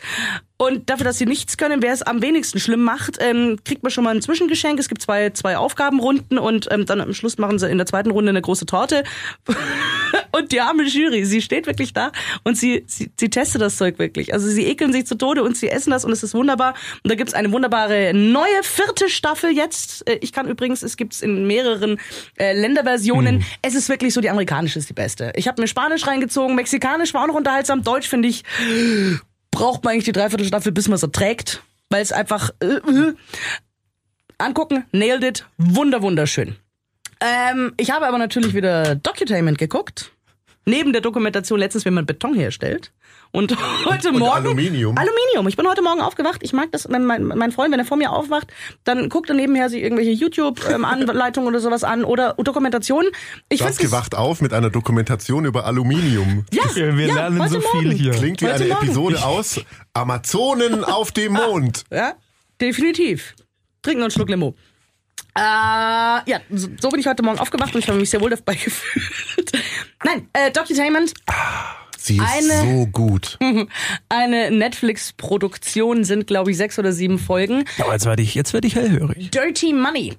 Und 0.57 0.89
dafür, 0.89 1.05
dass 1.05 1.19
sie 1.19 1.27
nichts 1.27 1.55
können, 1.57 1.83
wer 1.83 1.93
es 1.93 2.01
am 2.01 2.21
wenigsten 2.23 2.59
schlimm 2.59 2.83
macht, 2.83 3.17
ähm, 3.19 3.57
kriegt 3.63 3.83
man 3.83 3.91
schon 3.91 4.03
mal 4.03 4.15
ein 4.15 4.23
Zwischengeschenk. 4.23 4.79
Es 4.79 4.89
gibt 4.89 5.03
zwei, 5.03 5.29
zwei 5.29 5.55
Aufgabenrunden 5.55 6.39
und 6.39 6.67
ähm, 6.71 6.87
dann 6.87 6.99
am 6.99 7.13
Schluss 7.13 7.37
machen 7.37 7.59
sie 7.59 7.69
in 7.69 7.77
der 7.77 7.85
zweiten 7.85 8.09
Runde 8.09 8.29
eine 8.29 8.41
große 8.41 8.65
Torte. 8.65 9.03
und 10.31 10.51
die 10.51 10.59
arme 10.59 10.83
Jury, 10.83 11.25
sie 11.25 11.43
steht 11.43 11.67
wirklich 11.67 11.93
da 11.93 12.11
und 12.43 12.57
sie, 12.57 12.83
sie, 12.87 13.11
sie 13.19 13.29
testet 13.29 13.61
das 13.61 13.77
Zeug 13.77 13.99
wirklich. 13.99 14.33
Also 14.33 14.47
sie 14.47 14.65
ekeln 14.65 14.91
sich 14.93 15.05
zu 15.05 15.15
Tode 15.15 15.43
und 15.43 15.55
sie 15.55 15.69
essen 15.69 15.91
das 15.91 16.05
und 16.05 16.11
es 16.11 16.23
ist 16.23 16.33
wunderbar. 16.33 16.73
Und 17.03 17.11
da 17.11 17.15
gibt's 17.15 17.35
eine 17.35 17.51
wunderbare 17.51 18.13
neue 18.15 18.63
vierte 18.63 19.09
Staffel 19.09 19.51
jetzt. 19.51 20.09
Äh, 20.09 20.17
Ich 20.21 20.33
kann 20.33 20.47
übrigens, 20.47 20.81
es 20.81 20.97
gibt's 20.97 21.21
in 21.21 21.45
mehreren 21.45 21.99
äh, 22.39 22.59
Länderversionen. 22.59 23.45
Es 23.61 23.75
ist 23.75 23.89
wirklich 23.89 24.13
so, 24.13 24.21
die 24.21 24.29
amerikanische 24.31 24.79
ist 24.79 24.89
die 24.89 24.93
beste. 24.93 25.33
Ich 25.35 25.47
habe 25.47 25.61
mir 25.61 25.67
Spanisch 25.67 26.07
reingezogen, 26.07 26.55
Mexikanisch 26.55 27.13
war 27.13 27.23
auch 27.23 27.27
noch 27.27 27.35
unterhaltsam, 27.35 27.83
Deutsch 27.83 28.07
finde 28.07 28.29
ich 28.29 28.43
braucht 29.57 29.83
man 29.83 29.93
eigentlich 29.93 30.05
die 30.05 30.11
Dreiviertelstaffel, 30.11 30.71
bis 30.71 30.87
man 30.87 30.97
es 30.97 31.03
erträgt, 31.03 31.63
weil 31.89 32.03
es 32.03 32.11
einfach 32.11 32.51
äh, 32.61 32.75
äh. 32.75 33.15
angucken, 34.37 34.85
nailed 34.91 35.23
it, 35.23 35.45
wunder 35.57 36.03
wunderschön. 36.03 36.55
Ähm, 37.19 37.73
ich 37.77 37.89
habe 37.89 38.05
aber 38.05 38.19
natürlich 38.19 38.53
wieder 38.53 38.93
Docutainment 38.93 39.57
geguckt. 39.57 40.11
Neben 40.65 40.93
der 40.93 41.01
Dokumentation 41.01 41.57
letztens, 41.57 41.85
wie 41.85 41.89
man 41.91 42.05
Beton 42.05 42.35
herstellt. 42.35 42.91
Und 43.37 43.55
heute 43.85 44.09
Und 44.09 44.17
Morgen. 44.17 44.47
Aluminium. 44.47 44.97
Aluminium. 44.97 45.47
Ich 45.47 45.55
bin 45.55 45.67
heute 45.67 45.83
Morgen 45.83 46.01
aufgewacht. 46.01 46.39
Ich 46.41 46.53
mag 46.53 46.71
das, 46.71 46.89
wenn 46.89 47.05
mein, 47.05 47.23
mein 47.23 47.51
Freund, 47.51 47.71
wenn 47.71 47.79
er 47.79 47.85
vor 47.85 47.95
mir 47.95 48.11
aufwacht, 48.11 48.47
dann 48.83 49.09
guckt 49.09 49.29
er 49.29 49.35
nebenher 49.35 49.69
sich 49.69 49.83
irgendwelche 49.83 50.09
YouTube-Anleitungen 50.09 51.47
oder 51.49 51.59
sowas 51.59 51.83
an 51.83 52.03
oder 52.03 52.33
Dokumentationen. 52.33 53.11
Ich 53.49 53.61
find's 53.61 53.77
Saskia 53.77 53.91
wacht 53.95 54.15
auf 54.15 54.41
mit 54.41 54.53
einer 54.53 54.71
Dokumentation 54.71 55.45
über 55.45 55.65
Aluminium. 55.65 56.45
ja, 56.51 56.63
Wir, 56.73 56.97
wir 56.97 57.07
ja, 57.09 57.13
lernen 57.13 57.39
heute 57.39 57.53
so 57.53 57.61
viel 57.61 57.83
Morgen. 57.83 57.91
hier. 57.91 58.11
Klingt 58.13 58.41
wie 58.41 58.47
Heute 58.47 58.55
eine 58.55 58.73
Morgen. 58.73 58.85
Episode 58.85 59.23
aus 59.23 59.61
Amazonen 59.93 60.83
auf 60.83 61.11
dem 61.11 61.33
Mond. 61.33 61.83
Ja, 61.91 62.13
definitiv. 62.59 63.35
Trinken 63.83 64.01
einen 64.01 64.11
Schluck 64.11 64.29
Limo. 64.29 64.55
Äh, 65.35 65.41
ja, 65.41 66.39
so, 66.49 66.89
bin 66.89 66.99
ich 66.99 67.05
heute 67.05 67.21
Morgen 67.21 67.37
aufgewacht 67.37 67.75
und 67.75 67.81
ich 67.81 67.87
habe 67.87 67.99
mich 67.99 68.09
sehr 68.09 68.19
wohl 68.19 68.31
dabei 68.31 68.55
gefühlt. 68.55 69.51
Nein, 70.03 70.27
äh, 70.33 70.49
Docutainment, 70.49 71.13
Sie 72.07 72.17
ist 72.17 72.23
Eine- 72.51 72.79
so 72.79 72.87
gut. 72.87 73.37
eine 74.09 74.51
Netflix-Produktion, 74.51 76.03
sind 76.03 76.27
glaube 76.27 76.51
ich 76.51 76.57
sechs 76.57 76.79
oder 76.79 76.91
sieben 76.93 77.19
Folgen. 77.19 77.65
Aber 77.79 77.93
jetzt 77.93 78.05
werde 78.05 78.21
ich, 78.21 78.33
jetzt 78.35 78.53
werde 78.53 78.67
ich 78.67 78.75
hellhörig. 78.75 79.31
Dirty 79.31 79.73
Money. 79.73 80.13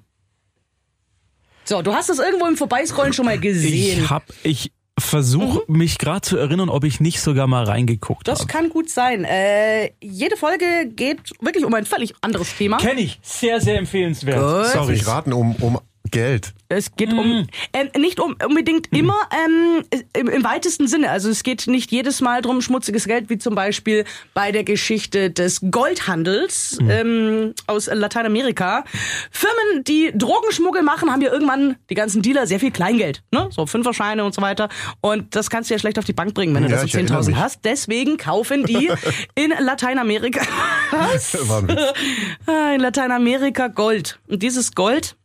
So, 1.65 1.81
du 1.81 1.93
hast 1.93 2.09
das 2.09 2.19
irgendwo 2.19 2.45
im 2.47 2.57
Vorbeiscrollen 2.57 3.13
schon 3.13 3.25
mal 3.25 3.39
gesehen. 3.39 4.03
Ich 4.03 4.09
hab, 4.09 4.23
ich 4.43 4.71
versuche 4.97 5.63
mich 5.67 5.97
gerade 5.97 6.21
zu 6.21 6.37
erinnern, 6.37 6.69
ob 6.69 6.83
ich 6.83 6.99
nicht 6.99 7.21
sogar 7.21 7.47
mal 7.47 7.63
reingeguckt 7.63 8.27
das 8.27 8.39
habe. 8.39 8.51
kann 8.51 8.69
gut 8.69 8.89
sein. 8.89 9.23
Äh, 9.23 9.91
jede 10.01 10.35
Folge 10.35 10.89
geht 10.95 11.19
wirklich 11.39 11.63
um 11.65 11.73
ein 11.73 11.85
völlig 11.85 12.13
anderes 12.21 12.55
Thema. 12.57 12.77
Kenne 12.77 13.01
ich. 13.01 13.19
Sehr, 13.21 13.61
sehr 13.61 13.77
empfehlenswert. 13.77 14.39
Gut. 14.39 14.73
Sorry. 14.73 14.93
Ich 14.95 15.07
raten 15.07 15.31
um, 15.31 15.55
um 15.55 15.79
Geld. 16.11 16.53
Es 16.71 16.95
geht 16.95 17.11
um 17.13 17.47
ähm, 17.73 17.89
nicht 17.97 18.19
um 18.19 18.35
unbedingt 18.45 18.91
immer 18.95 19.17
ähm, 19.45 19.83
im, 20.13 20.27
im 20.29 20.43
weitesten 20.43 20.87
Sinne. 20.87 21.09
Also 21.09 21.29
es 21.29 21.41
geht 21.43 21.65
nicht 21.65 21.91
jedes 21.91 22.21
Mal 22.21 22.41
drum 22.43 22.61
schmutziges 22.61 23.05
Geld, 23.05 23.29
wie 23.29 23.39
zum 23.39 23.55
Beispiel 23.55 24.05
bei 24.35 24.51
der 24.51 24.63
Geschichte 24.63 25.31
des 25.31 25.61
Goldhandels 25.71 26.77
ähm, 26.87 27.53
aus 27.65 27.87
Lateinamerika. 27.91 28.83
Firmen, 29.31 29.83
die 29.83 30.11
Drogenschmuggel 30.15 30.83
machen, 30.83 31.11
haben 31.11 31.21
ja 31.21 31.31
irgendwann 31.31 31.75
die 31.89 31.95
ganzen 31.95 32.21
Dealer 32.21 32.45
sehr 32.45 32.59
viel 32.59 32.71
Kleingeld, 32.71 33.23
ne? 33.31 33.49
so 33.51 33.65
Fünferscheine 33.65 34.23
und 34.23 34.35
so 34.35 34.41
weiter. 34.41 34.69
Und 35.01 35.35
das 35.35 35.49
kannst 35.49 35.69
du 35.69 35.73
ja 35.73 35.79
schlecht 35.79 35.97
auf 35.97 36.05
die 36.05 36.13
Bank 36.13 36.33
bringen, 36.35 36.53
wenn 36.53 36.63
du 36.63 36.69
Ja, 36.69 36.81
das 36.81 36.91
so 36.91 36.97
erinnere 36.97 37.19
10.000 37.21 37.27
mich. 37.27 37.35
hast. 37.37 37.65
Deswegen 37.65 38.17
kaufen 38.17 38.65
die 38.65 38.91
in 39.35 39.53
Lateinamerika 39.59 40.41
Witz. 40.91 41.37
Ah, 42.45 42.73
in 42.73 42.81
Lateinamerika 42.81 43.67
Gold. 43.67 44.19
Und 44.27 44.43
dieses 44.43 44.73
Gold 44.73 45.15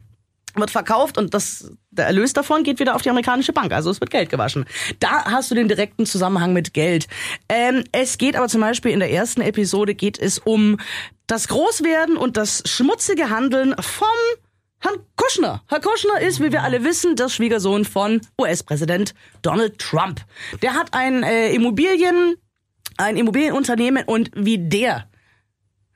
wird 0.54 0.70
verkauft 0.70 1.18
und 1.18 1.34
das, 1.34 1.72
der 1.90 2.06
Erlös 2.06 2.32
davon 2.32 2.62
geht 2.62 2.78
wieder 2.78 2.94
auf 2.94 3.02
die 3.02 3.10
amerikanische 3.10 3.52
Bank. 3.52 3.72
Also 3.72 3.90
es 3.90 4.00
wird 4.00 4.10
Geld 4.10 4.30
gewaschen. 4.30 4.64
Da 5.00 5.24
hast 5.24 5.50
du 5.50 5.54
den 5.54 5.68
direkten 5.68 6.06
Zusammenhang 6.06 6.52
mit 6.52 6.74
Geld. 6.74 7.06
Ähm, 7.48 7.84
es 7.92 8.18
geht 8.18 8.36
aber 8.36 8.48
zum 8.48 8.60
Beispiel 8.60 8.92
in 8.92 9.00
der 9.00 9.10
ersten 9.10 9.40
Episode 9.40 9.94
geht 9.94 10.18
es 10.18 10.38
um 10.38 10.78
das 11.26 11.48
Großwerden 11.48 12.16
und 12.16 12.36
das 12.36 12.62
schmutzige 12.66 13.30
Handeln 13.30 13.74
vom 13.80 14.08
Herrn 14.80 14.96
Kushner. 15.16 15.62
Herr 15.68 15.80
Kushner 15.80 16.20
ist, 16.20 16.40
wie 16.40 16.52
wir 16.52 16.62
alle 16.62 16.84
wissen, 16.84 17.16
der 17.16 17.30
Schwiegersohn 17.30 17.86
von 17.86 18.20
US-Präsident 18.38 19.14
Donald 19.40 19.78
Trump. 19.78 20.20
Der 20.60 20.74
hat 20.74 20.92
ein 20.92 21.22
äh, 21.22 21.54
Immobilien, 21.54 22.34
ein 22.98 23.16
Immobilienunternehmen 23.16 24.04
und 24.04 24.30
wie 24.34 24.58
der 24.58 25.08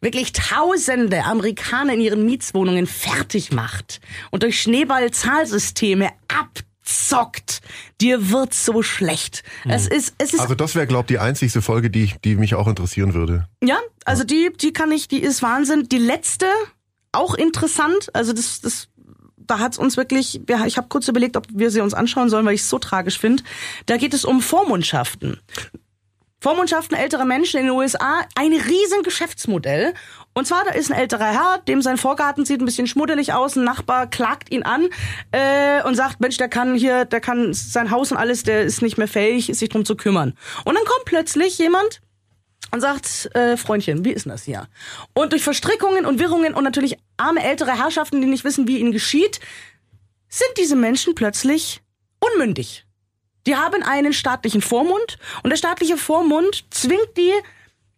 wirklich 0.01 0.33
tausende 0.33 1.25
Amerikaner 1.25 1.95
in 1.95 2.01
ihren 2.01 2.25
Mietswohnungen 2.25 2.87
fertig 2.87 3.53
macht 3.53 4.01
und 4.31 4.43
durch 4.43 4.61
Schneeball-Zahlsysteme 4.63 6.11
abzockt. 6.29 7.61
Dir 8.01 8.31
wird 8.31 8.55
so 8.55 8.83
schlecht. 8.83 9.43
Es 9.67 9.87
ist, 9.87 10.15
es 10.19 10.35
ist, 10.35 10.41
Also 10.41 10.55
das 10.55 10.75
wäre, 10.75 10.87
glaube 10.87 11.05
ich, 11.05 11.09
die 11.09 11.19
einzigste 11.19 11.63
Folge, 11.63 11.91
die, 11.91 12.13
die 12.25 12.37
mich 12.37 12.55
auch 12.55 12.69
interessieren 12.69 13.15
würde. 13.15 13.49
ja, 13.63 13.79
also 14.05 14.25
die, 14.25 14.51
die 14.61 14.73
kann 14.73 14.91
ich, 14.93 15.09
die 15.09 15.21
ist 15.21 15.43
Wahnsinn. 15.43 15.89
Die 15.89 15.99
letzte, 15.99 16.47
auch 17.13 17.35
interessant, 17.35 18.09
also 18.15 18.33
das, 18.33 18.61
das, 18.61 18.89
da 19.37 19.59
hat's 19.59 19.79
uns 19.79 19.97
wirklich, 19.97 20.41
wir- 20.47 20.65
ich 20.67 20.77
habe 20.77 20.89
kurz 20.89 21.09
überlegt, 21.09 21.37
ob 21.37 21.47
wir 21.51 21.71
sie 21.71 21.81
uns 21.81 21.93
anschauen 21.95 22.31
sollen, 22.31 22.47
weil 22.47 22.55
ich 22.55 22.61
es 22.63 22.71
so 22.71 22.79
tragisch 22.79 23.19
finde. 23.19 23.43
Da 23.87 23.97
geht 23.97 24.15
es 24.15 24.25
um 24.25 24.41
Vormundschaften. 24.41 25.41
Vormundschaften 26.41 26.97
älterer 26.97 27.25
Menschen 27.25 27.59
in 27.59 27.67
den 27.67 27.75
USA, 27.75 28.25
ein 28.37 28.53
riesen 28.53 29.03
Geschäftsmodell. 29.03 29.93
Und 30.35 30.47
zwar, 30.47 30.65
da 30.65 30.71
ist 30.71 30.91
ein 30.91 30.97
älterer 30.97 31.27
Herr, 31.27 31.59
dem 31.67 31.83
sein 31.83 31.97
Vorgarten 31.97 32.45
sieht 32.45 32.61
ein 32.61 32.65
bisschen 32.65 32.87
schmuddelig 32.87 33.33
aus, 33.33 33.57
ein 33.57 33.65
Nachbar 33.65 34.09
klagt 34.09 34.53
ihn 34.53 34.63
an 34.63 34.89
äh, 35.33 35.83
und 35.83 35.97
sagt, 35.97 36.21
Mensch, 36.21 36.37
der 36.37 36.49
kann 36.49 36.77
hier, 36.77 37.05
der 37.07 37.21
kann 37.21 37.53
sein 37.53 37.91
Haus 37.91 38.13
und 38.13 38.19
alles, 38.19 38.45
der 38.45 38.63
ist 38.63 38.83
nicht 38.83 38.99
mehr 38.99 39.09
fähig, 39.09 39.51
sich 39.53 39.69
drum 39.69 39.85
zu 39.85 39.97
kümmern. 39.97 40.35
Und 40.65 40.77
dann 40.77 40.85
kommt 40.85 41.07
plötzlich 41.07 41.59
jemand 41.59 42.01
und 42.71 42.81
sagt, 42.81 43.35
äh, 43.35 43.57
Freundchen, 43.57 44.05
wie 44.05 44.13
ist 44.13 44.27
denn 44.27 44.33
das 44.33 44.45
hier? 44.45 44.69
Und 45.15 45.33
durch 45.33 45.43
Verstrickungen 45.43 46.07
und 46.07 46.21
Wirrungen 46.21 46.55
und 46.55 46.63
natürlich 46.63 46.99
arme 47.17 47.43
ältere 47.43 47.77
Herrschaften, 47.77 48.21
die 48.21 48.29
nicht 48.29 48.45
wissen, 48.45 48.69
wie 48.69 48.79
ihnen 48.79 48.93
geschieht, 48.93 49.41
sind 50.29 50.51
diese 50.57 50.77
Menschen 50.77 51.17
plötzlich 51.17 51.83
unmündig. 52.21 52.85
Die 53.49 53.57
haben 53.57 53.83
einen 53.83 54.13
staatlichen 54.13 54.61
Vormund 54.61 55.17
und 55.43 55.49
der 55.49 55.57
staatliche 55.57 55.97
Vormund 55.97 56.67
zwingt 56.69 57.17
die, 57.17 57.33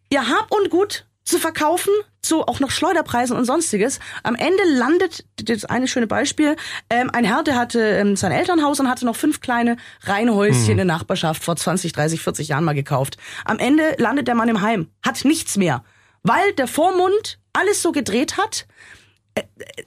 ihr 0.09 0.29
Hab 0.29 0.49
und 0.49 0.69
Gut 0.69 1.05
zu 1.25 1.39
verkaufen, 1.39 1.91
zu 2.21 2.47
auch 2.47 2.61
noch 2.61 2.71
Schleuderpreisen 2.71 3.35
und 3.35 3.43
sonstiges. 3.43 3.99
Am 4.23 4.35
Ende 4.35 4.63
landet, 4.63 5.25
das 5.35 5.65
eine 5.65 5.89
schöne 5.89 6.07
Beispiel, 6.07 6.55
ähm, 6.89 7.09
ein 7.11 7.25
Herr, 7.25 7.43
der 7.43 7.57
hatte 7.57 7.81
ähm, 7.81 8.15
sein 8.15 8.31
Elternhaus 8.31 8.79
und 8.79 8.89
hatte 8.89 9.05
noch 9.05 9.17
fünf 9.17 9.41
kleine 9.41 9.75
Reihenhäuschen 10.03 10.69
in 10.69 10.77
der 10.77 10.85
Nachbarschaft 10.85 11.43
vor 11.43 11.57
20, 11.57 11.91
30, 11.91 12.21
40 12.21 12.47
Jahren 12.47 12.63
mal 12.63 12.71
gekauft. 12.71 13.17
Am 13.43 13.59
Ende 13.59 13.95
landet 13.97 14.29
der 14.29 14.35
Mann 14.35 14.47
im 14.47 14.61
Heim, 14.61 14.87
hat 15.05 15.25
nichts 15.25 15.57
mehr, 15.57 15.83
weil 16.23 16.53
der 16.53 16.67
Vormund 16.67 17.39
alles 17.51 17.81
so 17.81 17.91
gedreht 17.91 18.37
hat, 18.37 18.67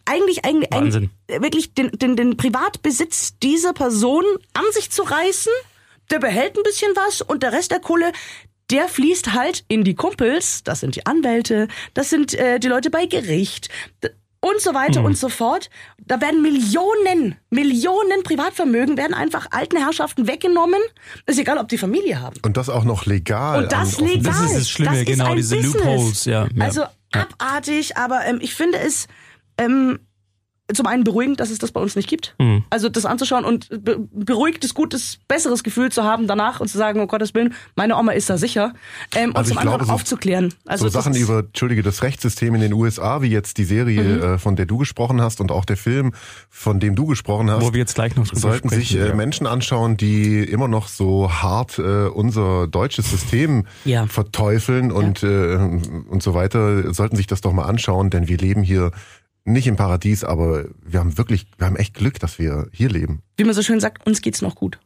eigentlich, 0.06 0.44
eigentlich, 0.44 0.70
Wahnsinn. 0.72 1.10
eigentlich 1.28 1.42
wirklich 1.42 1.74
den, 1.74 1.90
den, 1.92 2.16
den 2.16 2.36
Privatbesitz 2.36 3.38
dieser 3.38 3.72
Person 3.72 4.24
an 4.52 4.64
sich 4.72 4.90
zu 4.90 5.02
reißen. 5.02 5.52
Der 6.10 6.18
behält 6.18 6.56
ein 6.56 6.62
bisschen 6.62 6.92
was 6.94 7.22
und 7.22 7.42
der 7.42 7.52
Rest 7.52 7.70
der 7.70 7.80
Kohle, 7.80 8.12
der 8.70 8.88
fließt 8.88 9.32
halt 9.32 9.64
in 9.68 9.84
die 9.84 9.94
Kumpels, 9.94 10.62
das 10.62 10.80
sind 10.80 10.96
die 10.96 11.06
Anwälte, 11.06 11.68
das 11.94 12.10
sind 12.10 12.34
äh, 12.34 12.58
die 12.58 12.68
Leute 12.68 12.90
bei 12.90 13.06
Gericht 13.06 13.68
und 14.40 14.60
so 14.60 14.74
weiter 14.74 15.00
Mhm. 15.00 15.06
und 15.06 15.18
so 15.18 15.30
fort. 15.30 15.70
Da 16.06 16.20
werden 16.20 16.42
Millionen, 16.42 17.36
Millionen 17.48 18.22
Privatvermögen 18.22 18.98
werden 18.98 19.14
einfach 19.14 19.46
alten 19.50 19.78
Herrschaften 19.78 20.26
weggenommen. 20.26 20.80
Ist 21.24 21.38
egal, 21.38 21.56
ob 21.56 21.68
die 21.68 21.78
Familie 21.78 22.20
haben. 22.20 22.36
Und 22.42 22.58
das 22.58 22.68
auch 22.68 22.84
noch 22.84 23.06
legal. 23.06 23.62
Und 23.64 23.72
das 23.72 23.98
legal. 24.00 24.22
Das 24.24 24.40
ist 24.50 24.56
das 24.56 24.70
Schlimme, 24.70 25.04
genau, 25.06 25.30
ein 25.30 25.36
diese 25.36 25.56
Business. 25.56 25.74
Loopholes, 25.74 26.24
ja, 26.26 26.46
ja. 26.54 26.64
Also 26.64 26.84
abartig, 27.12 27.96
aber 27.96 28.26
ähm, 28.26 28.38
ich 28.42 28.54
finde 28.54 28.78
es 28.78 29.06
ähm, 29.58 29.98
zum 30.72 30.86
einen 30.86 31.04
beruhigend, 31.04 31.40
dass 31.40 31.50
es 31.50 31.58
das 31.58 31.72
bei 31.72 31.80
uns 31.82 31.94
nicht 31.94 32.08
gibt. 32.08 32.34
Mhm. 32.38 32.64
Also 32.70 32.88
das 32.88 33.04
anzuschauen 33.04 33.44
und 33.44 33.68
be 33.84 33.98
beruhigtes, 34.10 34.72
gutes, 34.72 35.18
besseres 35.28 35.62
Gefühl 35.62 35.92
zu 35.92 36.04
haben 36.04 36.26
danach 36.26 36.58
und 36.60 36.68
zu 36.68 36.78
sagen, 36.78 37.00
um 37.00 37.06
Gottes 37.06 37.34
Willen, 37.34 37.52
meine 37.76 37.98
Oma 37.98 38.12
ist 38.12 38.30
da 38.30 38.38
sicher. 38.38 38.72
Ähm, 39.14 39.28
und 39.28 39.36
Also 39.36 39.48
zum 39.50 39.58
ich 39.58 39.60
glaube, 39.60 39.72
anderen 39.74 39.86
so- 39.88 39.92
aufzuklären. 39.92 40.54
Also 40.64 40.84
so 40.86 40.88
Sachen 40.88 41.14
über, 41.16 41.40
Entschuldige, 41.40 41.82
das 41.82 42.02
Rechtssystem 42.02 42.54
in 42.54 42.62
den 42.62 42.72
USA, 42.72 43.20
wie 43.20 43.26
jetzt 43.28 43.58
die 43.58 43.64
Serie, 43.64 44.02
Mhm. 44.02 44.22
äh, 44.22 44.38
von 44.38 44.56
der 44.56 44.64
du 44.64 44.78
gesprochen 44.78 45.20
hast 45.20 45.42
und 45.42 45.52
auch 45.52 45.66
der 45.66 45.76
Film, 45.76 46.12
von 46.48 46.80
dem 46.80 46.94
du 46.94 47.04
gesprochen 47.04 47.50
hast. 47.50 47.60
Wo 47.62 47.74
wir 47.74 47.80
jetzt 47.80 47.94
gleich 47.94 48.16
noch 48.16 48.26
drüber 48.26 48.40
sollten 48.40 48.70
sich 48.70 48.96
äh, 48.96 49.08
ja. 49.08 49.14
Menschen 49.14 49.46
anschauen, 49.46 49.98
die 49.98 50.38
immer 50.44 50.66
noch 50.68 50.88
so 50.88 51.30
hart 51.30 51.78
äh, 51.78 52.06
unser 52.06 52.68
deutsches 52.68 53.10
System 53.10 53.66
Ja. 53.84 54.06
verteufeln 54.06 54.90
und 54.92 55.22
äh, 55.22 55.56
und 55.56 56.22
so 56.22 56.32
weiter, 56.32 56.94
sollten 56.94 57.16
sich 57.16 57.26
das 57.26 57.42
doch 57.42 57.52
mal 57.52 57.64
anschauen, 57.66 58.08
denn 58.08 58.28
wir 58.28 58.38
leben 58.38 58.62
hier 58.62 58.92
nicht 59.44 59.66
im 59.66 59.76
Paradies, 59.76 60.24
aber 60.24 60.66
wir 60.82 61.00
haben 61.00 61.16
wirklich, 61.18 61.46
wir 61.58 61.66
haben 61.66 61.76
echt 61.76 61.94
Glück, 61.94 62.18
dass 62.18 62.38
wir 62.38 62.68
hier 62.72 62.88
leben. 62.88 63.22
Wie 63.36 63.44
man 63.44 63.54
so 63.54 63.62
schön 63.62 63.80
sagt, 63.80 64.06
uns 64.06 64.22
geht's 64.22 64.42
noch 64.42 64.54
gut. 64.54 64.78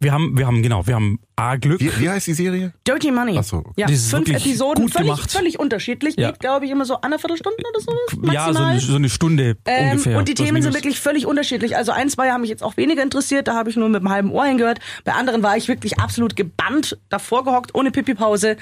Wir 0.00 0.12
haben, 0.12 0.36
wir 0.36 0.46
haben, 0.48 0.62
genau, 0.62 0.86
wir 0.86 0.96
haben 0.96 1.20
A, 1.36 1.54
Glück. 1.56 1.80
Wie, 1.80 1.90
wie 2.00 2.10
heißt 2.10 2.26
die 2.26 2.34
Serie? 2.34 2.74
Dirty 2.86 3.12
Money. 3.12 3.36
Ach 3.38 3.44
so, 3.44 3.58
okay. 3.58 3.72
Ja, 3.76 3.86
fünf 3.86 4.12
wirklich 4.12 4.44
Episoden, 4.44 4.84
gut 4.84 4.92
völlig, 4.92 5.10
gemacht. 5.12 5.30
völlig 5.30 5.58
unterschiedlich. 5.60 6.16
Ja. 6.16 6.32
Geht, 6.32 6.40
glaube 6.40 6.66
ich, 6.66 6.72
immer 6.72 6.84
so 6.84 7.00
eine 7.00 7.18
Viertelstunde 7.20 7.56
oder 7.70 7.80
sowas. 7.80 8.16
Maximal. 8.16 8.34
ja, 8.34 8.52
so 8.52 8.62
eine, 8.62 8.80
so 8.80 8.96
eine 8.96 9.08
Stunde 9.08 9.56
Ähm, 9.64 9.90
ungefähr. 9.92 10.18
und 10.18 10.28
die 10.28 10.34
Themen 10.34 10.60
sind 10.60 10.74
wirklich 10.74 10.98
völlig 10.98 11.24
unterschiedlich. 11.26 11.76
Also 11.76 11.92
ein, 11.92 12.10
zwei 12.10 12.30
haben 12.30 12.40
mich 12.40 12.50
jetzt 12.50 12.64
auch 12.64 12.76
weniger 12.76 13.02
interessiert, 13.02 13.46
da 13.46 13.54
habe 13.54 13.70
ich 13.70 13.76
nur 13.76 13.88
mit 13.88 14.00
einem 14.00 14.10
halben 14.10 14.32
Ohr 14.32 14.44
hingehört. 14.44 14.80
Bei 15.04 15.12
anderen 15.12 15.42
war 15.44 15.56
ich 15.56 15.68
wirklich 15.68 16.00
absolut 16.00 16.34
gebannt, 16.34 16.98
davor 17.08 17.44
gehockt, 17.44 17.74
ohne 17.74 17.92
Pipi-Pause. 17.92 18.56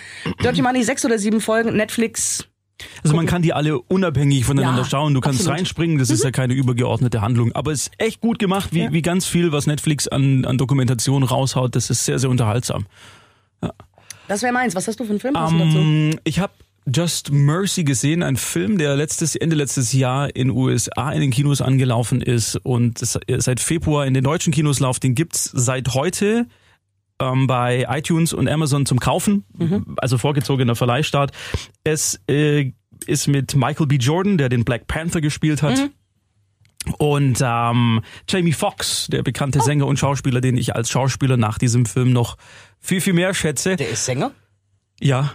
Dirty 0.45 0.61
Money, 0.61 0.83
sechs 0.85 1.05
oder 1.07 1.19
sieben 1.19 1.41
Folgen, 1.41 1.75
Netflix. 1.75 2.47
Also 3.03 3.17
man 3.17 3.27
kann 3.27 3.43
die 3.43 3.53
alle 3.53 3.81
unabhängig 3.81 4.45
voneinander 4.45 4.83
Ja, 4.83 4.89
schauen. 4.89 5.15
Du 5.15 5.21
kannst 5.21 5.41
absolut. 5.41 5.53
Mhm. 5.53 5.59
reinspringen, 5.59 5.99
das 5.99 6.11
ist 6.11 6.25
ja 6.25 6.31
keine 6.31 6.55
übergeordnete 6.55 7.21
Handlung. 7.21 7.53
Aber 7.53 7.73
es 7.73 7.83
ist 7.83 7.93
echt 7.99 8.21
gut 8.21 8.39
gemacht, 8.39 8.71
wie, 8.73 8.93
wie 8.93 9.03
ganz 9.03 9.27
viel, 9.27 9.53
was 9.53 9.67
Netflix 9.67 10.09
an, 10.09 10.45
an 10.45 10.59
Dokumentation 10.59 11.23
raushaut. 11.23 11.75
Das 11.75 11.91
ist 11.91 12.05
sehr, 12.05 12.19
sehr 12.19 12.31
unterhaltsam. 12.31 12.87
Das 14.29 14.43
wäre 14.43 14.53
meins. 14.53 14.75
Was 14.75 14.89
hast 14.89 14.99
du 15.01 15.05
für 15.05 15.11
einen 15.11 15.21
Film? 15.21 15.37
Hast 15.37 15.53
du 15.53 15.59
dazu? 15.59 15.79
Ähm, 15.79 16.19
ich 16.25 16.39
habe 16.39 16.53
Just 16.93 17.31
Mercy 17.31 17.85
gesehen, 17.85 18.23
ein 18.23 18.37
Film, 18.37 18.77
der 18.77 18.97
letztes 18.97 19.37
Ende 19.37 19.55
letztes 19.55 19.93
Jahr 19.93 20.35
in 20.35 20.51
USA 20.51 21.13
in 21.13 21.21
den 21.21 21.31
Kinos 21.31 21.61
angelaufen 21.61 22.21
ist 22.21 22.57
und 22.57 22.99
seit 22.99 23.61
Februar 23.61 24.05
in 24.07 24.15
den 24.15 24.25
deutschen 24.25 24.53
Kinos 24.53 24.81
läuft. 24.81 25.05
Den 25.05 25.15
gibt's 25.15 25.45
seit 25.53 25.95
heute 25.95 26.47
ähm, 27.23 27.47
bei 27.47 27.87
iTunes 27.89 28.33
und 28.33 28.49
Amazon 28.49 28.87
zum 28.87 28.99
Kaufen, 29.01 29.45
also 29.99 30.19
vorgezogener 30.19 30.75
Verleihstart. 30.77 31.33
Es 31.85 32.21
äh, 32.29 32.73
ist 33.07 33.29
mit 33.29 33.55
Michael 33.55 33.87
B. 33.87 33.97
Jordan, 33.97 34.39
der 34.39 34.49
den 34.49 34.65
Black 34.65 34.87
Panther 34.87 35.21
gespielt 35.21 35.63
hat. 35.63 35.91
Und 36.99 37.39
ähm, 37.45 38.01
Jamie 38.29 38.53
Foxx, 38.53 39.07
der 39.07 39.23
bekannte 39.23 39.61
Sänger 39.61 39.87
und 39.87 39.99
Schauspieler, 39.99 40.41
den 40.41 40.57
ich 40.57 40.75
als 40.75 40.91
Schauspieler 40.91 41.37
nach 41.37 41.59
diesem 41.59 41.87
Film 41.87 42.13
noch 42.13 42.37
viel, 42.81 43.01
viel 43.01 43.13
mehr 43.13 43.33
schätze. 43.35 43.77
Der 43.77 43.89
ist 43.91 44.05
Sänger? 44.05 44.33
Ja. 45.01 45.35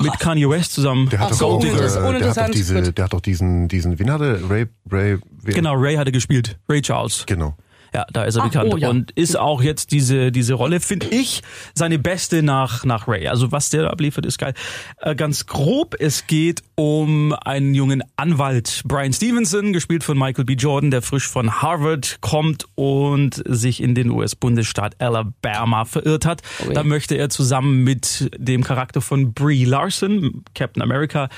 Mit 0.00 0.18
Kanye 0.20 0.48
West 0.48 0.74
zusammen. 0.74 1.08
Der 1.08 1.18
hat 1.20 1.26
Ach 1.26 1.30
doch 1.30 1.38
so, 1.38 1.46
auch, 1.46 1.64
äh, 1.64 2.18
der 2.18 2.28
hat 2.30 2.36
doch 2.36 2.50
diese, 2.50 2.82
gut. 2.82 2.98
der 2.98 3.04
hat 3.04 3.12
doch 3.14 3.20
diesen, 3.20 3.66
diesen, 3.66 3.98
wen 3.98 4.10
hat 4.12 4.20
er? 4.20 4.48
Ray, 4.48 4.66
Ray, 4.90 5.18
wer- 5.42 5.54
Genau, 5.54 5.74
Ray 5.74 5.96
hatte 5.96 6.12
gespielt. 6.12 6.58
Ray 6.68 6.82
Charles. 6.82 7.24
Genau. 7.26 7.56
Ja, 7.96 8.04
da 8.12 8.24
ist 8.24 8.36
er 8.36 8.42
Ah, 8.42 8.48
bekannt. 8.48 8.74
oh 8.74 8.76
ja. 8.76 8.90
Und 8.90 9.10
ist 9.12 9.38
auch 9.38 9.62
jetzt 9.62 9.90
diese, 9.90 10.30
diese 10.30 10.52
Rolle, 10.52 10.80
finde 10.80 11.06
ich, 11.06 11.40
seine 11.72 11.98
beste 11.98 12.42
nach, 12.42 12.84
nach 12.84 13.08
Ray. 13.08 13.26
Also 13.28 13.52
was 13.52 13.70
der 13.70 13.84
da 13.84 13.88
abliefert, 13.88 14.26
ist 14.26 14.36
geil. 14.36 14.52
Äh, 15.00 15.14
ganz 15.14 15.46
grob, 15.46 15.94
es 15.98 16.26
geht 16.26 16.62
um 16.74 17.32
einen 17.32 17.74
jungen 17.74 18.02
Anwalt, 18.16 18.82
Brian 18.84 19.14
Stevenson, 19.14 19.72
gespielt 19.72 20.04
von 20.04 20.18
Michael 20.18 20.44
B. 20.44 20.52
Jordan, 20.52 20.90
der 20.90 21.00
frisch 21.00 21.26
von 21.26 21.62
Harvard 21.62 22.18
kommt 22.20 22.66
und 22.74 23.42
sich 23.46 23.82
in 23.82 23.94
den 23.94 24.10
US-Bundesstaat 24.10 25.00
Alabama 25.00 25.86
verirrt 25.86 26.26
hat. 26.26 26.42
Oh 26.62 26.66
ja. 26.68 26.74
Da 26.74 26.84
möchte 26.84 27.14
er 27.14 27.30
zusammen 27.30 27.82
mit 27.82 28.28
dem 28.36 28.62
Charakter 28.62 29.00
von 29.00 29.32
Brie 29.32 29.64
Larson, 29.64 30.44
Captain 30.54 30.82
America, 30.82 31.30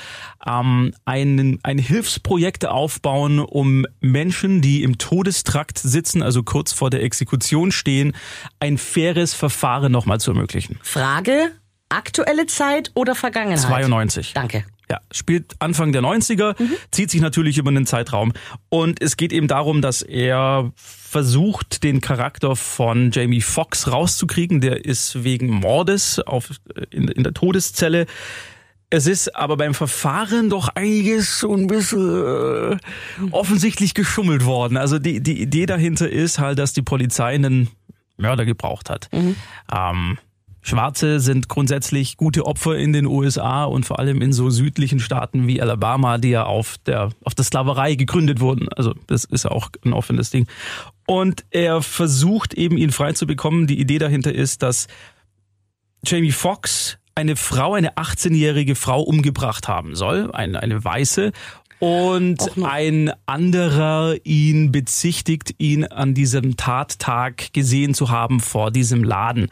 ähm, 0.45 0.93
einen, 1.05 1.59
ein 1.63 1.77
Hilfsprojekt 1.77 2.65
aufbauen, 2.65 3.39
um 3.39 3.85
Menschen, 4.01 4.59
die 4.59 4.83
im 4.83 4.97
Todestrakt 4.97 5.77
sitzen, 5.79 6.21
also 6.21 6.43
kurz 6.49 6.73
vor 6.73 6.89
der 6.89 7.03
Exekution 7.03 7.71
stehen, 7.71 8.13
ein 8.59 8.77
faires 8.77 9.33
Verfahren 9.33 9.91
nochmal 9.91 10.19
zu 10.19 10.31
ermöglichen. 10.31 10.79
Frage, 10.81 11.51
aktuelle 11.89 12.47
Zeit 12.47 12.91
oder 12.95 13.15
Vergangenheit? 13.15 13.59
92. 13.59 14.33
Danke. 14.33 14.65
Ja, 14.91 14.99
spielt 15.11 15.53
Anfang 15.59 15.91
der 15.91 16.01
90er, 16.01 16.55
zieht 16.89 17.11
sich 17.11 17.21
natürlich 17.21 17.59
über 17.59 17.69
einen 17.69 17.85
Zeitraum. 17.85 18.33
Und 18.69 18.99
es 19.03 19.17
geht 19.17 19.31
eben 19.31 19.47
darum, 19.47 19.83
dass 19.83 20.01
er 20.01 20.71
versucht, 20.75 21.83
den 21.83 22.01
Charakter 22.01 22.55
von 22.55 23.11
Jamie 23.11 23.41
Foxx 23.41 23.91
rauszukriegen. 23.91 24.61
Der 24.61 24.85
ist 24.85 25.23
wegen 25.23 25.51
Mordes 25.51 26.19
auf, 26.19 26.49
in, 26.89 27.07
in 27.07 27.23
der 27.23 27.35
Todeszelle. 27.35 28.07
Es 28.91 29.05
ist 29.05 29.35
aber 29.35 29.55
beim 29.57 29.73
Verfahren 29.73 30.49
doch 30.49 30.69
einiges 30.69 31.39
so 31.39 31.53
ein 31.55 31.67
bisschen 31.67 32.73
äh, 32.73 32.77
offensichtlich 33.31 33.93
geschummelt 33.93 34.45
worden. 34.45 34.77
Also 34.77 34.97
die, 34.97 35.21
die 35.21 35.41
Idee 35.41 35.67
dahinter 35.67 36.09
ist 36.09 36.39
halt, 36.39 36.57
dass 36.57 36.73
die 36.73 36.81
Polizei 36.81 37.35
einen 37.35 37.69
Mörder 38.17 38.45
gebraucht 38.45 38.89
hat. 38.89 39.09
Ähm, 39.71 40.17
Schwarze 40.61 41.19
sind 41.19 41.47
grundsätzlich 41.47 42.17
gute 42.17 42.45
Opfer 42.45 42.77
in 42.77 42.91
den 42.91 43.05
USA 43.05 43.63
und 43.63 43.85
vor 43.85 43.99
allem 43.99 44.21
in 44.21 44.33
so 44.33 44.49
südlichen 44.49 44.99
Staaten 44.99 45.47
wie 45.47 45.61
Alabama, 45.61 46.17
die 46.17 46.29
ja 46.29 46.43
auf 46.43 46.77
der, 46.85 47.09
auf 47.23 47.33
der 47.33 47.45
Sklaverei 47.45 47.95
gegründet 47.95 48.39
wurden. 48.39 48.67
Also 48.69 48.93
das 49.07 49.23
ist 49.23 49.45
ja 49.45 49.51
auch 49.51 49.69
ein 49.85 49.93
offenes 49.93 50.31
Ding. 50.31 50.47
Und 51.07 51.45
er 51.49 51.81
versucht 51.81 52.53
eben 52.53 52.77
ihn 52.77 52.91
frei 52.91 53.13
zu 53.13 53.25
bekommen. 53.25 53.67
Die 53.67 53.79
Idee 53.79 53.99
dahinter 53.99 54.33
ist, 54.33 54.61
dass 54.61 54.87
Jamie 56.05 56.31
Foxx 56.31 56.98
eine 57.19 57.35
Frau, 57.35 57.73
eine 57.73 57.95
18-jährige 57.95 58.75
Frau 58.75 59.01
umgebracht 59.01 59.67
haben 59.67 59.93
soll, 59.93 60.31
eine, 60.31 60.61
eine 60.63 60.83
weiße. 60.83 61.33
Und 61.79 62.57
ein 62.61 63.11
anderer 63.25 64.15
ihn 64.25 64.71
bezichtigt, 64.71 65.55
ihn 65.59 65.85
an 65.85 66.13
diesem 66.13 66.57
Tattag 66.57 67.53
gesehen 67.53 67.93
zu 67.93 68.09
haben 68.09 68.41
vor 68.41 68.71
diesem 68.71 69.01
Laden. 69.03 69.49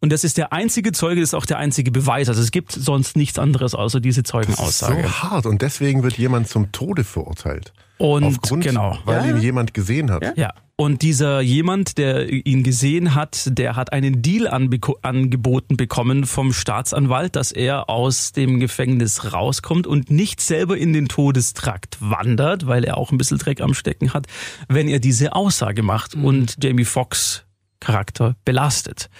Und 0.00 0.12
das 0.12 0.22
ist 0.22 0.36
der 0.36 0.52
einzige 0.52 0.92
Zeuge, 0.92 1.20
das 1.20 1.30
ist 1.30 1.34
auch 1.34 1.46
der 1.46 1.56
einzige 1.58 1.90
Beweis. 1.90 2.28
Also 2.28 2.42
es 2.42 2.50
gibt 2.50 2.72
sonst 2.72 3.16
nichts 3.16 3.38
anderes 3.38 3.74
außer 3.74 4.00
diese 4.00 4.22
Zeugenaussage. 4.22 5.02
So 5.02 5.22
hart 5.22 5.46
und 5.46 5.62
deswegen 5.62 6.02
wird 6.02 6.18
jemand 6.18 6.48
zum 6.48 6.72
Tode 6.72 7.04
verurteilt. 7.04 7.72
Und 8.02 8.24
Aufgrund, 8.24 8.64
genau. 8.64 8.98
weil 9.04 9.28
Ja, 9.28 9.36
ihn 9.36 9.40
jemand 9.40 9.74
gesehen 9.74 10.10
hat. 10.10 10.36
Ja. 10.36 10.52
Und 10.74 11.02
dieser 11.02 11.40
jemand, 11.40 11.98
der 11.98 12.28
ihn 12.28 12.64
gesehen 12.64 13.14
hat, 13.14 13.44
der 13.46 13.76
hat 13.76 13.92
einen 13.92 14.22
Deal 14.22 14.48
angeboten 14.48 15.76
bekommen 15.76 16.26
vom 16.26 16.52
Staatsanwalt, 16.52 17.36
dass 17.36 17.52
er 17.52 17.88
aus 17.88 18.32
dem 18.32 18.58
Gefängnis 18.58 19.32
rauskommt 19.32 19.86
und 19.86 20.10
nicht 20.10 20.40
selber 20.40 20.76
in 20.76 20.92
den 20.92 21.06
Todestrakt 21.06 21.98
wandert, 22.00 22.66
weil 22.66 22.82
er 22.82 22.96
auch 22.96 23.12
ein 23.12 23.18
bisschen 23.18 23.38
Dreck 23.38 23.60
am 23.60 23.72
Stecken 23.72 24.12
hat, 24.12 24.26
wenn 24.66 24.88
er 24.88 24.98
diese 24.98 25.36
Aussage 25.36 25.84
macht 25.84 26.16
und 26.16 26.56
Jamie 26.60 26.84
Foxx 26.84 27.44
Charakter 27.78 28.34
belastet. 28.44 29.10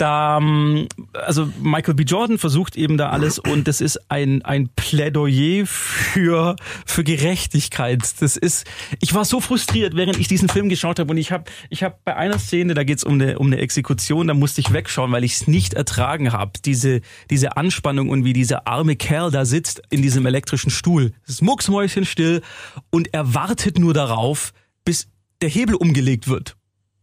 Da, 0.00 0.38
ähm, 0.38 0.88
also 1.12 1.50
Michael 1.60 1.94
B. 1.94 2.04
Jordan 2.04 2.38
versucht 2.38 2.76
eben 2.76 2.96
da 2.96 3.10
alles 3.10 3.38
und 3.38 3.68
das 3.68 3.80
ist 3.80 4.10
ein, 4.10 4.42
ein 4.42 4.68
Plädoyer 4.74 5.66
für, 5.66 6.56
für 6.86 7.04
Gerechtigkeit. 7.04 8.00
Das 8.20 8.36
ist, 8.36 8.66
ich 9.00 9.14
war 9.14 9.24
so 9.24 9.40
frustriert, 9.40 9.94
während 9.94 10.18
ich 10.18 10.28
diesen 10.28 10.48
Film 10.48 10.68
geschaut 10.68 10.98
habe 10.98 11.10
und 11.10 11.18
ich 11.18 11.32
habe 11.32 11.44
ich 11.68 11.82
hab 11.82 12.04
bei 12.04 12.16
einer 12.16 12.38
Szene, 12.38 12.74
da 12.74 12.84
geht's 12.84 13.04
um 13.04 13.14
eine, 13.14 13.38
um 13.38 13.48
eine 13.48 13.58
Exekution, 13.58 14.28
da 14.28 14.34
musste 14.34 14.60
ich 14.60 14.72
wegschauen, 14.72 15.12
weil 15.12 15.24
ich 15.24 15.34
es 15.34 15.46
nicht 15.46 15.74
ertragen 15.74 16.32
habe. 16.32 16.52
Diese, 16.64 17.00
diese 17.30 17.56
Anspannung 17.56 18.08
und 18.08 18.24
wie 18.24 18.32
dieser 18.32 18.66
arme 18.66 18.96
Kerl 18.96 19.30
da 19.30 19.44
sitzt 19.44 19.82
in 19.90 20.02
diesem 20.02 20.26
elektrischen 20.26 20.70
Stuhl. 20.70 21.12
Es 21.24 21.34
ist 21.34 21.42
mucksmäuschenstill 21.42 22.42
und 22.90 23.12
er 23.12 23.34
wartet 23.34 23.78
nur 23.78 23.94
darauf, 23.94 24.52
bis 24.84 25.08
der 25.42 25.48
Hebel 25.48 25.74
umgelegt 25.74 26.28
wird. 26.28 26.56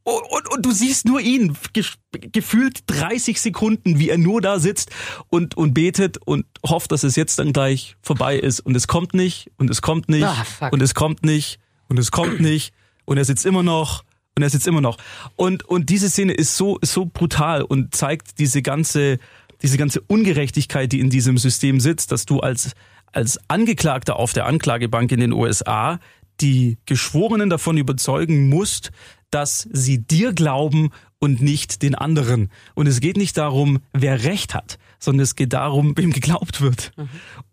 Und, 0.08 0.24
und, 0.30 0.48
und 0.54 0.66
du 0.66 0.72
siehst 0.72 1.06
nur 1.06 1.20
ihn, 1.20 1.58
ge 1.74 1.84
gefühlt 2.32 2.80
30 2.88 3.42
Sekunden, 3.42 4.00
wie 4.00 4.10
er 4.10 4.18
nur 4.18 4.40
da 4.40 4.58
sitzt 4.58 4.90
und, 5.28 5.58
und 5.58 5.74
betet 5.74 6.18
und 6.26 6.46
hofft, 6.66 6.94
dass 6.94 7.04
es 7.04 7.18
jetzt 7.18 7.40
dann 7.40 7.52
gleich 7.52 7.98
vorbei 8.02 8.38
ist. 8.38 8.62
Und 8.62 8.78
es 8.78 8.88
kommt 8.88 9.14
nicht, 9.14 9.52
und 9.58 9.70
es 9.70 9.82
kommt 9.82 10.08
nicht, 10.08 10.24
Ah, 10.24 10.70
und 10.72 10.82
es 10.82 10.94
kommt 10.94 11.26
nicht, 11.26 11.60
und 11.90 12.00
es 12.00 12.12
kommt 12.12 12.40
nicht, 12.40 12.72
und 13.04 13.18
er 13.18 13.26
sitzt 13.26 13.46
immer 13.46 13.64
noch, 13.64 14.06
und 14.38 14.44
er 14.44 14.50
sitzt 14.50 14.66
immer 14.66 14.80
noch. 14.80 14.98
Und, 15.36 15.66
und 15.66 15.90
diese 15.90 16.10
Szene 16.10 16.32
ist 16.32 16.56
so, 16.56 16.78
ist 16.78 16.94
so 16.94 17.06
brutal 17.06 17.62
und 17.62 17.94
zeigt 17.94 18.40
diese 18.40 18.62
ganze, 18.62 19.20
diese 19.62 19.78
ganze 19.78 20.00
Ungerechtigkeit, 20.00 20.90
die 20.90 21.02
in 21.02 21.10
diesem 21.10 21.38
System 21.38 21.82
sitzt, 21.82 22.14
dass 22.14 22.26
du 22.26 22.40
als, 22.40 22.72
als 23.12 23.42
Angeklagter 23.50 24.16
auf 24.16 24.32
der 24.32 24.46
Anklagebank 24.46 25.12
in 25.12 25.20
den 25.20 25.34
USA 25.34 26.00
die 26.40 26.78
Geschworenen 26.86 27.50
davon 27.50 27.78
überzeugen 27.78 28.48
musst, 28.48 28.92
dass 29.32 29.68
sie 29.72 30.00
dir 30.00 30.34
glauben 30.34 30.92
und 31.20 31.42
nicht 31.42 31.82
den 31.82 31.96
anderen. 31.96 32.50
Und 32.76 32.88
es 32.88 33.00
geht 33.00 33.18
nicht 33.18 33.38
darum, 33.38 33.80
wer 33.92 34.24
Recht 34.24 34.54
hat, 34.54 34.78
sondern 35.00 35.24
es 35.24 35.36
geht 35.36 35.54
darum, 35.54 35.94
wem 35.98 36.12
geglaubt 36.12 36.62
wird. 36.62 36.92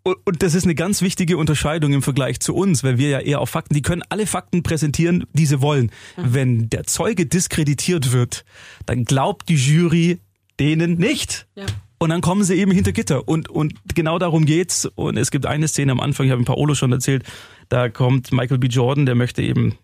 Und, 0.03 0.17
und 0.25 0.43
das 0.43 0.53
ist 0.53 0.65
eine 0.65 0.75
ganz 0.75 1.01
wichtige 1.01 1.37
Unterscheidung 1.37 1.93
im 1.93 2.01
Vergleich 2.01 2.39
zu 2.39 2.55
uns, 2.55 2.83
weil 2.83 2.97
wir 2.97 3.09
ja 3.09 3.19
eher 3.19 3.41
auf 3.41 3.49
Fakten, 3.49 3.73
die 3.73 3.81
können 3.81 4.03
alle 4.09 4.27
Fakten 4.27 4.63
präsentieren, 4.63 5.25
die 5.33 5.45
sie 5.45 5.61
wollen. 5.61 5.91
Wenn 6.15 6.69
der 6.69 6.83
Zeuge 6.83 7.25
diskreditiert 7.25 8.11
wird, 8.11 8.45
dann 8.85 9.05
glaubt 9.05 9.49
die 9.49 9.55
Jury 9.55 10.19
denen 10.59 10.97
nicht. 10.97 11.47
Ja. 11.55 11.65
Und 11.97 12.09
dann 12.09 12.21
kommen 12.21 12.43
sie 12.43 12.55
eben 12.55 12.71
hinter 12.71 12.91
Gitter. 12.91 13.27
Und, 13.27 13.49
und 13.49 13.73
genau 13.95 14.19
darum 14.19 14.45
geht's. 14.45 14.85
Und 14.85 15.17
es 15.17 15.31
gibt 15.31 15.45
eine 15.45 15.67
Szene 15.67 15.91
am 15.91 15.99
Anfang, 15.99 16.25
ich 16.25 16.31
habe 16.31 16.41
ein 16.41 16.45
Paolo 16.45 16.75
schon 16.75 16.91
erzählt, 16.91 17.23
da 17.69 17.89
kommt 17.89 18.31
Michael 18.31 18.59
B. 18.59 18.67
Jordan, 18.67 19.05
der 19.05 19.15
möchte 19.15 19.41
eben 19.41 19.77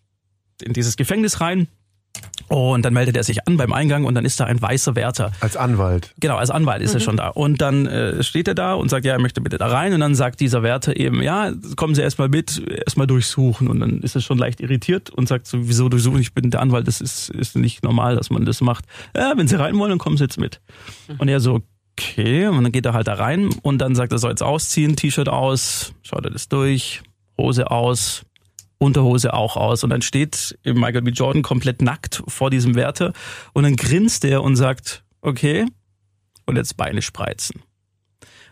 in 0.62 0.74
dieses 0.74 0.98
Gefängnis 0.98 1.42
rein. 1.42 1.68
Und 2.48 2.84
dann 2.84 2.94
meldet 2.94 3.16
er 3.16 3.24
sich 3.24 3.48
an 3.48 3.56
beim 3.56 3.72
Eingang 3.72 4.04
und 4.04 4.14
dann 4.14 4.26
ist 4.26 4.38
da 4.40 4.44
ein 4.44 4.62
weißer 4.62 4.96
Wärter. 4.96 5.32
Als 5.40 5.56
Anwalt. 5.56 6.14
Genau, 6.20 6.36
als 6.36 6.50
Anwalt 6.50 6.82
ist 6.82 6.94
er 6.94 7.00
schon 7.00 7.16
da. 7.16 7.30
Und 7.30 7.62
dann 7.62 7.86
äh, 7.86 8.22
steht 8.24 8.50
er 8.50 8.56
da 8.56 8.74
und 8.74 8.90
sagt, 8.90 9.06
ja, 9.06 9.14
er 9.14 9.22
möchte 9.22 9.40
bitte 9.40 9.58
da 9.58 9.68
rein. 9.68 9.94
Und 9.94 10.02
dann 10.02 10.16
sagt 10.16 10.42
dieser 10.42 10.62
Wärter 10.62 10.98
eben, 10.98 11.24
ja, 11.24 11.54
kommen 11.78 11.96
Sie 11.96 12.02
erstmal 12.02 12.28
mit, 12.28 12.62
erstmal 12.70 13.08
durchsuchen. 13.08 13.70
Und 13.70 13.80
dann 13.80 14.02
ist 14.02 14.16
er 14.16 14.22
schon 14.22 14.38
leicht 14.38 14.60
irritiert 14.60 15.10
und 15.10 15.30
sagt 15.30 15.48
so, 15.48 15.70
wieso 15.70 15.88
durchsuchen? 15.88 16.20
Ich 16.20 16.34
bin 16.34 16.52
der 16.52 16.62
Anwalt, 16.62 16.88
das 16.88 17.00
ist, 17.00 17.30
ist 17.30 17.56
nicht 17.56 17.84
normal, 17.84 18.18
dass 18.18 18.30
man 18.30 18.44
das 18.44 18.60
macht. 18.60 18.84
Ja, 19.16 19.32
wenn 19.38 19.48
Sie 19.48 19.58
rein 19.58 19.78
wollen, 19.80 19.92
dann 19.92 20.00
kommen 20.00 20.18
Sie 20.18 20.24
jetzt 20.26 20.38
mit. 20.38 20.60
Und 21.20 21.30
er 21.30 21.40
so, 21.40 21.62
okay. 21.98 22.48
Und 22.48 22.64
dann 22.64 22.72
geht 22.74 22.86
er 22.86 22.94
halt 22.94 23.08
da 23.08 23.14
rein 23.14 23.50
und 23.62 23.78
dann 23.78 23.96
sagt 23.96 24.12
er, 24.12 24.18
soll 24.18 24.32
jetzt 24.32 24.44
ausziehen, 24.44 24.98
T-Shirt 24.98 25.30
aus, 25.30 25.94
schaut 26.02 26.26
er 26.26 26.32
das 26.32 26.50
durch, 26.50 27.02
Hose 27.38 27.72
aus, 27.72 28.24
Unterhose 28.82 29.34
auch 29.34 29.58
aus. 29.58 29.84
Und 29.84 29.92
dann 29.92 30.02
steht 30.02 30.58
Michael 30.64 31.04
B. 31.04 31.12
Jordan 31.12 31.44
komplett 31.44 31.82
nackt 31.82 32.24
vor 32.28 32.50
diesem 32.50 32.76
Wärter 32.76 33.14
und 33.54 33.64
dann 33.64 33.76
grinst 33.76 34.26
er 34.26 34.42
und 34.42 34.56
sagt, 34.56 35.04
okay, 35.22 35.66
und 36.48 36.56
jetzt 36.56 36.78
Beine 36.78 37.02
spreizen. 37.02 37.62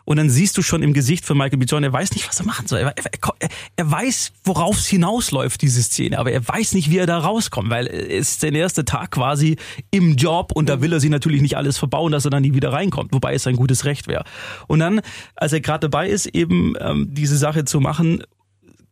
Und 0.06 0.18
dann 0.18 0.30
siehst 0.30 0.58
du 0.58 0.63
schon 0.63 0.82
im 0.82 0.94
Gesicht 0.94 1.26
von 1.26 1.38
Michael 1.38 1.58
B. 1.60 1.65
Jordan, 1.65 1.92
er 1.92 1.94
weiß 1.94 2.13
nicht, 2.13 2.28
was 2.28 2.39
er 2.39 2.46
machen 2.46 2.68
soll. 2.68 2.80
Er, 2.80 2.94
er, 2.96 3.50
er 3.76 3.92
weiß, 3.92 4.32
worauf 4.44 4.78
es 4.78 4.88
hinausläuft, 4.88 5.62
diese 5.62 5.82
Szene, 5.84 6.18
aber 6.18 6.32
er 6.32 6.48
weiß 6.48 6.74
nicht, 6.74 6.89
wie 6.89 6.98
er 6.98 7.06
da 7.06 7.20
rauskommt, 7.20 7.70
weil 7.70 7.88
es 7.88 8.30
ist 8.30 8.42
sein 8.42 8.56
erster 8.56 8.86
Tag 8.86 9.12
quasi 9.12 9.58
im 9.92 10.15
Job 10.15 10.52
und 10.54 10.70
da 10.70 10.82
will 10.82 10.94
er 10.94 11.00
sich 11.00 11.12
natürlich 11.12 11.42
nicht 11.42 11.58
alles 11.58 11.78
verbauen, 11.78 12.12
dass 12.12 12.26
er 12.26 12.32
dann 12.32 12.42
nie 12.42 12.54
wieder 12.54 12.74
reinkommt, 12.74 13.13
wobei 13.13 13.34
es 13.34 13.44
sein 13.44 13.56
gutes 13.56 13.86
Recht 13.86 14.08
wäre. 14.08 14.24
Und 14.68 14.80
dann, 14.80 15.02
als 15.36 15.54
er 15.54 15.62
gerade 15.62 15.89
dabei 15.89 16.10
ist, 16.10 16.28
eben 16.28 16.74
ähm, 16.80 17.08
diese 17.12 17.38
Sache 17.38 17.65
zu 17.65 17.80
machen, 17.80 18.24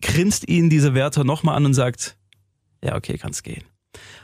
grinst 0.02 0.48
ihn 0.48 0.70
dieser 0.70 0.94
Wärter 0.94 1.24
nochmal 1.24 1.56
an 1.56 1.66
und 1.66 1.74
sagt, 1.74 2.18
ja, 2.84 2.96
okay, 2.96 3.18
kann's 3.18 3.44
gehen. 3.44 3.64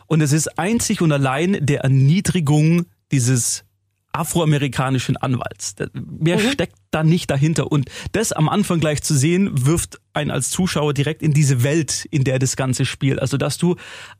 Und 0.08 0.22
es 0.22 0.32
ist 0.32 0.60
einzig 0.60 1.02
und 1.02 1.12
allein 1.12 1.58
der 1.66 1.82
Erniedrigung 1.82 2.86
dieses 3.12 3.66
afroamerikanischen 4.12 5.18
Anwalts. 5.18 5.76
Mehr 5.94 6.40
steckt 6.40 6.78
da 6.94 7.04
nicht 7.04 7.30
dahinter. 7.30 7.72
Und 7.72 7.90
das 8.12 8.32
am 8.32 8.50
Anfang 8.50 8.80
gleich 8.80 9.02
zu 9.04 9.16
sehen, 9.16 9.66
wirft 9.66 10.00
einen 10.14 10.30
als 10.32 10.52
Zuschauer 10.52 10.94
direkt 10.94 11.24
in 11.24 11.34
diese 11.34 11.64
Welt, 11.64 12.06
in 12.12 12.24
der 12.24 12.38
das 12.40 12.56
Ganze 12.56 12.86
spielt. 12.86 13.20
Also, 13.20 13.38
dass 13.38 13.58
du 13.58 13.76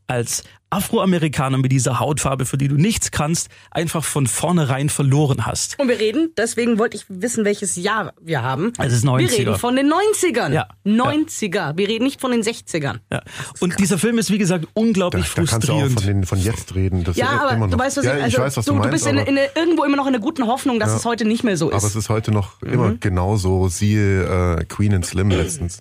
als 0.08 0.44
Afroamerikaner 0.72 1.60
mit 1.60 1.72
dieser 1.72 2.00
Hautfarbe, 2.00 2.46
für 2.48 2.58
die 2.58 2.68
du 2.68 2.76
nichts 2.78 3.12
kannst, 3.12 3.50
einfach 3.70 4.04
von 4.04 4.26
vornherein 4.26 4.90
verloren 4.90 5.46
hast. 5.46 5.80
Und 5.80 5.88
wir 5.88 6.00
reden, 6.00 6.32
deswegen 6.36 6.80
wollte 6.80 6.98
ich 6.98 7.06
wissen, 7.10 7.46
welches 7.46 7.76
Jahr 7.76 8.14
wir 8.20 8.42
haben. 8.42 8.74
Es 8.80 8.92
ist 8.92 9.04
Wir 9.04 9.12
90er. 9.12 9.38
reden 9.38 9.56
von 9.60 9.76
den 9.76 9.94
90ern. 9.94 10.52
Ja. 10.52 10.68
90er. 10.84 11.78
Wir 11.78 11.88
reden 11.88 12.04
nicht 12.06 12.20
von 12.20 12.32
den 12.32 12.42
60ern. 12.42 13.00
Ja. 13.12 13.22
Und 13.60 13.80
dieser 13.80 14.00
Film 14.00 14.18
ist, 14.18 14.32
wie 14.32 14.40
gesagt, 14.40 14.66
Da, 14.66 14.70
unglaublich 14.74 15.32
da 15.34 15.44
kannst 15.44 15.52
du 15.70 15.74
auch 15.74 15.80
frustrierend. 15.82 16.00
von, 16.02 16.08
den, 16.08 16.26
von 16.26 16.40
jetzt 16.40 16.74
reden. 16.76 17.04
Das 17.04 17.18
Ja, 17.18 17.26
ist 17.28 17.42
aber 17.42 17.52
immer 17.52 17.68
noch. 17.68 17.74
du 17.78 17.80
weißt, 17.84 17.98
was 17.98 18.06
ja, 18.06 18.18
ich, 18.18 18.24
also, 18.24 18.38
ich 18.38 18.44
weiß, 18.44 18.58
was 18.58 18.66
du, 18.66 18.72
du, 18.72 18.78
meinst. 18.80 18.92
bist 18.92 19.06
in, 19.08 19.18
in, 19.18 19.38
irgendwo 19.56 19.84
immer 19.84 19.98
noch 19.98 20.08
in 20.08 20.14
der 20.14 20.22
guten 20.22 20.48
Hoffnung, 20.48 20.80
dass 20.80 20.90
Ja. 20.90 20.96
es 20.98 21.06
heute 21.06 21.26
nicht 21.26 21.44
mehr 21.44 21.56
so 21.58 21.70
ist. 21.70 21.76
aber 21.76 21.86
es 21.88 21.96
ist 21.96 22.10
heute 22.10 22.32
noch 22.32 22.62
immer 22.66 22.96
genauso. 23.00 23.68
Siehe 23.68 24.58
äh, 24.58 24.66
Queen 24.66 24.94
and 24.94 25.06
Slim 25.06 25.30
letztens. 25.30 25.80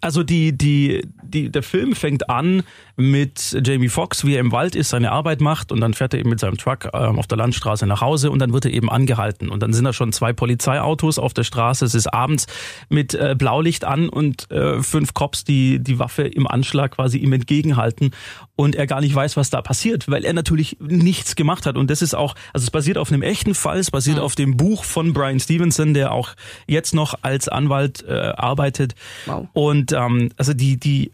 Also 0.00 0.24
die, 0.24 0.56
die, 0.56 1.06
die, 1.22 1.50
der 1.50 1.62
Film 1.62 1.94
fängt 1.94 2.28
an 2.28 2.64
mit 2.96 3.56
Jamie 3.64 3.88
Foxx, 3.88 4.24
wie 4.24 4.34
er 4.34 4.40
im 4.40 4.50
Wald 4.50 4.74
ist, 4.74 4.88
seine 4.88 5.12
Arbeit 5.12 5.40
macht 5.40 5.70
und 5.70 5.80
dann 5.80 5.94
fährt 5.94 6.12
er 6.12 6.20
eben 6.20 6.30
mit 6.30 6.40
seinem 6.40 6.56
Truck 6.56 6.88
ähm, 6.92 7.18
auf 7.18 7.26
der 7.28 7.38
Landstraße 7.38 7.86
nach 7.86 8.00
Hause 8.00 8.30
und 8.30 8.38
dann 8.40 8.52
wird 8.52 8.64
er 8.64 8.72
eben 8.72 8.90
angehalten. 8.90 9.48
Und 9.48 9.62
dann 9.62 9.72
sind 9.72 9.84
da 9.84 9.92
schon 9.92 10.12
zwei 10.12 10.32
Polizeiautos 10.32 11.18
auf 11.18 11.34
der 11.34 11.44
Straße. 11.44 11.84
Es 11.84 11.94
ist 11.94 12.12
abends 12.12 12.46
mit 12.88 13.14
äh, 13.14 13.36
Blaulicht 13.38 13.84
an 13.84 14.08
und 14.08 14.50
äh, 14.50 14.82
fünf 14.82 15.14
Cops, 15.14 15.44
die 15.44 15.78
die 15.78 15.98
Waffe 15.98 16.22
im 16.22 16.48
Anschlag 16.48 16.92
quasi 16.96 17.18
ihm 17.18 17.32
entgegenhalten 17.32 18.10
und 18.56 18.76
er 18.76 18.86
gar 18.86 19.00
nicht 19.00 19.14
weiß, 19.14 19.36
was 19.36 19.50
da 19.50 19.62
passiert, 19.62 20.08
weil 20.10 20.24
er 20.24 20.32
natürlich 20.32 20.76
nichts 20.80 21.36
gemacht 21.36 21.66
hat. 21.66 21.76
Und 21.76 21.90
das 21.90 22.02
ist 22.02 22.14
auch, 22.14 22.34
also 22.52 22.64
es 22.64 22.70
basiert 22.70 22.98
auf 22.98 23.10
einem 23.10 23.22
echten 23.22 23.54
Fall, 23.54 23.78
es 23.78 23.90
basiert 23.90 24.18
auf 24.18 24.34
dem 24.34 24.56
Buch 24.56 24.84
von 24.84 25.12
Brian 25.12 25.40
Stevenson, 25.40 25.94
der 25.94 26.12
auch 26.12 26.34
jetzt 26.66 26.94
noch 26.94 27.14
als 27.22 27.48
Anwalt 27.48 28.04
äh, 28.06 28.12
arbeitet. 28.12 28.94
Wow. 29.26 29.48
Und 29.52 29.92
ähm, 29.92 30.30
also 30.36 30.52
die, 30.52 30.78
die, 30.78 31.12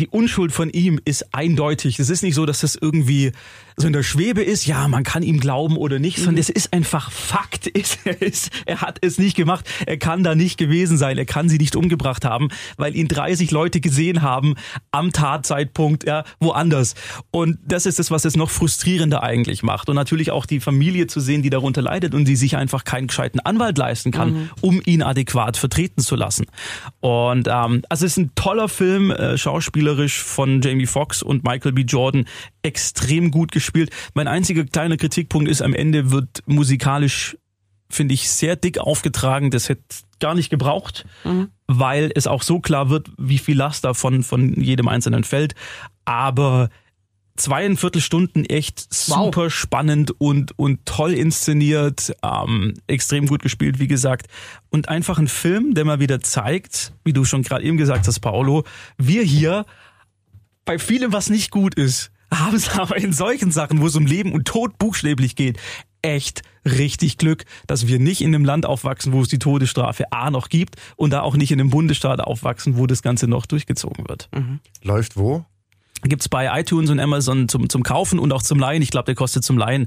die 0.00 0.08
Unschuld 0.08 0.50
von 0.50 0.70
ihm 0.70 0.98
ist 1.04 1.34
eindeutig. 1.34 1.98
Es 1.98 2.08
ist 2.08 2.22
nicht 2.22 2.34
so, 2.34 2.46
dass 2.46 2.60
das 2.60 2.74
irgendwie 2.74 3.32
so 3.76 3.86
in 3.86 3.92
der 3.92 4.02
Schwebe 4.02 4.42
ist, 4.42 4.66
ja, 4.66 4.88
man 4.88 5.04
kann 5.04 5.22
ihm 5.22 5.40
glauben 5.40 5.76
oder 5.76 5.98
nicht, 5.98 6.18
sondern 6.18 6.38
es 6.38 6.48
ist 6.48 6.72
einfach 6.72 7.10
Fakt. 7.10 7.70
Er, 7.74 8.22
ist, 8.22 8.50
er 8.66 8.80
hat 8.80 8.98
es 9.02 9.18
nicht 9.18 9.36
gemacht. 9.36 9.66
Er 9.86 9.98
kann 9.98 10.22
da 10.22 10.34
nicht 10.34 10.58
gewesen 10.58 10.96
sein. 10.96 11.18
Er 11.18 11.26
kann 11.26 11.48
sie 11.48 11.58
nicht 11.58 11.76
umgebracht 11.76 12.24
haben, 12.24 12.48
weil 12.76 12.96
ihn 12.96 13.08
30 13.08 13.50
Leute 13.50 13.80
gesehen 13.80 14.22
haben 14.22 14.54
am 14.90 15.12
Tatzeitpunkt, 15.12 16.06
ja, 16.06 16.24
woanders. 16.40 16.94
Und 17.30 17.58
das 17.64 17.86
ist 17.86 18.00
es, 18.00 18.10
was 18.10 18.24
es 18.24 18.36
noch 18.36 18.50
frustrierender 18.50 19.22
eigentlich 19.22 19.62
macht. 19.62 19.88
Und 19.88 19.96
natürlich 19.96 20.30
auch 20.30 20.46
die 20.46 20.60
Familie 20.60 21.06
zu 21.06 21.20
sehen, 21.20 21.42
die 21.42 21.50
darunter 21.50 21.82
leidet 21.82 22.14
und 22.14 22.26
die 22.26 22.36
sich 22.36 22.56
einfach 22.56 22.84
keinen 22.84 23.08
gescheiten 23.08 23.40
Anwalt 23.40 23.76
leisten 23.76 24.12
kann, 24.12 24.50
um 24.60 24.80
ihn 24.84 25.02
adäquat 25.02 25.56
vertreten 25.56 26.02
zu 26.02 26.16
lassen. 26.16 26.46
Und 27.00 27.48
ähm, 27.48 27.82
also 27.88 28.06
es 28.06 28.12
ist 28.12 28.18
ein 28.18 28.30
toller 28.34 28.68
Film, 28.68 29.10
äh, 29.10 29.36
schauspielerisch 29.90 30.22
von 30.22 30.60
Jamie 30.60 30.86
Foxx 30.86 31.22
und 31.22 31.44
Michael 31.44 31.72
B. 31.72 31.82
Jordan 31.82 32.26
extrem 32.62 33.30
gut 33.30 33.52
gespielt. 33.52 33.90
Mein 34.14 34.28
einziger 34.28 34.64
kleiner 34.64 34.96
Kritikpunkt 34.96 35.48
ist, 35.48 35.62
am 35.62 35.74
Ende 35.74 36.10
wird 36.10 36.42
musikalisch, 36.46 37.36
finde 37.88 38.14
ich, 38.14 38.28
sehr 38.30 38.56
dick 38.56 38.78
aufgetragen. 38.78 39.50
Das 39.50 39.68
hätte 39.68 39.82
gar 40.20 40.34
nicht 40.34 40.50
gebraucht, 40.50 41.06
weil 41.66 42.10
es 42.14 42.26
auch 42.26 42.42
so 42.42 42.60
klar 42.60 42.90
wird, 42.90 43.10
wie 43.18 43.38
viel 43.38 43.56
Last 43.56 43.84
da 43.84 43.94
von, 43.94 44.22
von 44.22 44.60
jedem 44.60 44.88
Einzelnen 44.88 45.24
fällt. 45.24 45.54
Aber 46.04 46.68
zweieinviertel 47.36 48.00
Stunden 48.02 48.44
echt 48.44 48.86
Wow. 49.06 49.24
super 49.26 49.50
spannend 49.50 50.12
und, 50.18 50.58
und 50.58 50.84
toll 50.84 51.12
inszeniert, 51.14 52.12
ähm, 52.22 52.74
extrem 52.86 53.26
gut 53.26 53.42
gespielt, 53.42 53.78
wie 53.78 53.86
gesagt. 53.88 54.26
Und 54.70 54.88
einfach 54.88 55.18
ein 55.18 55.28
Film, 55.28 55.74
der 55.74 55.84
mal 55.84 56.00
wieder 56.00 56.20
zeigt, 56.20 56.92
wie 57.04 57.12
du 57.12 57.24
schon 57.24 57.42
gerade 57.42 57.64
eben 57.64 57.76
gesagt 57.76 58.06
hast, 58.06 58.20
Paolo, 58.20 58.64
wir 58.98 59.22
hier 59.22 59.64
bei 60.64 60.78
vielem, 60.78 61.12
was 61.12 61.30
nicht 61.30 61.50
gut 61.50 61.74
ist, 61.74 62.10
haben 62.32 62.54
es 62.56 62.68
aber 62.78 62.96
in 62.96 63.12
solchen 63.12 63.50
Sachen, 63.50 63.80
wo 63.80 63.86
es 63.86 63.96
um 63.96 64.06
Leben 64.06 64.32
und 64.32 64.46
Tod 64.46 64.78
buchstäblich 64.78 65.34
geht, 65.34 65.58
echt 66.02 66.42
richtig 66.64 67.18
Glück, 67.18 67.44
dass 67.66 67.86
wir 67.86 67.98
nicht 67.98 68.20
in 68.22 68.34
einem 68.34 68.44
Land 68.44 68.64
aufwachsen, 68.66 69.12
wo 69.12 69.20
es 69.22 69.28
die 69.28 69.38
Todesstrafe 69.38 70.12
A 70.12 70.30
noch 70.30 70.48
gibt 70.48 70.76
und 70.96 71.10
da 71.10 71.20
auch 71.22 71.36
nicht 71.36 71.52
in 71.52 71.60
einem 71.60 71.70
Bundesstaat 71.70 72.20
aufwachsen, 72.20 72.76
wo 72.78 72.86
das 72.86 73.02
Ganze 73.02 73.26
noch 73.28 73.46
durchgezogen 73.46 74.08
wird. 74.08 74.28
Läuft 74.82 75.16
wo? 75.16 75.44
Gibt's 76.02 76.28
bei 76.28 76.60
iTunes 76.60 76.90
und 76.90 77.00
Amazon 77.00 77.48
zum, 77.48 77.68
zum 77.68 77.82
Kaufen 77.82 78.18
und 78.18 78.32
auch 78.32 78.42
zum 78.42 78.58
Leihen. 78.58 78.82
Ich 78.82 78.90
glaube, 78.90 79.06
der 79.06 79.14
kostet 79.14 79.44
zum 79.44 79.58
Leihen 79.58 79.86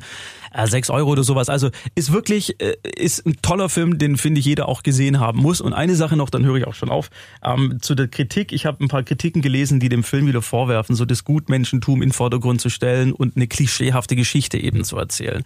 äh, 0.54 0.68
6 0.68 0.90
Euro 0.90 1.12
oder 1.12 1.24
sowas. 1.24 1.50
Also 1.50 1.70
ist 1.96 2.12
wirklich, 2.12 2.60
äh, 2.62 2.76
ist 2.96 3.26
ein 3.26 3.38
toller 3.42 3.70
Film, 3.70 3.98
den 3.98 4.18
finde 4.18 4.40
ich 4.40 4.46
jeder 4.46 4.68
auch 4.68 4.84
gesehen 4.84 5.20
haben 5.20 5.40
muss. 5.40 5.62
Und 5.62 5.74
eine 5.74 5.96
Sache 5.96 6.16
noch, 6.16 6.30
dann 6.30 6.46
höre 6.46 6.58
ich 6.58 6.68
auch 6.68 6.76
schon 6.76 6.90
auf, 6.90 7.10
ähm, 7.44 7.80
zu 7.82 7.96
der 7.96 8.08
Kritik. 8.08 8.52
Ich 8.52 8.66
habe 8.66 8.84
ein 8.84 8.88
paar 8.88 9.04
Kritiken 9.04 9.42
gelesen, 9.42 9.80
die 9.80 9.90
dem 9.90 10.04
Film 10.04 10.28
wieder 10.28 10.42
vorwerfen, 10.42 10.96
so 10.96 11.06
das 11.06 11.24
Gutmenschentum 11.24 12.02
in 12.02 12.10
den 12.10 12.14
Vordergrund 12.14 12.62
zu 12.62 12.70
stellen 12.70 13.12
und 13.12 13.36
eine 13.36 13.48
klischeehafte 13.48 14.16
Geschichte 14.16 14.58
eben 14.58 14.84
zu 14.84 14.98
erzählen. 14.98 15.44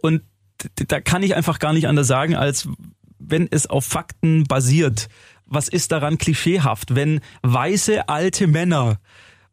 Und 0.00 0.22
da 0.74 1.00
kann 1.00 1.22
ich 1.22 1.36
einfach 1.36 1.58
gar 1.58 1.72
nicht 1.72 1.86
anders 1.86 2.08
sagen, 2.08 2.34
als 2.34 2.68
wenn 3.18 3.48
es 3.50 3.66
auf 3.66 3.84
Fakten 3.84 4.44
basiert. 4.44 5.08
Was 5.46 5.68
ist 5.68 5.92
daran 5.92 6.18
klischeehaft, 6.18 6.94
wenn 6.94 7.20
weiße 7.42 8.08
alte 8.08 8.46
Männer 8.46 8.98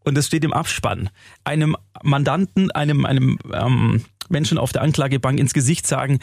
und 0.06 0.16
das 0.16 0.28
steht 0.28 0.44
im 0.44 0.54
Abspann, 0.54 1.10
einem 1.44 1.76
Mandanten, 2.04 2.72
einem, 2.72 3.06
einem 3.06 3.40
ähm, 3.54 4.06
Menschen 4.30 4.58
auf 4.58 4.72
der 4.72 4.82
Anklagebank 4.82 5.40
ins 5.40 5.54
Gesicht 5.54 5.88
sagen, 5.88 6.20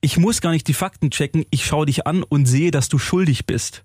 ich 0.00 0.16
muss 0.16 0.40
gar 0.40 0.50
nicht 0.50 0.66
die 0.68 0.74
Fakten 0.74 1.10
checken, 1.10 1.44
ich 1.50 1.64
schaue 1.64 1.86
dich 1.86 2.06
an 2.06 2.22
und 2.22 2.46
sehe, 2.46 2.70
dass 2.70 2.88
du 2.88 2.98
schuldig 2.98 3.46
bist. 3.46 3.84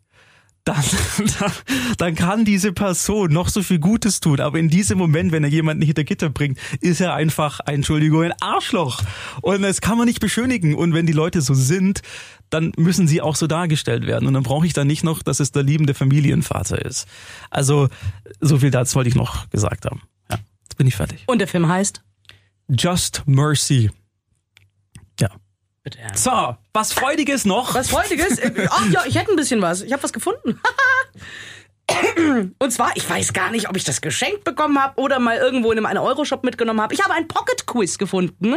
Dann, 0.64 0.84
dann, 1.40 1.52
dann 1.98 2.16
kann 2.16 2.44
diese 2.44 2.74
Person 2.74 3.32
noch 3.32 3.50
so 3.50 3.62
viel 3.62 3.78
Gutes 3.78 4.20
tun, 4.20 4.40
aber 4.40 4.58
in 4.58 4.70
diesem 4.70 4.98
Moment, 4.98 5.32
wenn 5.32 5.44
er 5.44 5.50
jemanden 5.50 5.84
hinter 5.84 6.04
Gitter 6.04 6.30
bringt, 6.30 6.58
ist 6.82 7.02
er 7.02 7.14
einfach, 7.14 7.60
Entschuldigung, 7.68 8.24
ein 8.24 8.34
Arschloch. 8.42 9.04
Und 9.42 9.62
das 9.62 9.82
kann 9.82 9.98
man 9.98 10.08
nicht 10.08 10.20
beschönigen. 10.20 10.74
Und 10.74 10.94
wenn 10.94 11.06
die 11.06 11.14
Leute 11.14 11.42
so 11.42 11.54
sind, 11.54 12.02
dann 12.56 12.72
müssen 12.78 13.06
sie 13.08 13.22
auch 13.22 13.36
so 13.36 13.48
dargestellt 13.48 14.08
werden. 14.08 14.28
Und 14.28 14.34
dann 14.34 14.44
brauche 14.44 14.66
ich 14.66 14.72
dann 14.72 14.88
nicht 14.88 15.04
noch, 15.04 15.22
dass 15.22 15.42
es 15.42 15.52
der 15.52 15.64
liebende 15.64 15.94
Familienvater 15.94 16.84
ist. 16.84 17.06
Also, 17.50 17.90
so 18.40 18.60
viel 18.60 18.72
dazu 18.72 18.96
wollte 18.96 19.10
ich 19.10 19.16
noch 19.16 19.50
gesagt 19.50 19.86
haben. 19.86 20.02
Ja, 20.32 20.40
jetzt 20.64 20.78
bin 20.78 20.88
ich 20.88 20.96
fertig. 20.96 21.24
Und 21.28 21.40
der 21.40 21.50
Film 21.50 21.68
heißt? 21.68 22.02
Just 22.70 23.24
Mercy. 23.26 23.92
Ja. 25.20 25.30
Bitte. 25.84 26.00
So, 26.16 26.56
was 26.74 26.94
Freudiges 26.94 27.44
noch? 27.46 27.76
Was 27.76 27.90
Freudiges? 27.90 28.40
Äh, 28.40 28.68
Ach 28.70 28.90
ja, 28.90 29.04
ich 29.06 29.16
hätte 29.16 29.32
ein 29.32 29.36
bisschen 29.36 29.62
was. 29.62 29.82
Ich 29.82 29.92
habe 29.92 30.02
was 30.02 30.14
gefunden. 30.14 30.60
Und 32.60 32.72
zwar, 32.72 32.92
ich 32.96 33.08
weiß 33.08 33.34
gar 33.34 33.52
nicht, 33.52 33.70
ob 33.70 33.78
ich 33.78 33.84
das 33.84 34.02
geschenkt 34.02 34.44
bekommen 34.44 34.82
habe 34.82 35.00
oder 35.00 35.20
mal 35.20 35.38
irgendwo 35.38 35.72
in 35.72 35.86
einem 35.86 35.98
1-Euro-Shop 35.98 36.44
mitgenommen 36.44 36.82
habe. 36.82 36.94
Ich 36.94 37.04
habe 37.04 37.14
ein 37.14 37.28
Pocket-Quiz 37.28 37.98
gefunden. 37.98 38.56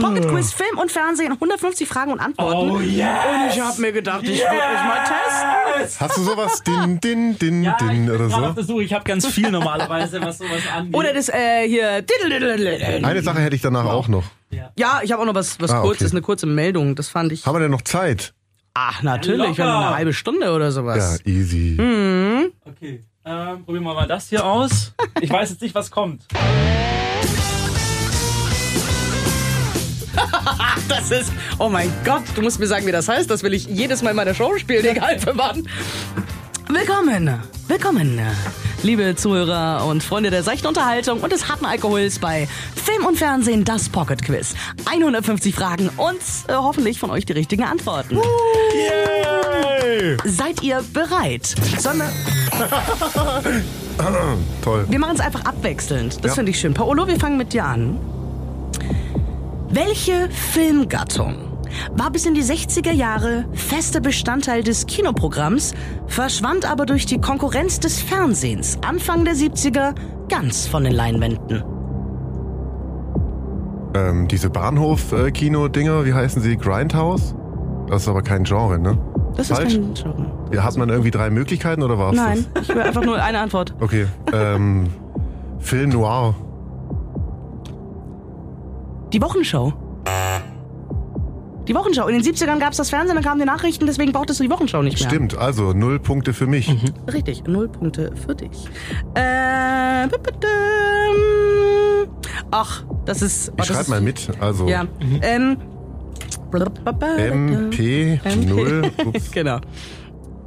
Pocket-Quiz, 0.00 0.52
Film 0.52 0.78
und 0.78 0.90
Fernsehen, 0.90 1.32
150 1.32 1.86
Fragen 1.88 2.12
und 2.12 2.20
Antworten. 2.20 2.70
Oh, 2.70 2.80
yes. 2.80 3.06
Und 3.06 3.50
ich 3.50 3.60
habe 3.60 3.80
mir 3.80 3.92
gedacht, 3.92 4.22
ich 4.22 4.40
würde 4.40 4.46
euch 4.54 4.84
mal 4.84 5.04
testen. 5.04 6.00
Hast 6.00 6.16
du 6.16 6.22
sowas? 6.22 6.62
Din, 6.62 7.00
din, 7.00 7.38
din, 7.38 7.62
Ja, 7.64 7.76
ich 7.80 7.86
din 7.86 8.06
bin 8.06 8.14
oder 8.14 8.26
auf 8.48 8.56
so? 8.56 8.62
Suche. 8.62 8.82
Ich 8.84 8.92
habe 8.94 9.04
ganz 9.04 9.26
viel 9.26 9.50
normalerweise, 9.50 10.20
was 10.22 10.38
sowas 10.38 10.62
angeht. 10.74 10.94
Oder 10.96 11.12
das 11.12 11.28
äh, 11.28 11.68
hier. 11.68 12.04
Eine 13.02 13.22
Sache 13.22 13.40
hätte 13.40 13.56
ich 13.56 13.62
danach 13.62 13.84
auch 13.86 14.08
noch. 14.08 14.24
Ja, 14.76 15.00
ich 15.02 15.12
habe 15.12 15.22
auch 15.22 15.26
noch 15.26 15.34
was, 15.34 15.60
was 15.60 15.70
Ah, 15.70 15.80
kurzes, 15.82 16.08
okay. 16.08 16.12
eine 16.16 16.22
kurze 16.22 16.46
Meldung. 16.46 16.94
Das 16.96 17.08
fand 17.08 17.32
ich. 17.32 17.46
Haben 17.46 17.54
wir 17.56 17.60
denn 17.60 17.70
noch 17.70 17.82
Zeit? 17.82 18.32
Ach, 18.74 19.02
natürlich, 19.02 19.58
haben 19.60 19.84
eine 19.84 19.96
halbe 19.96 20.12
Stunde 20.12 20.52
oder 20.52 20.66
Ja, 20.66 20.70
sowas. 20.70 21.20
easy. 21.26 21.76
Okay, 22.64 23.04
ähm, 23.24 23.64
probieren 23.64 23.84
wir 23.84 23.94
mal 23.94 24.06
das 24.06 24.28
hier 24.28 24.44
aus. 24.44 24.92
Ich 25.20 25.30
weiß 25.30 25.50
jetzt 25.50 25.60
nicht, 25.62 25.74
was 25.74 25.90
kommt. 25.90 26.22
Das 30.88 31.10
ist. 31.12 31.32
Oh 31.58 31.68
mein 31.68 31.90
Gott, 32.04 32.22
du 32.34 32.42
musst 32.42 32.58
mir 32.58 32.66
sagen, 32.66 32.84
wie 32.86 32.90
das 32.92 33.08
heißt. 33.08 33.30
Das 33.30 33.42
will 33.44 33.54
ich 33.54 33.66
jedes 33.66 34.02
Mal 34.02 34.10
in 34.10 34.16
meiner 34.16 34.34
Show 34.34 34.56
spielen, 34.58 34.84
egal 34.84 35.18
für 35.20 35.36
wann. 35.38 35.66
Willkommen, 36.68 37.40
willkommen, 37.68 38.20
liebe 38.82 39.14
Zuhörer 39.14 39.84
und 39.86 40.02
Freunde 40.02 40.30
der 40.30 40.42
seichten 40.42 40.66
Unterhaltung 40.66 41.20
und 41.20 41.32
des 41.32 41.48
harten 41.48 41.66
Alkohols 41.66 42.18
bei 42.18 42.48
Film 42.74 43.04
und 43.06 43.16
Fernsehen, 43.18 43.64
das 43.64 43.88
Pocket 43.88 44.22
Quiz. 44.22 44.54
150 44.86 45.54
Fragen 45.54 45.90
und 45.96 46.16
äh, 46.48 46.54
hoffentlich 46.54 46.98
von 46.98 47.10
euch 47.10 47.26
die 47.26 47.32
richtigen 47.34 47.64
Antworten. 47.64 48.16
Yay! 48.74 50.16
Seid 50.24 50.62
ihr 50.62 50.82
bereit? 50.92 51.54
Sollen 51.78 51.98
wir, 51.98 52.10
Toll. 54.62 54.86
wir 54.88 54.98
machen 54.98 55.14
es 55.16 55.20
einfach 55.20 55.44
abwechselnd. 55.44 56.16
Das 56.24 56.30
Ja. 56.32 56.34
finde 56.36 56.50
ich 56.50 56.58
schön. 56.60 56.72
Paolo, 56.74 57.06
wir 57.06 57.18
fangen 57.18 57.36
mit 57.36 57.52
dir 57.52 57.64
an. 57.64 57.98
Welche 59.68 60.28
Filmgattung 60.30 61.49
war 61.96 62.10
bis 62.10 62.26
in 62.26 62.34
die 62.34 62.42
60er 62.42 62.92
Jahre 62.92 63.44
fester 63.52 64.00
Bestandteil 64.00 64.62
des 64.62 64.86
Kinoprogramms, 64.86 65.74
verschwand 66.06 66.70
aber 66.70 66.86
durch 66.86 67.06
die 67.06 67.20
Konkurrenz 67.20 67.80
des 67.80 68.00
Fernsehens 68.00 68.78
Anfang 68.86 69.24
der 69.24 69.34
70er 69.34 69.94
ganz 70.28 70.66
von 70.66 70.84
den 70.84 70.92
Leinwänden? 70.92 71.62
Ähm, 73.94 74.28
diese 74.28 74.50
Bahnhof-Kino-Dinger, 74.50 76.04
wie 76.04 76.14
heißen 76.14 76.40
sie? 76.42 76.56
Grindhouse? 76.56 77.34
Das 77.88 78.02
ist 78.02 78.08
aber 78.08 78.22
kein 78.22 78.44
Genre, 78.44 78.78
ne? 78.78 78.96
Das 79.36 79.48
Falsch? 79.48 79.74
ist 79.74 79.80
kein 79.82 79.94
Genre. 79.94 80.30
Ja, 80.52 80.62
hat 80.64 80.76
man 80.76 80.88
irgendwie 80.88 81.10
drei 81.10 81.30
Möglichkeiten 81.30 81.82
oder 81.82 81.98
war's 81.98 82.14
Nein, 82.16 82.46
ich 82.60 82.68
will 82.68 82.80
einfach 82.80 83.02
nur 83.04 83.20
eine 83.20 83.40
Antwort. 83.40 83.70
das? 83.70 83.76
Okay. 83.82 84.06
Ähm, 84.32 84.88
Film 85.58 85.90
Noir. 85.90 86.34
Die 89.12 89.20
Wochenschau. 89.20 89.72
Die 91.70 91.74
Wochenschau. 91.76 92.08
In 92.08 92.20
den 92.20 92.24
70ern 92.34 92.58
gab 92.58 92.72
es 92.72 92.78
das 92.78 92.90
Fernsehen, 92.90 93.14
dann 93.14 93.22
kamen 93.22 93.38
die 93.38 93.46
Nachrichten, 93.46 93.86
deswegen 93.86 94.10
brauchtest 94.10 94.40
du 94.40 94.44
die 94.44 94.50
Wochenschau 94.50 94.82
nicht 94.82 94.98
mehr. 94.98 95.08
Stimmt, 95.08 95.38
also 95.38 95.72
null 95.72 96.00
Punkte 96.00 96.32
für 96.34 96.48
mich. 96.48 96.68
Richtig, 97.12 97.44
null 97.46 97.68
Punkte 97.68 98.10
für 98.26 98.34
dich. 98.34 98.66
Äh, 99.14 100.08
ach, 102.50 102.84
das 103.04 103.22
ist. 103.22 103.50
oh, 103.52 103.54
Ich 103.60 103.66
schreib 103.66 103.86
mal 103.86 104.00
mit. 104.00 104.30
Also 104.40 104.66
Ja. 104.66 104.84
Ähm, 105.22 105.58
MP 106.52 108.20
0. 108.48 108.90
Ups. 109.06 109.30
Genau. 109.30 109.60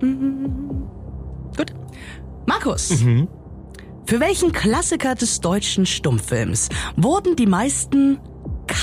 Mhm. 0.02 0.84
Gut. 1.56 1.74
Markus. 2.46 3.02
Für 4.06 4.20
welchen 4.20 4.52
Klassiker 4.52 5.16
des 5.16 5.40
deutschen 5.40 5.86
Stummfilms 5.86 6.68
wurden 6.98 7.38
die 7.38 7.46
meisten 7.46 8.20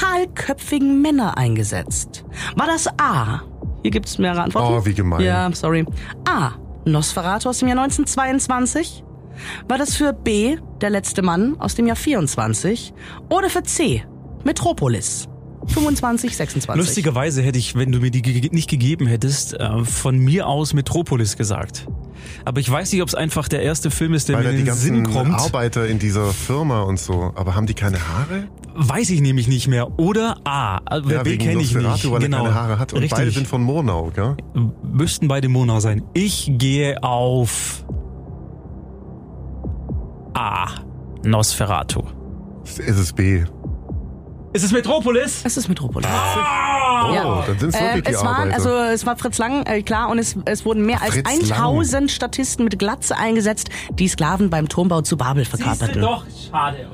kahlköpfigen 0.00 1.02
Männer 1.02 1.36
eingesetzt? 1.36 2.24
War 2.56 2.66
das 2.66 2.88
A? 2.98 3.42
Hier 3.82 3.90
gibt's 3.90 4.18
mehrere 4.18 4.42
Antworten. 4.42 4.74
Oh, 4.74 4.84
wie 4.84 4.94
gemein. 4.94 5.20
Ja, 5.20 5.50
sorry. 5.52 5.84
A. 6.28 6.52
Nosferatu 6.84 7.48
aus 7.50 7.58
dem 7.58 7.68
Jahr 7.68 7.78
1922. 7.78 9.04
War 9.68 9.78
das 9.78 9.94
für 9.96 10.12
B. 10.12 10.58
Der 10.80 10.90
letzte 10.90 11.22
Mann 11.22 11.56
aus 11.58 11.74
dem 11.74 11.86
Jahr 11.86 11.96
24? 11.96 12.92
Oder 13.28 13.50
für 13.50 13.62
C. 13.62 14.04
Metropolis 14.44 15.29
25, 15.70 16.36
26? 16.36 16.76
Lustigerweise 16.86 17.42
hätte 17.42 17.58
ich, 17.58 17.74
wenn 17.76 17.92
du 17.92 18.00
mir 18.00 18.10
die 18.10 18.22
ge 18.22 18.48
nicht 18.52 18.68
gegeben 18.68 19.06
hättest, 19.06 19.54
äh, 19.54 19.84
von 19.84 20.18
mir 20.18 20.46
aus 20.46 20.74
Metropolis 20.74 21.36
gesagt. 21.36 21.86
Aber 22.44 22.60
ich 22.60 22.70
weiß 22.70 22.92
nicht, 22.92 23.02
ob 23.02 23.08
es 23.08 23.14
einfach 23.14 23.48
der 23.48 23.62
erste 23.62 23.90
Film 23.90 24.12
ist, 24.14 24.28
der 24.28 24.36
Weil 24.36 24.44
mir 24.44 24.50
in 24.50 24.56
die 24.58 24.64
den 24.64 24.74
Sinn 24.74 25.02
kommt. 25.10 25.34
Arbeiter 25.34 25.86
in 25.86 25.98
dieser 25.98 26.26
Firma 26.32 26.82
und 26.82 26.98
so. 26.98 27.32
Aber 27.34 27.54
haben 27.54 27.66
die 27.66 27.74
keine 27.74 27.98
Haare? 27.98 28.48
Weiß 28.74 29.10
ich 29.10 29.20
nämlich 29.20 29.48
nicht 29.48 29.68
mehr. 29.68 29.98
Oder 29.98 30.36
A. 30.44 30.78
Also 30.84 31.10
Ja, 31.10 31.22
B 31.22 31.36
kenne 31.38 31.62
ich 31.62 31.74
nicht. 31.74 32.10
weil 32.10 32.20
genau. 32.20 32.38
er 32.38 32.42
keine 32.44 32.54
Haare 32.54 32.78
hat. 32.78 32.92
Und 32.92 33.00
Richtig. 33.00 33.18
beide 33.18 33.30
sind 33.30 33.46
von 33.48 33.62
Murnau, 33.62 34.10
gell? 34.14 34.36
Müssten 34.82 35.28
beide 35.28 35.48
Mona 35.48 35.80
sein. 35.80 36.02
Ich 36.14 36.50
gehe 36.56 37.02
auf 37.02 37.84
A. 40.34 40.66
Nosferatu. 41.24 42.02
Ist 42.64 42.78
es 42.98 43.12
B? 43.12 43.44
Ist 44.52 44.64
es 44.64 44.72
Metropolis? 44.72 45.42
Es 45.44 45.56
ist 45.56 45.68
Metropolis. 45.68 46.08
Oh, 46.10 47.12
Ja. 47.14 47.44
dann 47.46 47.58
sind 47.58 47.68
es 47.72 47.80
wirklich 47.80 47.94
Ähm, 47.94 48.02
die 48.04 48.10
es 48.12 48.24
waren, 48.24 48.52
also 48.52 48.70
es 48.70 49.06
war 49.06 49.16
Fritz 49.16 49.38
Lang, 49.38 49.64
äh, 49.64 49.80
klar, 49.82 50.08
und 50.10 50.18
es, 50.18 50.36
es 50.44 50.64
wurden 50.64 50.84
mehr 50.84 51.00
als 51.02 51.14
Fritz 51.14 51.48
Lang. 51.48 51.58
1000 51.60 52.10
Statisten 52.10 52.64
mit 52.64 52.76
Glatze 52.78 53.16
eingesetzt, 53.16 53.70
die 53.92 54.08
Sklaven 54.08 54.50
beim 54.50 54.68
Turmbau 54.68 55.02
zu 55.02 55.16
Babel 55.16 55.44
verkaperten. 55.44 56.00
doch, 56.02 56.24
schade. 56.50 56.88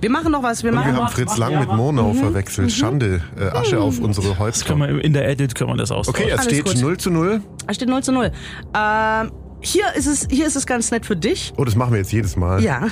Wir 0.00 0.10
machen 0.10 0.32
noch 0.32 0.42
was, 0.42 0.64
wir 0.64 0.70
Und 0.70 0.76
wir 0.76 0.80
machen 0.80 0.96
haben 0.96 1.04
mach, 1.04 1.12
Fritz 1.12 1.36
Lang 1.36 1.58
mit 1.60 1.68
mach. 1.68 1.76
Murnau 1.76 2.12
verwechselt. 2.14 2.72
Schande. 2.72 3.22
Äh, 3.38 3.44
Asche 3.56 3.80
auf 3.80 4.00
unsere 4.00 4.30
Das 4.30 4.38
Häupter. 4.40 4.64
können 4.66 4.96
wir, 4.96 5.04
in 5.04 5.12
der 5.12 5.28
Edit 5.28 5.54
können 5.54 5.70
wir 5.70 5.76
das 5.76 5.92
austauschen. 5.92 6.20
Okay, 6.24 6.32
es 6.34 6.40
Alles 6.40 6.52
steht 6.52 6.64
gut. 6.64 6.80
0 6.80 6.96
zu 6.98 7.10
0. 7.10 7.40
Da 7.66 7.74
steht 7.74 7.88
0 7.88 8.02
zu 8.02 8.10
0. 8.12 8.32
Ähm, 8.76 9.30
hier 9.60 9.84
ist 9.94 10.06
es, 10.06 10.26
hier 10.28 10.46
ist 10.48 10.56
es 10.56 10.66
ganz 10.66 10.90
nett 10.90 11.06
für 11.06 11.14
dich. 11.16 11.52
Oh, 11.56 11.64
das 11.64 11.76
machen 11.76 11.92
wir 11.92 11.98
jetzt 11.98 12.12
jedes 12.12 12.36
Mal. 12.36 12.60
Ja. 12.62 12.88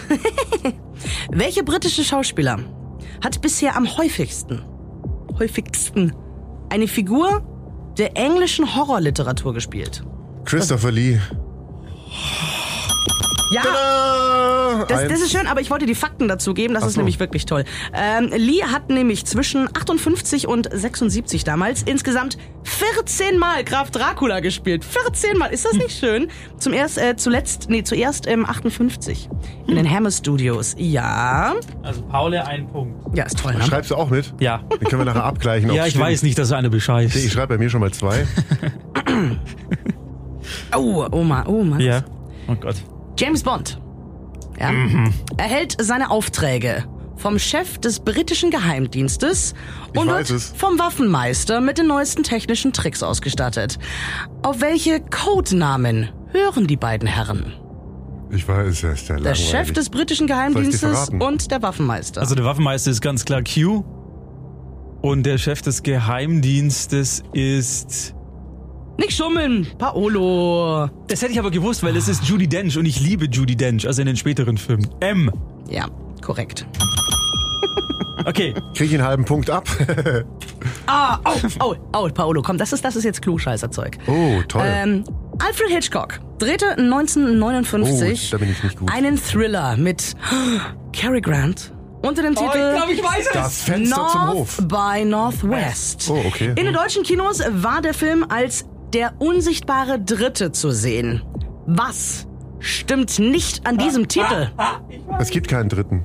Welche 1.31 1.65
britische 1.65 2.05
Schauspieler 2.05 2.59
hat 3.23 3.41
bisher 3.41 3.77
am 3.77 3.97
häufigsten, 3.97 4.63
häufigsten 5.39 6.15
eine 6.71 6.89
Figur 6.89 7.43
der 7.99 8.17
englischen 8.17 8.75
Horrorliteratur 8.77 9.55
gespielt? 9.55 10.05
Christopher 10.45 10.91
Lee. 10.91 11.19
Ja, 13.53 13.63
Tada! 13.63 14.85
das, 14.89 15.09
das 15.09 15.21
ist 15.21 15.33
schön, 15.33 15.47
aber 15.47 15.61
ich 15.61 15.71
wollte 15.71 15.85
die 15.87 15.95
Fakten 15.97 16.29
dazu 16.29 16.55
geben, 16.55 16.75
das 16.75 16.85
Ach 16.85 16.89
ist 16.89 16.95
so. 16.95 17.01
nämlich 17.01 17.19
wirklich 17.19 17.47
toll. 17.47 17.65
Ähm, 17.93 18.31
Lee 18.35 18.63
hat 18.63 18.89
nämlich 18.91 19.25
zwischen 19.27 19.67
58 19.77 20.47
und 20.47 20.69
76 20.73 21.43
damals 21.45 21.83
insgesamt 21.83 22.39
14 22.63 23.39
Mal 23.39 23.65
Graf 23.65 23.91
Dracula 23.91 24.41
gespielt. 24.41 24.85
14 24.85 25.37
Mal, 25.37 25.47
ist 25.47 25.65
das 25.65 25.73
nicht 25.75 25.91
schön? 25.99 26.29
Zum 26.59 26.73
erst, 26.73 26.99
äh, 26.99 27.17
zuletzt, 27.17 27.69
nee, 27.69 27.83
zuerst 27.83 28.27
ähm, 28.29 28.47
58 28.47 29.29
in 29.67 29.75
den 29.75 29.91
Hammer 29.91 30.11
Studios. 30.13 30.77
Ja, 30.79 31.55
Also 31.83 32.03
Paule, 32.03 32.47
ein 32.47 32.69
Punkt. 32.69 33.17
ja, 33.17 33.25
ist 33.25 33.39
toll, 33.39 33.55
ne? 33.55 33.63
Schreibst 33.65 33.91
du 33.91 33.97
auch 33.97 34.11
mit? 34.11 34.33
Ja. 34.39 34.59
Den 34.81 34.89
können 34.89 35.01
wir 35.01 35.07
nachher 35.07 35.25
abgleichen. 35.25 35.71
Ja, 35.75 35.85
ich 35.87 35.91
stimmt. 35.91 36.05
weiß 36.05 36.23
nicht, 36.23 36.39
dass 36.39 36.49
du 36.51 36.55
eine 36.57 36.71
bescheißt. 36.71 37.17
Ich 37.17 37.33
schreibe 37.33 37.55
bei 37.57 37.59
mir 37.59 37.69
schon 37.71 37.81
mal 37.81 37.91
zwei. 37.93 38.27
Oh, 40.75 41.07
Oma, 41.13 41.45
oh 41.47 41.63
Mann. 41.63 41.81
Ja. 41.81 42.03
Oh 42.49 42.55
Gott. 42.55 42.77
James 43.21 43.43
Bond 43.43 43.79
ja, 44.59 44.71
erhält 45.37 45.77
seine 45.79 46.11
Aufträge 46.11 46.85
vom 47.17 47.39
Chef 47.39 47.77
des 47.77 48.01
britischen 48.01 48.51
Geheimdienstes 48.51 49.53
Ich 49.93 50.01
und 50.01 50.09
wird 50.09 50.31
es. 50.31 50.55
vom 50.57 50.79
Waffenmeister 50.79 51.61
mit 51.61 51.77
den 51.77 51.87
neuesten 51.87 52.23
technischen 52.23 52.73
Tricks 52.73 53.03
ausgestattet. 53.03 53.79
Auf 54.43 54.63
welche 54.63 55.01
Codenamen 55.01 56.09
hören 56.33 56.67
die 56.67 56.79
beiden 56.79 57.07
Herren? 57.07 57.53
Ich 58.31 58.49
weiß, 58.49 58.85
er 58.85 58.93
ist 58.93 59.09
ja 59.09 59.17
Der 59.17 59.25
langweilig. 59.25 59.51
Chef 59.51 59.73
des 59.73 59.91
britischen 59.91 60.27
Geheimdienstes 60.27 61.11
und 61.11 61.51
der 61.51 61.61
Waffenmeister. 61.61 62.23
Also 62.23 62.35
der 62.35 62.47
Waffenmeister 62.47 62.91
ist 62.91 63.03
ganz 63.03 63.27
klar 63.27 63.43
Q. 63.43 63.85
Und 65.03 65.25
der 65.25 65.37
Chef 65.37 65.61
des 65.61 65.83
Geheimdienstes 65.83 67.23
ist. 67.35 68.15
Nicht 69.01 69.17
schummeln, 69.17 69.67
Paolo. 69.79 70.91
Das 71.09 71.23
hätte 71.23 71.33
ich 71.33 71.39
aber 71.39 71.51
gewusst, 71.51 71.83
weil 71.83 71.97
es 71.97 72.07
ist 72.07 72.23
Judy 72.25 72.47
Dench 72.47 72.77
und 72.77 72.85
ich 72.85 73.01
liebe 73.01 73.25
Judy 73.25 73.57
Dench, 73.57 73.87
also 73.87 74.03
in 74.03 74.07
den 74.07 74.17
späteren 74.17 74.59
Filmen. 74.59 74.91
M. 75.01 75.33
Ja, 75.71 75.89
korrekt. 76.23 76.67
Okay. 78.27 78.53
Krieg 78.75 78.89
ich 78.89 78.95
einen 78.95 79.05
halben 79.05 79.25
Punkt 79.25 79.49
ab. 79.51 79.67
Ah, 80.87 81.19
oh, 81.25 81.37
oh, 81.61 81.75
oh, 81.95 82.09
Paolo, 82.13 82.43
komm, 82.43 82.59
das 82.59 82.73
ist, 82.73 82.85
das 82.85 82.97
ist 82.97 83.05
jetzt 83.05 83.23
Klugscheißerzeug. 83.23 83.97
oh, 84.09 84.43
toll. 84.49 84.63
Ähm, 84.67 85.05
Alfred 85.39 85.71
Hitchcock 85.71 86.19
drehte 86.39 86.73
1959 86.73 88.29
Oh, 88.29 88.37
da 88.37 88.39
bin 88.39 88.51
ich 88.51 88.63
nicht 88.63 88.77
gut. 88.77 88.91
einen 88.93 89.17
Thriller 89.17 89.77
mit 89.77 90.15
Cary 90.93 91.21
Grant 91.21 91.73
unter 92.03 92.23
dem 92.23 92.35
Titel 92.35 92.75
ich 92.91 93.03
weiß 93.03 93.27
es. 93.27 93.33
das 93.33 93.63
Fenster 93.63 94.09
zum 94.11 94.21
North 94.27 94.35
Hof. 94.35 94.59
by 94.69 95.05
Northwest. 95.05 96.11
Oh, 96.11 96.21
okay. 96.27 96.49
In 96.57 96.65
den 96.65 96.75
deutschen 96.75 97.05
Kinos 97.05 97.41
war 97.49 97.81
der 97.81 97.95
Film 97.95 98.27
als 98.29 98.65
der 98.93 99.15
unsichtbare 99.21 100.01
Dritte 100.01 100.53
zu 100.53 100.71
sehen. 100.71 101.23
Was 101.67 102.27
stimmt 102.59 103.19
nicht 103.19 103.67
an 103.67 103.79
diesem 103.79 104.09
Titel? 104.09 104.51
Es 105.19 105.31
gibt 105.31 105.49
keinen 105.49 105.69
dritten. 105.69 106.05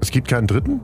Es 0.00 0.10
gibt 0.10 0.28
keinen 0.28 0.46
dritten? 0.46 0.80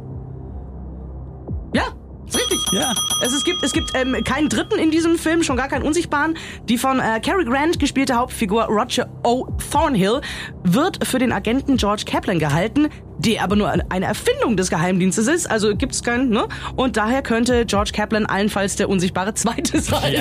Ja. 2.72 2.80
Ja. 2.80 2.92
Es, 3.24 3.32
es 3.32 3.44
gibt, 3.44 3.62
es 3.62 3.72
gibt 3.72 3.90
ähm, 3.94 4.16
keinen 4.24 4.48
Dritten 4.48 4.78
in 4.78 4.90
diesem 4.90 5.16
Film, 5.18 5.42
schon 5.42 5.56
gar 5.56 5.68
keinen 5.68 5.82
Unsichtbaren. 5.84 6.36
Die 6.68 6.78
von 6.78 7.00
äh, 7.00 7.20
Cary 7.20 7.44
Grant 7.44 7.78
gespielte 7.78 8.14
Hauptfigur 8.14 8.64
Roger 8.64 9.08
O. 9.24 9.46
Thornhill 9.70 10.20
wird 10.64 11.06
für 11.06 11.18
den 11.18 11.32
Agenten 11.32 11.76
George 11.76 12.02
Kaplan 12.06 12.38
gehalten, 12.38 12.88
der 13.18 13.42
aber 13.42 13.56
nur 13.56 13.70
eine 13.70 14.04
Erfindung 14.06 14.56
des 14.56 14.70
Geheimdienstes 14.70 15.26
ist. 15.26 15.50
Also 15.50 15.74
gibt's 15.74 16.02
keinen, 16.02 16.28
ne? 16.30 16.46
Und 16.76 16.96
daher 16.96 17.22
könnte 17.22 17.64
George 17.66 17.90
Kaplan 17.92 18.26
allenfalls 18.26 18.76
der 18.76 18.88
unsichtbare 18.88 19.34
Zweite 19.34 19.80
sein. 19.80 20.14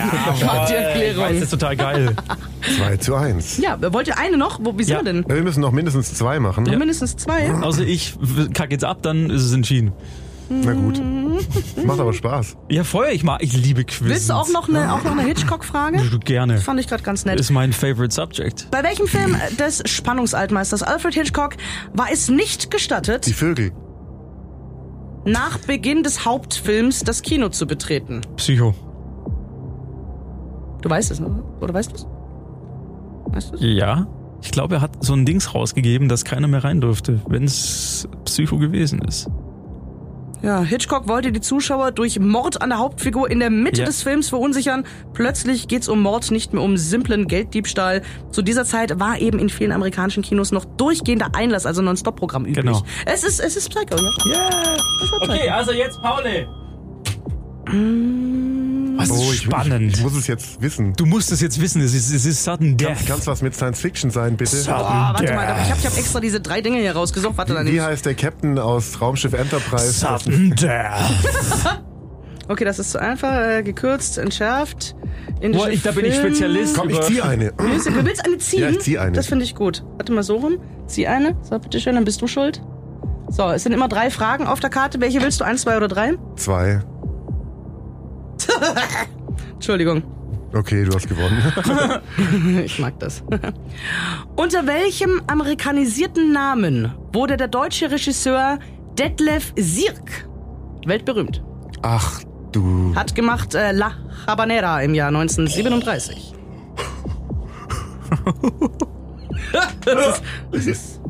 Macht 0.46 0.70
die 0.70 0.74
Das 0.74 0.82
Erklärung. 0.84 1.36
ist 1.36 1.50
total 1.52 1.76
geil. 1.76 2.16
2 2.78 2.98
zu 2.98 3.16
1. 3.16 3.58
Ja, 3.58 3.78
wollt 3.94 4.08
ihr 4.08 4.18
eine 4.18 4.38
noch? 4.38 4.60
Wo, 4.64 4.78
wie 4.78 4.84
sind 4.84 4.94
Ja. 4.94 5.00
wir 5.06 5.14
denn? 5.14 5.26
Ja, 5.28 5.36
wir 5.36 5.44
müssen 5.44 5.62
noch 5.62 5.72
mindestens 5.72 6.14
zwei 6.14 6.40
machen. 6.40 6.64
Mindestens 6.64 7.16
zwei. 7.18 7.52
Also 7.62 7.84
ich 7.84 8.16
kacke 8.54 8.72
jetzt 8.72 8.86
ab, 8.86 9.00
dann 9.04 9.30
ist 9.30 9.44
es 9.44 9.54
entschieden. 9.54 9.92
Na 10.50 10.74
gut. 10.74 11.02
Macht 11.86 12.00
aber 12.00 12.14
Spaß. 12.14 12.56
Ja, 12.70 12.84
Feuer, 12.84 13.12
ich 13.12 13.24
mag, 13.24 13.44
ich 13.44 13.54
liebe 13.56 13.84
Quiz. 13.84 14.08
Willst 14.10 14.30
du 14.30 14.34
auch 14.34 14.50
noch 14.50 14.70
eine, 14.70 14.94
auch 14.94 15.04
noch 15.04 15.12
eine 15.12 15.24
Hitchcock-Frage? 15.24 16.00
Gerne. 16.24 16.58
Fand 16.58 16.80
ich 16.80 16.88
gerade 16.88 17.04
ganz 17.04 17.26
nett. 17.26 17.40
Ist 17.40 17.52
mein 17.52 17.74
favorite 17.74 18.14
subject. 18.14 18.68
Bei 18.72 18.82
welchem 18.84 19.08
Film 19.08 19.36
des 19.60 19.84
Spannungsaltmeisters 19.86 20.84
Alfred 20.84 21.14
Hitchcock 21.14 21.56
war 21.94 22.08
es 22.12 22.30
nicht 22.30 22.72
gestattet, 22.72 23.26
Die 23.26 23.34
Vögel. 23.34 23.72
nach 25.26 25.58
Beginn 25.60 26.04
des 26.04 26.26
Hauptfilms 26.26 27.02
das 27.04 27.22
Kino 27.22 27.50
zu 27.50 27.68
betreten? 27.68 28.22
Psycho. 28.38 28.74
Du 30.82 30.90
weißt 30.90 31.12
es, 31.12 31.20
ne? 31.20 31.44
Oder 31.60 31.74
weißt 31.74 31.92
du 31.92 31.96
es? 31.96 32.08
Weißt 33.26 33.52
du 33.52 33.56
es? 33.56 33.62
Ja. 33.62 34.08
Ich 34.44 34.52
glaube, 34.52 34.76
er 34.76 34.82
hat 34.82 35.04
so 35.04 35.14
ein 35.14 35.26
Dings 35.26 35.56
rausgegeben, 35.56 36.08
dass 36.10 36.24
keiner 36.24 36.48
mehr 36.48 36.64
rein 36.64 36.80
durfte, 36.80 37.20
wenn 37.28 37.44
es 37.44 38.08
Psycho 38.26 38.58
gewesen 38.60 39.02
ist. 39.02 39.30
Ja, 40.44 40.62
Hitchcock 40.62 41.08
wollte 41.08 41.32
die 41.32 41.42
Zuschauer 41.42 41.92
durch 41.92 42.20
Mord 42.20 42.62
an 42.62 42.70
der 42.70 42.78
Hauptfigur 42.78 43.30
in 43.30 43.40
der 43.40 43.50
Mitte 43.50 43.82
Ja. 43.82 43.86
des 43.88 44.04
Films 44.04 44.30
verunsichern. 44.30 44.86
Plötzlich 45.14 45.68
geht's 45.68 45.90
um 45.90 46.02
Mord, 46.02 46.30
nicht 46.30 46.54
mehr 46.54 46.62
um 46.62 46.78
simplen 46.78 47.28
Gelddiebstahl. 47.28 48.04
Zu 48.32 48.44
dieser 48.44 48.64
Zeit 48.64 49.00
war 49.00 49.20
eben 49.20 49.40
in 49.40 49.50
vielen 49.50 49.72
amerikanischen 49.72 50.22
Kinos 50.22 50.52
noch 50.52 50.66
durchgehender 50.66 51.30
Einlass, 51.34 51.66
also 51.66 51.82
Non-Stop-Programm 51.82 52.46
üblich. 52.46 52.64
Genau. 52.66 52.84
Es 53.06 53.24
ist, 53.24 53.40
es 53.40 53.58
ist 53.58 53.70
Psycho, 53.70 53.96
ja? 53.96 54.26
Yeah. 54.28 54.78
Psycho. 55.02 55.24
Okay, 55.34 55.50
also 55.50 55.72
jetzt 55.72 56.00
Paule. 56.02 56.48
Was 58.98 59.10
ist 59.10 59.16
Oh, 59.16 59.32
ich, 59.32 59.42
spannend. 59.42 59.92
Ich, 59.94 59.98
ich 59.98 60.04
muss 60.04 60.16
es 60.16 60.28
jetzt 60.28 60.62
wissen. 60.62 60.94
du 60.94 61.06
musst 61.06 61.32
es 61.32 61.42
jetzt 61.42 61.62
wissen, 61.62 61.82
es 61.82 61.94
ist, 61.94 62.12
es 62.14 62.26
ist 62.26 62.44
Sudden 62.44 62.78
Death. 62.78 63.06
Kann 63.08 63.20
es 63.20 63.28
was 63.28 63.42
mit 63.42 63.56
Science 63.56 63.80
Fiction 63.80 64.10
sein, 64.12 64.38
bitte? 64.38 64.58
Oh, 64.68 64.72
warte 64.72 65.34
mal, 65.34 65.44
ich 65.64 65.70
habe 65.70 65.80
ich 65.80 65.86
hab 65.86 65.98
extra 65.98 66.20
diese 66.20 66.40
drei 66.40 66.62
Dinge 66.62 66.80
hier 66.80 66.94
rausgesucht. 66.94 67.38
Warte, 67.38 67.54
dann 67.54 67.68
Wie 67.68 67.82
heißt 67.82 68.06
der 68.06 68.16
Captain 68.16 68.58
aus 68.60 69.00
Raumschiff 69.02 69.34
Enterprise? 69.34 69.94
Sudden 69.94 70.56
Death. 70.56 71.82
Okay, 72.50 72.64
das 72.64 72.80
ist 72.80 72.92
zu 72.92 73.02
einfach, 73.02 73.42
äh, 73.46 73.62
gekürzt, 73.62 74.18
entschärft. 74.18 74.96
Indische 75.42 75.66
Boah, 75.66 75.70
ich, 75.70 75.82
da 75.82 75.92
bin 75.92 76.06
ich 76.06 76.16
Spezialist. 76.16 76.78
Komm, 76.78 76.90
ich 76.90 77.02
ziehe 77.02 77.24
eine. 77.24 77.52
Du, 77.52 77.66
willst 78.06 78.26
eine 78.26 78.38
ziehen? 78.38 78.62
Ja, 78.62 78.70
ich 78.70 78.80
zieh 78.80 78.98
eine. 78.98 79.12
Das 79.12 79.28
finde 79.28 79.44
ich 79.44 79.54
gut. 79.54 79.84
Warte 79.98 80.14
mal 80.14 80.24
so 80.24 80.38
rum. 80.38 80.58
Zieh 80.88 81.08
eine. 81.08 81.36
So, 81.42 81.60
bitteschön, 81.60 81.96
dann 81.96 82.06
bist 82.06 82.22
du 82.22 82.28
schuld. 82.28 82.62
So, 83.30 83.50
es 83.50 83.64
sind 83.64 83.74
immer 83.74 83.90
drei 83.90 84.10
Fragen 84.10 84.48
auf 84.48 84.62
der 84.62 84.70
Karte. 84.70 85.02
Welche 85.02 85.22
willst 85.22 85.42
du? 85.42 85.44
Eins, 85.44 85.64
zwei 85.64 85.76
oder 85.76 85.90
drei? 85.90 86.14
Zwei. 86.38 86.80
Entschuldigung. 89.54 90.04
Okay, 90.54 90.86
du 90.86 90.94
hast 90.96 91.08
gewonnen. 91.08 91.42
Ich 92.64 92.80
mag 92.80 92.98
das. 93.00 93.24
Unter 94.36 94.66
welchem 94.66 95.22
amerikanisierten 95.28 96.32
Namen 96.32 96.94
wurde 97.12 97.38
der 97.38 97.48
deutsche 97.48 97.92
Regisseur 97.92 98.60
Detlef 98.98 99.54
Sierk 99.58 100.28
weltberühmt? 100.86 101.44
Ach, 101.82 102.22
du. 102.52 102.94
Hat 102.96 103.14
gemacht 103.14 103.56
äh, 103.56 103.72
La 103.72 103.94
Habanera 104.26 104.82
im 104.82 104.96
Jahr 104.96 105.10
1937. 105.10 106.34
das, 109.86 110.08
ist, 110.08 110.24
das, 110.52 110.66
ist, 110.66 111.02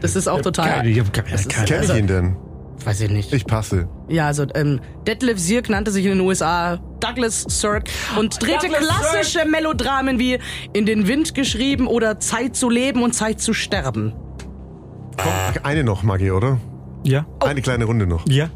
das 0.00 0.16
ist 0.16 0.28
auch 0.28 0.40
total. 0.40 0.86
Ich 0.86 0.98
hab 0.98 1.12
keine, 1.12 1.28
keine. 1.28 1.66
Kenn 1.66 1.82
ich 1.82 1.94
ihn 1.94 2.06
denn? 2.06 2.36
Weiß 2.84 3.00
ich 3.00 3.10
nicht. 3.10 3.32
Ich 3.32 3.44
passe. 3.44 3.88
Ja, 4.08 4.26
also 4.26 4.46
ähm, 4.54 4.80
Detlef 5.06 5.38
Sierk 5.38 5.68
nannte 5.68 5.90
sich 5.90 6.04
in 6.04 6.12
den 6.12 6.20
USA 6.20 6.78
Douglas 7.00 7.44
Sirk 7.48 7.88
und 8.18 8.42
drehte 8.42 8.68
Douglas 8.68 8.86
klassische 8.86 9.44
Melodramen 9.46 10.18
wie 10.18 10.38
In 10.72 10.86
den 10.86 11.06
Wind 11.08 11.34
geschrieben 11.34 11.86
oder 11.86 12.20
Zeit 12.20 12.56
zu 12.56 12.70
leben 12.70 13.02
und 13.02 13.12
Zeit 13.12 13.40
zu 13.40 13.52
sterben. 13.52 14.14
Komm, 15.16 15.32
eine 15.64 15.84
noch, 15.84 16.02
Maggie, 16.02 16.30
oder? 16.30 16.58
Ja? 17.04 17.26
Eine 17.40 17.62
kleine 17.62 17.84
Runde 17.84 18.06
noch. 18.06 18.26
Ja? 18.28 18.50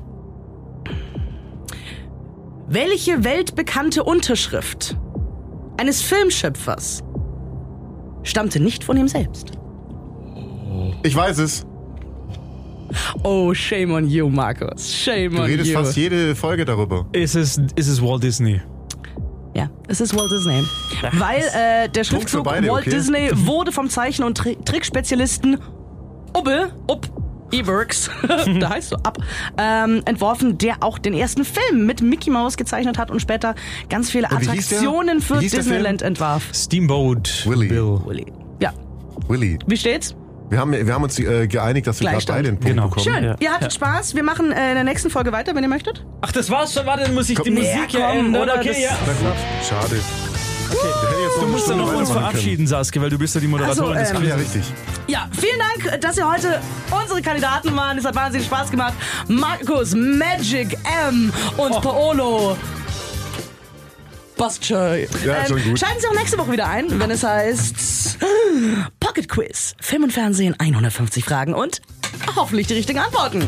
Welche 2.68 3.24
weltbekannte 3.24 4.04
Unterschrift 4.04 4.96
eines 5.76 6.00
Filmschöpfers 6.00 7.02
stammte 8.22 8.60
nicht 8.60 8.84
von 8.84 8.96
ihm 8.96 9.08
selbst? 9.08 9.52
Ich 11.02 11.14
weiß 11.14 11.38
es. 11.38 11.66
Oh, 13.22 13.52
shame 13.54 13.92
on 13.92 14.08
you, 14.08 14.28
Markus. 14.28 14.92
Shame 14.92 15.30
Du 15.32 15.38
on 15.42 15.46
redest 15.46 15.70
you. 15.70 15.78
fast 15.78 15.96
jede 15.96 16.34
Folge 16.34 16.64
darüber. 16.64 17.06
Ist 17.12 17.34
es, 17.34 17.58
ist 17.76 17.88
es 17.88 18.02
Walt 18.02 18.22
Disney? 18.22 18.60
Ja, 19.54 19.68
es 19.88 20.00
ist 20.00 20.16
Walt 20.16 20.30
Disney. 20.32 20.62
Weil 21.12 21.42
äh, 21.54 21.88
der 21.88 22.04
Schriftzug 22.04 22.44
beide, 22.44 22.68
Walt 22.68 22.86
okay? 22.86 22.90
Disney 22.96 23.30
wurde 23.34 23.72
vom 23.72 23.88
Zeichner 23.90 24.26
und 24.26 24.36
Tri 24.38 24.56
Trickspezialisten 24.64 25.58
Ubbe, 26.34 26.70
Up, 26.88 27.06
E-Works, 27.52 28.08
da 28.60 28.70
heißt 28.70 28.92
du 28.92 28.96
ab, 28.96 29.18
ähm, 29.58 30.00
entworfen, 30.06 30.56
der 30.56 30.76
auch 30.80 30.98
den 30.98 31.12
ersten 31.12 31.44
Film 31.44 31.84
mit 31.84 32.00
Mickey 32.00 32.30
Mouse 32.30 32.56
gezeichnet 32.56 32.96
hat 32.96 33.10
und 33.10 33.20
später 33.20 33.54
ganz 33.90 34.10
viele? 34.10 34.30
Attraktionen 34.32 35.20
für 35.20 35.38
Disneyland 35.38 36.00
entwarf. 36.00 36.48
Steamboat 36.54 37.44
Willy. 37.46 37.68
Bill. 37.68 38.00
Willy. 38.06 38.26
Ja, 38.60 38.72
Willy. 39.28 39.58
wie 39.66 39.76
steht's? 39.76 40.14
Wir 40.52 40.58
haben, 40.58 40.72
wir 40.72 40.92
haben 40.92 41.02
uns 41.02 41.18
äh, 41.18 41.46
geeinigt, 41.46 41.86
dass 41.86 41.98
wir 42.00 42.10
gerade 42.10 42.26
beide 42.26 42.48
einen 42.50 42.58
Punkt 42.58 42.68
Genau. 42.76 42.88
bekommen. 42.88 43.04
Schön, 43.06 43.24
Ja, 43.24 43.36
ihr 43.40 43.50
hattet 43.50 43.62
ja. 43.62 43.70
Spaß. 43.70 44.14
Wir 44.14 44.22
machen 44.22 44.52
äh, 44.52 44.68
in 44.68 44.74
der 44.74 44.84
nächsten 44.84 45.08
Folge 45.08 45.32
weiter, 45.32 45.54
wenn 45.54 45.62
ihr 45.62 45.68
möchtet. 45.70 46.04
Ach, 46.20 46.30
das 46.30 46.50
war's 46.50 46.74
schon. 46.74 46.84
Warte, 46.84 47.04
dann 47.04 47.14
muss 47.14 47.30
ich 47.30 47.38
die 47.40 47.42
Komm. 47.50 47.54
Musik 47.54 47.94
Ja, 47.94 48.00
ja 48.00 48.12
ändern. 48.12 48.42
oder? 48.42 48.56
Okay, 48.56 48.68
Das- 48.68 48.78
ja. 48.78 48.90
Na 49.06 49.12
gut, 49.14 49.36
schade. 49.66 49.96
Du 51.40 51.46
musst 51.46 51.68
ja 51.70 51.74
noch 51.76 51.94
uns 51.94 52.10
verabschieden, 52.10 52.66
Saskia, 52.66 53.00
weil 53.00 53.08
du 53.08 53.16
bist 53.18 53.34
ja 53.34 53.40
die 53.40 53.46
Moderatorin 53.46 53.96
Also, 53.96 54.12
des 54.14 54.22
ähm, 54.22 54.28
Ja, 54.28 54.34
richtig. 54.34 54.62
Ja, 55.06 55.28
vielen 55.38 55.58
Dank, 55.58 56.00
dass 56.02 56.18
ihr 56.18 56.30
heute 56.30 56.60
unsere 57.02 57.22
Kandidaten 57.22 57.74
waren. 57.74 57.96
Es 57.96 58.04
hat 58.04 58.14
wahnsinnig 58.14 58.46
Spaß 58.46 58.70
gemacht. 58.70 58.92
Markus, 59.28 59.94
Magic 59.94 60.76
M 61.08 61.32
und 61.56 61.80
Paolo. 61.80 62.56
Passt 64.42 64.66
schon. 64.66 64.76
Ja, 65.24 65.46
schon 65.46 65.62
gut. 65.62 65.78
Schalten 65.78 66.00
Sie 66.00 66.08
auch 66.08 66.14
nächste 66.14 66.36
Woche 66.36 66.50
wieder 66.50 66.66
ein, 66.68 66.98
wenn 66.98 67.12
es 67.12 67.22
heißt 67.22 68.18
Pocket 68.98 69.28
Quiz. 69.28 69.76
Film 69.80 70.02
und 70.02 70.12
Fernsehen, 70.12 70.56
150 70.58 71.24
Fragen 71.24 71.54
und 71.54 71.80
hoffentlich 72.34 72.66
die 72.66 72.74
richtigen 72.74 72.98
Antworten. 72.98 73.46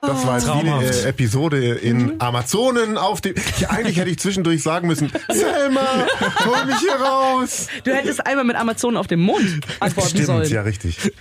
Das 0.00 0.26
war 0.26 0.36
jetzt 0.36 0.48
eine 0.48 0.62
Traumhaft. 0.62 1.04
äh, 1.04 1.08
Episode 1.10 1.74
in 1.74 2.20
Amazonen 2.20 2.98
auf 2.98 3.20
dem. 3.20 3.34
Ja, 3.60 3.70
eigentlich 3.70 3.98
hätte 3.98 4.10
ich 4.10 4.18
zwischendurch 4.18 4.60
sagen 4.60 4.88
müssen: 4.88 5.12
Selma, 5.30 6.06
hol 6.44 6.66
mich 6.66 6.78
hier 6.80 6.96
raus. 6.96 7.68
Du 7.84 7.94
hättest 7.94 8.26
einmal 8.26 8.44
mit 8.44 8.56
Amazonen 8.56 8.96
auf 8.96 9.06
dem 9.06 9.20
Mond 9.20 9.60
antworten 9.78 10.08
Stimmt, 10.08 10.26
sollen. 10.26 10.50
ja, 10.50 10.62
richtig. 10.62 11.12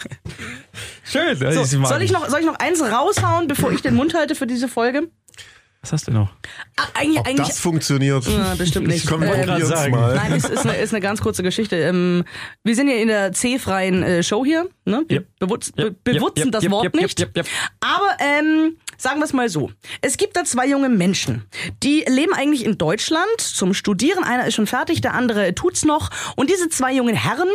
Schön. 1.12 1.38
So, 1.53 1.64
soll, 1.64 2.01
ich 2.01 2.12
noch, 2.12 2.28
soll 2.30 2.39
ich 2.39 2.45
noch 2.45 2.59
eins 2.59 2.82
raushauen, 2.82 3.47
bevor 3.47 3.72
ich 3.72 3.82
den 3.82 3.95
Mund 3.95 4.14
halte 4.14 4.36
für 4.36 4.47
diese 4.47 4.68
Folge? 4.68 5.09
Was 5.82 5.93
hast 5.93 6.07
du 6.07 6.12
noch? 6.12 6.30
Ah, 6.78 6.84
eigentlich, 6.93 7.20
Ob 7.20 7.28
eigentlich, 7.28 7.47
das 7.47 7.59
funktioniert. 7.59 8.24
Ja, 8.28 8.53
bestimmt 8.53 8.88
nicht. 8.88 9.07
Komm, 9.09 9.22
probier's 9.22 9.68
sagen. 9.68 9.91
mal. 9.91 10.16
Nein, 10.16 10.34
es 10.34 10.45
ist 10.45 10.64
eine, 10.64 10.76
ist 10.78 10.93
eine 10.93 11.01
ganz 11.01 11.22
kurze 11.22 11.41
Geschichte. 11.41 11.76
Ähm, 11.76 12.24
wir 12.64 12.76
sind 12.76 12.88
ja 12.88 12.97
in 12.97 13.07
der 13.07 13.32
C-freien 13.34 14.03
äh, 14.03 14.22
Show 14.22 14.45
hier. 14.45 14.70
Ne? 14.86 15.03
Wir 15.07 15.22
Yep. 15.22 15.28
bewutz, 15.39 15.68
Yep, 15.70 15.76
be 15.76 15.84
yep, 15.84 16.03
bewutzen 16.03 16.43
yep, 16.43 16.51
das 16.51 16.64
yep, 16.64 16.72
Wort 16.72 16.93
nicht. 16.93 17.20
yep, 17.20 17.36
yep. 17.36 17.47
Aber 17.80 18.16
ähm, 18.20 18.78
sagen 18.99 19.20
wir 19.22 19.26
es 19.26 19.34
mal 19.34 19.49
so. 19.49 19.72
Es 20.01 20.18
gibt 20.18 20.38
da 20.38 20.43
zwei 20.43 20.68
junge 20.68 20.89
Menschen. 20.89 21.45
Die 21.82 22.05
leben 22.07 22.34
eigentlich 22.36 22.64
in 22.64 22.78
Deutschland 22.78 23.26
zum 23.39 23.74
Studieren. 23.74 24.24
Einer 24.24 24.45
ist 24.45 24.53
schon 24.53 24.68
fertig, 24.68 25.01
der 25.01 25.16
andere 25.16 25.55
tut's 25.55 25.84
noch. 25.84 26.12
Und 26.36 26.51
diese 26.51 26.70
zwei 26.70 26.93
jungen 26.93 27.16
Herren 27.16 27.49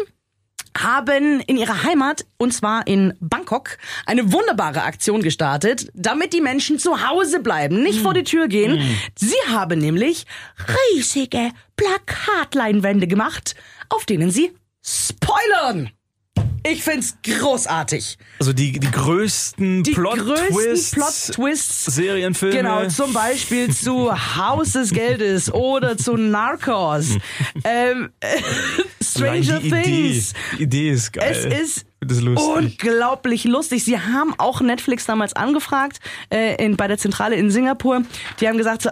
haben 0.83 1.41
in 1.41 1.57
ihrer 1.57 1.83
Heimat, 1.85 2.25
und 2.39 2.53
zwar 2.53 2.87
in 2.87 3.15
Bangkok, 3.21 3.79
eine 4.05 4.33
wunderbare 4.33 4.83
Aktion 4.83 5.23
gestartet, 5.23 5.91
damit 5.95 6.33
die 6.33 6.41
Menschen 6.41 6.79
zu 6.79 7.09
Hause 7.09 7.41
bleiben, 7.41 7.83
nicht 7.83 8.01
vor 8.01 8.15
die 8.15 8.25
Tür 8.25 8.49
gehen. 8.49 8.81
Sie 9.17 9.35
haben 9.49 9.79
nämlich 9.79 10.27
riesige 10.95 11.51
Plakatleinwände 11.77 13.07
gemacht, 13.07 13.55
auf 13.89 14.05
denen 14.05 14.31
sie 14.31 14.53
spoilern. 14.83 15.91
Ich 16.69 16.83
find's 16.83 17.17
großartig. 17.23 18.19
Also 18.41 18.53
die, 18.53 18.73
die 18.73 18.91
größten 18.91 19.85
Die 19.85 19.93
Plot-Twists, 19.93 20.93
größten 20.93 21.03
Plot-Twists 21.03 21.85
Serienfilme. 21.87 22.57
Genau, 22.57 22.89
zum 22.89 23.13
Beispiel 23.13 23.73
zu 23.73 24.13
Haus 24.37 24.73
des 24.73 24.91
Geldes 24.91 25.53
oder 25.53 25.97
zu 25.97 26.17
Narcos. 26.17 27.19
ähm, 27.63 28.11
Stranger 29.03 29.61
die 29.61 29.71
Things. 29.71 29.85
Idee, 29.85 30.57
die 30.59 30.63
Idee 30.63 30.91
ist 30.91 31.13
geil. 31.13 31.53
Es 31.53 31.85
ist 32.11 32.21
lustig. 32.23 32.57
unglaublich 32.57 33.45
lustig. 33.45 33.85
Sie 33.85 33.99
haben 34.01 34.35
auch 34.39 34.61
Netflix 34.61 35.07
damals 35.07 35.35
angefragt 35.35 36.01
äh, 36.31 36.63
in, 36.65 36.77
bei 36.77 36.89
der 36.89 36.99
Zentrale 36.99 37.37
in 37.37 37.51
Singapur. 37.51 38.03
Die 38.41 38.49
haben 38.49 38.59
gesagt, 38.59 38.83
so, 38.83 38.91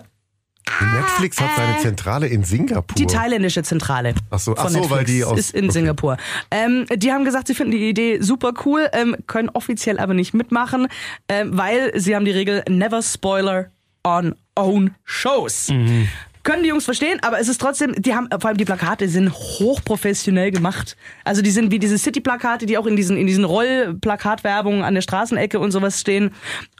Netflix 0.94 1.40
hat 1.40 1.50
seine 1.56 1.78
Zentrale 1.78 2.26
in 2.26 2.42
Singapur. 2.44 2.94
die 2.96 3.06
thailändische 3.06 3.62
Zentrale. 3.62 4.14
Ach 4.30 4.38
so, 4.38 4.54
ach 4.56 4.68
so, 4.70 4.90
weil 4.90 5.04
die 5.04 5.22
aus- 5.24 5.38
ist 5.38 5.54
in 5.54 5.64
okay. 5.64 5.72
Singapur. 5.72 6.16
Ähm, 6.50 6.86
die 6.96 7.12
haben 7.12 7.24
gesagt, 7.24 7.46
sie 7.48 7.54
finden 7.54 7.72
die 7.72 7.88
Idee 7.88 8.18
super 8.20 8.52
cool, 8.64 8.88
ähm, 8.92 9.16
können 9.26 9.50
offiziell 9.50 9.98
aber 9.98 10.14
nicht 10.14 10.34
mitmachen, 10.34 10.88
ähm, 11.28 11.56
weil 11.56 11.92
sie 12.00 12.16
haben 12.16 12.24
die 12.24 12.30
Regel 12.32 12.62
Never 12.68 13.02
Spoiler 13.02 13.70
on 14.04 14.34
Own 14.56 14.94
Shows. 15.04 15.68
Mhm. 15.70 16.08
Können 16.42 16.62
die 16.62 16.68
Jungs 16.68 16.84
verstehen, 16.84 17.18
aber 17.22 17.40
es 17.40 17.48
ist 17.48 17.58
trotzdem, 17.58 17.94
die 17.96 18.14
haben, 18.14 18.28
vor 18.38 18.48
allem 18.48 18.58
die 18.58 18.66
Plakate 18.66 19.08
sind 19.08 19.32
hochprofessionell 19.32 20.50
gemacht. 20.50 20.94
Also 21.24 21.40
die 21.40 21.50
sind 21.50 21.70
wie 21.70 21.78
diese 21.78 21.96
City-Plakate, 21.96 22.66
die 22.66 22.76
auch 22.76 22.86
in 22.86 22.96
diesen, 22.96 23.16
in 23.16 23.26
diesen 23.26 23.44
Rollplakatwerbungen 23.44 24.82
an 24.84 24.94
der 24.94 25.00
Straßenecke 25.00 25.58
und 25.58 25.70
sowas 25.70 26.00
stehen. 26.00 26.32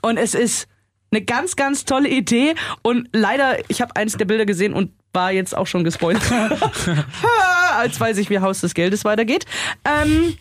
Und 0.03 0.17
es 0.17 0.35
ist 0.35 0.67
eine 1.15 1.25
ganz, 1.25 1.55
ganz 1.55 1.85
tolle 1.85 2.09
Idee. 2.09 2.55
Und 2.81 3.09
leider, 3.13 3.57
ich 3.69 3.81
habe 3.81 3.95
eins 3.95 4.17
der 4.17 4.25
Bilder 4.25 4.45
gesehen 4.45 4.73
und 4.73 4.91
war 5.13 5.31
jetzt 5.31 5.55
auch 5.55 5.67
schon 5.67 5.83
gespoilert. 5.83 6.23
Als 7.77 7.99
weiß 7.99 8.17
ich, 8.17 8.29
wie 8.29 8.39
Haus 8.39 8.61
des 8.61 8.73
Geldes 8.73 9.05
weitergeht. 9.05 9.45
Ähm, 9.85 10.35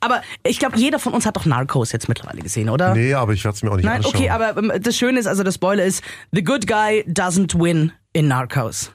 aber 0.00 0.22
ich 0.42 0.58
glaube, 0.58 0.76
jeder 0.76 0.98
von 0.98 1.14
uns 1.14 1.24
hat 1.24 1.36
doch 1.36 1.46
Narcos 1.46 1.92
jetzt 1.92 2.08
mittlerweile 2.08 2.42
gesehen, 2.42 2.68
oder? 2.68 2.94
Nee, 2.94 3.14
aber 3.14 3.32
ich 3.32 3.44
werde 3.44 3.56
es 3.56 3.62
mir 3.62 3.70
auch 3.70 3.76
nicht 3.76 3.86
Nein, 3.86 3.98
anschauen. 3.98 4.14
okay, 4.14 4.30
aber 4.30 4.56
ähm, 4.56 4.72
das 4.80 4.96
Schöne 4.96 5.18
ist, 5.18 5.26
also 5.26 5.42
der 5.42 5.52
Spoiler 5.52 5.84
ist, 5.84 6.02
the 6.32 6.44
good 6.44 6.66
guy 6.66 7.04
doesn't 7.08 7.58
win 7.58 7.92
in 8.12 8.28
Narcos. 8.28 8.92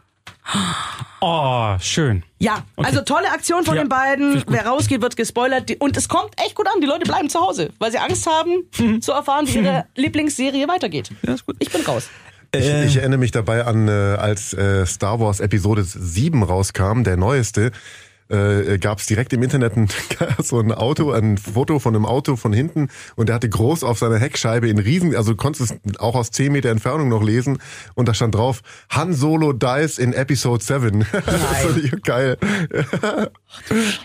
Oh, 1.21 1.75
schön. 1.79 2.23
Ja, 2.37 2.63
also 2.77 3.01
tolle 3.01 3.31
Aktion 3.31 3.63
von 3.63 3.75
Ja, 3.75 3.83
den 3.83 3.89
beiden. 3.89 4.43
Wer 4.47 4.65
rausgeht, 4.65 5.01
wird 5.01 5.15
gespoilert. 5.15 5.71
Und 5.79 5.97
es 5.97 6.07
kommt 6.07 6.31
echt 6.39 6.55
gut 6.55 6.67
an. 6.67 6.81
Die 6.81 6.87
Leute 6.87 7.03
bleiben 7.03 7.29
zu 7.29 7.39
Hause, 7.39 7.69
weil 7.79 7.91
sie 7.91 7.97
Angst 7.97 8.27
haben, 8.27 9.01
zu 9.01 9.11
erfahren, 9.11 9.47
wie 9.47 9.59
ihre 9.59 9.85
Lieblingsserie 9.95 10.67
weitergeht. 10.67 11.11
Ja, 11.23 11.33
ist 11.33 11.45
gut. 11.45 11.57
Ich 11.59 11.71
bin 11.71 11.81
raus. 11.81 12.09
Ich, 12.55 12.65
ich 12.65 12.97
erinnere 12.97 13.19
mich 13.19 13.31
dabei 13.31 13.65
an, 13.65 13.87
äh, 13.87 13.91
als 13.91 14.53
äh, 14.53 14.85
Star 14.85 15.19
Wars 15.19 15.39
Episode 15.39 15.83
7 15.83 16.41
rauskam, 16.41 17.03
der 17.03 17.15
neueste, 17.15 17.71
äh, 18.29 18.77
gab 18.77 18.99
es 18.99 19.05
direkt 19.07 19.33
im 19.33 19.41
Internet 19.43 19.75
ein, 19.75 19.87
so 20.43 20.59
ein 20.59 20.71
Auto, 20.71 21.11
ein 21.11 21.37
Foto 21.37 21.79
von 21.79 21.95
einem 21.95 22.05
Auto 22.05 22.35
von 22.35 22.53
hinten 22.53 22.89
und 23.15 23.27
der 23.29 23.35
hatte 23.35 23.49
groß 23.49 23.83
auf 23.83 23.97
seiner 23.99 24.17
Heckscheibe 24.19 24.69
in 24.69 24.77
riesen, 24.79 25.15
also 25.15 25.31
du 25.31 25.37
konntest 25.37 25.71
es 25.83 25.99
auch 25.99 26.15
aus 26.15 26.31
10 26.31 26.51
Meter 26.51 26.69
Entfernung 26.69 27.09
noch 27.09 27.23
lesen 27.23 27.59
und 27.95 28.07
da 28.07 28.13
stand 28.13 28.35
drauf, 28.35 28.61
Han 28.89 29.13
Solo 29.13 29.53
dies 29.53 29.97
in 29.97 30.13
Episode 30.13 30.63
7. 30.63 31.05
das 31.11 31.23
fand 31.25 31.83
ich 31.83 32.01
geil. 32.03 32.37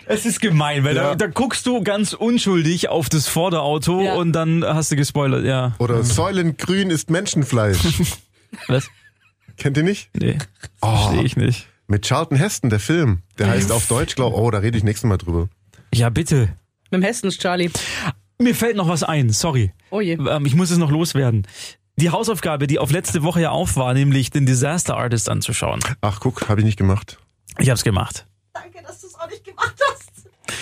Es 0.07 0.27
ist 0.27 0.41
gemein, 0.41 0.85
weil 0.85 0.97
Ja. 0.97 1.11
da, 1.11 1.15
da 1.15 1.27
guckst 1.27 1.67
du 1.67 1.83
ganz 1.83 2.13
unschuldig 2.13 2.89
auf 2.89 3.09
das 3.09 3.29
Vorderauto 3.29 4.03
Ja. 4.03 4.15
und 4.15 4.33
dann 4.33 4.65
hast 4.65 4.91
du 4.93 4.97
gespoilert, 4.97 5.45
ja. 5.45 5.75
Oder 5.79 6.03
Säulengrün 6.03 6.91
ist 6.91 7.11
Menschenfleisch. 7.11 7.79
Was? 8.69 8.89
Kennt 9.57 9.77
ihr 9.77 9.83
nicht? 9.83 10.11
Nee, 10.15 10.39
Oh. 10.81 10.89
verstehe 10.97 11.25
ich 11.25 11.37
nicht. 11.37 11.69
Mit 11.87 12.07
Charlton 12.07 12.37
Heston, 12.39 12.71
der 12.71 12.81
Film. 12.81 13.23
Der 13.39 13.49
heißt 13.49 13.71
auf 13.71 13.87
Deutsch, 13.87 14.15
glaube 14.15 14.37
oh, 14.37 14.51
da 14.51 14.59
rede 14.59 14.79
ich 14.79 14.85
nächstes 14.85 15.09
Mal 15.09 15.19
drüber. 15.19 15.49
Ja, 15.93 16.09
bitte. 16.09 16.49
Mit 16.91 17.01
dem 17.01 17.03
Hestens, 17.03 17.39
Charlie. 17.39 17.71
Mir 18.39 18.55
fällt 18.55 18.77
noch 18.77 18.89
was 18.89 19.03
ein, 19.03 19.31
sorry. 19.31 19.73
Oh 19.91 20.01
je. 20.01 20.15
Ähm, 20.15 20.47
ich 20.47 20.55
muss 20.55 20.71
es 20.71 20.79
noch 20.79 20.91
loswerden. 20.91 21.47
Die 21.97 22.11
Hausaufgabe, 22.11 22.67
die 22.67 22.79
auf 22.79 22.91
letzte 22.91 23.23
Woche 23.23 23.43
ja 23.43 23.51
auf 23.51 23.77
war, 23.77 23.95
nämlich 23.95 24.31
den 24.31 24.47
Disaster 24.47 24.97
Artist 24.97 25.29
anzuschauen. 25.29 25.81
Ach, 26.01 26.19
guck, 26.21 26.49
habe 26.49 26.61
ich 26.61 26.65
nicht 26.65 26.77
gemacht. 26.79 27.19
Ich 27.59 27.71
hab's 27.71 27.85
gemacht. 27.85 28.27
Danke, 28.53 28.83
dass 28.83 29.01
du 29.01 29.07
es 29.07 29.15
auch 29.15 29.29
nicht 29.29 29.45
gemacht 29.45 29.75
hast. 29.91 30.11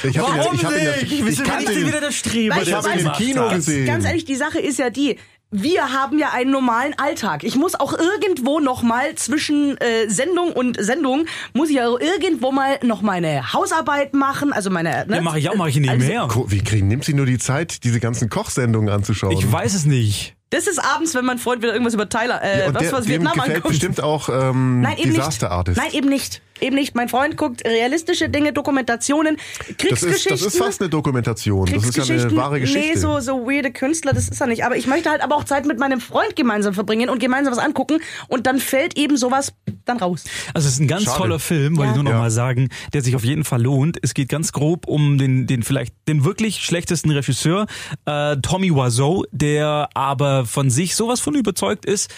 Ich 0.05 0.19
hab 0.19 0.29
ihn 0.29 0.37
ja, 0.37 0.53
ich 0.53 0.65
hab 0.65 0.73
ihn 0.73 0.85
ja, 0.85 1.29
ich 1.29 1.45
kannte 1.45 1.73
ihn. 1.73 1.91
der 1.91 2.13
Streber, 2.13 2.57
Weißt 2.57 2.67
Ich 2.67 2.73
du, 2.75 2.77
habe 2.77 2.93
ihn 2.93 3.07
im 3.07 3.13
Kino 3.13 3.49
gesehen. 3.49 3.87
Ganz 3.87 4.05
ehrlich, 4.05 4.25
die 4.25 4.35
Sache 4.37 4.59
ist 4.59 4.79
ja 4.79 4.91
die, 4.91 5.19
wir 5.53 5.93
haben 5.93 6.19
ja 6.19 6.31
einen 6.33 6.51
normalen 6.51 6.95
Alltag. 6.99 7.45
Ich 7.45 7.57
muss 7.57 7.75
auch 7.79 7.93
irgendwo 7.97 8.59
noch 8.59 8.83
mal 8.83 9.15
zwischen 9.17 9.77
äh, 9.79 10.09
Sendung 10.09 10.53
und 10.53 10.83
Sendung 10.83 11.27
muss 11.53 11.69
ich 11.69 11.77
ja 11.77 11.87
irgendwo 11.89 12.51
mal 12.53 12.79
noch 12.83 13.03
meine 13.03 13.53
Hausarbeit 13.53 14.15
machen, 14.15 14.53
also 14.53 14.71
meine. 14.71 15.05
Ne, 15.07 15.17
Ja, 15.17 15.21
mach 15.23 15.37
ich 15.37 15.49
auch, 15.51 15.55
mach 15.55 15.67
ich 15.67 15.77
Also, 15.77 15.91
nebenher. 15.91 16.27
Ko- 16.29 16.47
Wie 16.49 16.65
kriegen, 16.65 16.89
nimmt 16.89 17.05
sie 17.05 17.15
nur 17.15 17.27
die 17.27 17.39
Zeit, 17.39 17.85
diese 17.85 18.01
ganzen 18.01 18.31
Kochsendungen 18.31 18.89
anzuschauen? 18.89 19.33
Ich 19.33 19.51
weiß 19.53 19.75
es 19.75 19.85
nicht. 19.85 20.35
Das 20.51 20.67
ist 20.67 20.79
abends, 20.79 21.15
wenn 21.15 21.25
mein 21.25 21.39
Freund 21.39 21.63
wieder 21.63 21.73
irgendwas 21.73 21.95
über 21.95 22.09
Tyler, 22.09 22.43
äh, 22.43 22.67
Ja, 22.67 22.75
was 22.75 22.83
der, 22.83 22.93
was 22.93 23.09
Vietnam 23.09 23.33
gefällt 23.35 23.57
anguckt. 23.57 23.69
bestimmt 23.73 24.03
auch 24.03 24.29
ähm, 24.29 24.81
Nein, 24.83 24.99
eben 24.99 25.11
Disaster 25.11 25.47
nicht. 25.49 25.57
Artist. 25.57 25.79
Nein, 25.79 25.93
eben 25.93 26.09
nicht. 26.09 26.43
Eben 26.63 26.77
nicht. 26.77 26.95
Mein 26.95 27.09
Freund 27.09 27.37
guckt 27.37 27.65
realistische 27.67 28.29
Dinge, 28.29 28.53
Dokumentationen, 28.53 29.37
das, 29.37 29.77
Kriegsgeschichten. 29.79 30.35
ist, 30.35 30.45
das 30.47 30.55
ist 30.55 30.59
fast 30.59 30.81
eine 30.81 30.89
Dokumentation. 30.91 31.67
Das 31.67 31.85
ist 31.85 31.97
ja 31.97 32.03
eine 32.05 32.07
Kriegsgeschichten. 32.13 32.37
wahre 32.37 32.61
Geschichte. 32.61 32.89
Nee, 32.95 32.97
so, 32.97 33.21
so 33.21 33.47
weirde 33.47 33.73
Künstler, 33.73 34.13
das 34.13 34.29
ist 34.29 34.41
er 34.41 34.47
nicht. 34.47 34.65
Aber 34.65 34.77
ich 34.77 34.87
möchte 34.87 35.11
halt 35.11 35.23
aber 35.23 35.37
auch 35.37 35.45
Zeit 35.45 35.67
mit 35.67 35.79
meinem 35.79 36.01
Freund 36.01 36.37
gemeinsam 36.37 36.73
verbringen 36.75 37.11
und 37.11 37.19
gemeinsam 37.19 37.53
was 37.55 37.63
angucken. 37.63 37.99
Und 38.29 38.47
dann 38.47 38.59
fällt 38.59 38.97
eben 38.97 39.17
sowas 39.17 39.53
dann 39.85 39.99
raus. 39.99 40.25
Also 40.55 40.69
es 40.69 40.75
ist 40.75 40.81
ein 40.81 40.89
ganz 40.89 41.05
Schade. 41.05 41.19
toller 41.19 41.39
Film, 41.41 41.77
wollte 41.77 41.87
Ja. 41.89 41.91
ich 41.93 41.97
nur 41.97 42.05
noch 42.05 42.13
Ja. 42.13 42.19
mal 42.19 42.31
sagen, 42.31 42.69
der 42.93 43.03
sich 43.03 43.17
auf 43.17 43.25
jeden 43.25 43.45
Fall 43.45 43.61
lohnt. 43.63 43.99
Es 44.03 44.15
geht 44.15 44.29
ganz 44.29 44.53
grob 44.53 44.87
um 44.87 45.19
den, 45.19 45.47
den 45.47 45.63
vielleicht 45.65 45.95
den 46.09 46.25
wirklich 46.25 46.59
schlechtesten 46.63 47.11
Regisseur, 47.11 47.67
äh, 48.07 48.37
Tommy 48.37 48.71
Wiseau, 48.75 49.25
der 49.33 49.89
aber 49.95 50.47
von 50.47 50.71
sich 50.71 50.95
sowas 50.95 51.19
von 51.21 51.35
überzeugt 51.35 51.85
ist, 51.85 52.11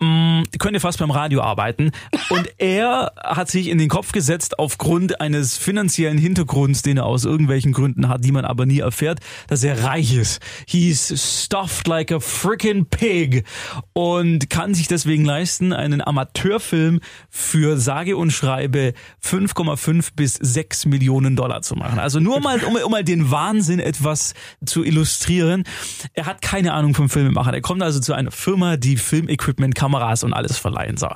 mh, 0.00 0.42
könnte 0.58 0.80
fast 0.80 0.98
beim 0.98 1.10
Radio 1.10 1.40
arbeiten. 1.42 1.90
Und 2.30 2.48
er 2.58 3.12
hat 3.22 3.50
sich 3.50 3.68
in 3.68 3.78
den 3.78 3.88
Kopf 3.88 4.12
gesetzt, 4.12 4.58
aufgrund 4.58 5.20
eines 5.20 5.56
finanziellen 5.56 6.18
Hintergrunds, 6.18 6.82
den 6.82 6.98
er 6.98 7.06
aus 7.06 7.24
irgendwelchen 7.24 7.72
Gründen 7.72 8.08
hat, 8.08 8.24
die 8.24 8.32
man 8.32 8.44
aber 8.44 8.66
nie 8.66 8.80
erfährt, 8.80 9.20
dass 9.48 9.64
er 9.64 9.84
reich 9.84 10.14
ist. 10.14 10.40
He's 10.66 11.44
stuffed 11.44 11.86
like 11.86 12.12
a 12.12 12.20
freaking 12.20 12.86
pig 12.86 13.44
und 13.92 14.50
kann 14.50 14.74
sich 14.74 14.88
deswegen 14.88 15.24
leisten, 15.24 15.72
einen 15.72 16.00
Amateurfilm 16.00 17.00
für 17.30 17.78
sage 17.78 18.16
und 18.16 18.30
schreibe 18.30 18.94
5,5 19.24 20.10
bis 20.16 20.34
6 20.34 20.86
Millionen 20.86 21.36
Dollar 21.36 21.62
zu 21.62 21.74
machen. 21.76 21.98
Also 21.98 22.20
nur 22.20 22.40
mal, 22.40 22.62
um, 22.64 22.76
um 22.76 22.90
mal 22.90 23.04
den 23.04 23.30
Wahnsinn 23.30 23.80
etwas 23.80 24.34
zu 24.64 24.84
illustrieren. 24.84 25.64
Er 26.12 26.26
hat 26.26 26.42
keine 26.42 26.72
Ahnung 26.72 26.94
vom 26.94 27.08
Filmemachen. 27.08 27.54
Er 27.54 27.60
kommt 27.60 27.82
also 27.82 28.00
zu 28.00 28.12
einer 28.12 28.30
Firma, 28.30 28.76
die 28.76 28.96
Filmequipment, 28.96 29.74
Kameras 29.84 30.24
und 30.24 30.32
alles 30.32 30.56
verleihen 30.56 30.96
soll. 30.96 31.14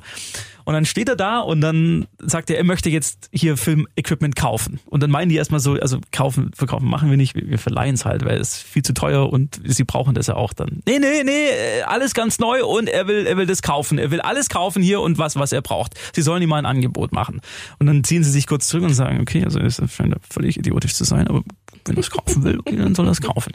Und 0.67 0.75
dann 0.75 0.85
steht 0.85 1.09
er 1.09 1.17
da 1.17 1.39
und 1.39 1.63
dann 1.63 2.07
sagt 2.19 2.51
er, 2.51 2.59
er 2.59 2.65
möchte 2.65 2.91
jetzt 2.91 3.31
hier 3.33 3.57
Filmequipment 3.57 4.37
kaufen. 4.37 4.81
Und 4.85 5.03
dann 5.03 5.11
meinen 5.11 5.31
die 5.31 5.37
erstmal 5.37 5.61
so, 5.61 5.73
also 5.73 5.99
kaufen, 6.13 6.51
verkaufen 6.55 6.87
machen 6.87 7.09
wir 7.09 7.17
nicht, 7.17 7.35
wir, 7.35 7.59
verleihen 7.59 7.95
es 7.95 8.05
halt, 8.05 8.23
weil 8.27 8.39
es 8.39 8.59
viel 8.59 8.83
zu 8.83 8.93
teuer 8.93 9.33
und 9.33 9.59
sie 9.65 9.85
brauchen 9.85 10.15
das 10.15 10.27
ja 10.27 10.35
auch 10.35 10.53
dann. 10.53 10.83
Nee, 10.87 10.99
nee, 10.99 11.25
nee, 11.25 11.49
äh, 11.49 11.83
alles 11.87 12.13
ganz 12.13 12.39
neu 12.39 12.67
und 12.67 12.91
er 12.91 13.09
will, 13.09 13.27
er 13.27 13.39
will 13.39 13.47
das 13.47 13.63
kaufen. 13.63 13.97
Er 13.97 14.11
will 14.11 14.21
alles 14.21 14.51
kaufen 14.51 14.83
hier 14.83 15.01
und 15.01 15.17
was, 15.17 15.37
was 15.37 15.53
er 15.53 15.63
braucht. 15.63 15.95
Sie 16.15 16.21
sollen 16.21 16.43
ihm 16.43 16.51
mal 16.51 16.59
ein 16.59 16.67
Angebot 16.67 17.13
machen. 17.13 17.41
Und 17.79 17.87
dann 17.87 18.05
ziehen 18.05 18.23
sie 18.23 18.31
sich 18.31 18.47
kurz 18.47 18.69
zurück 18.69 18.85
und 18.85 18.93
sagen, 18.93 19.23
okay, 19.23 19.45
also 19.45 19.61
es 19.61 19.81
scheint 19.91 20.15
völlig 20.29 20.59
idiotisch 20.59 20.93
zu 20.93 21.05
sein, 21.05 21.29
aber 21.29 21.45
wenn 21.89 21.97
er 21.97 22.01
es 22.01 22.11
kaufen 22.11 22.45
will, 22.45 22.59
okay, 22.61 22.77
dann 22.77 22.95
soll 22.95 23.07
er 23.07 23.13
es 23.13 23.21
kaufen. 23.21 23.53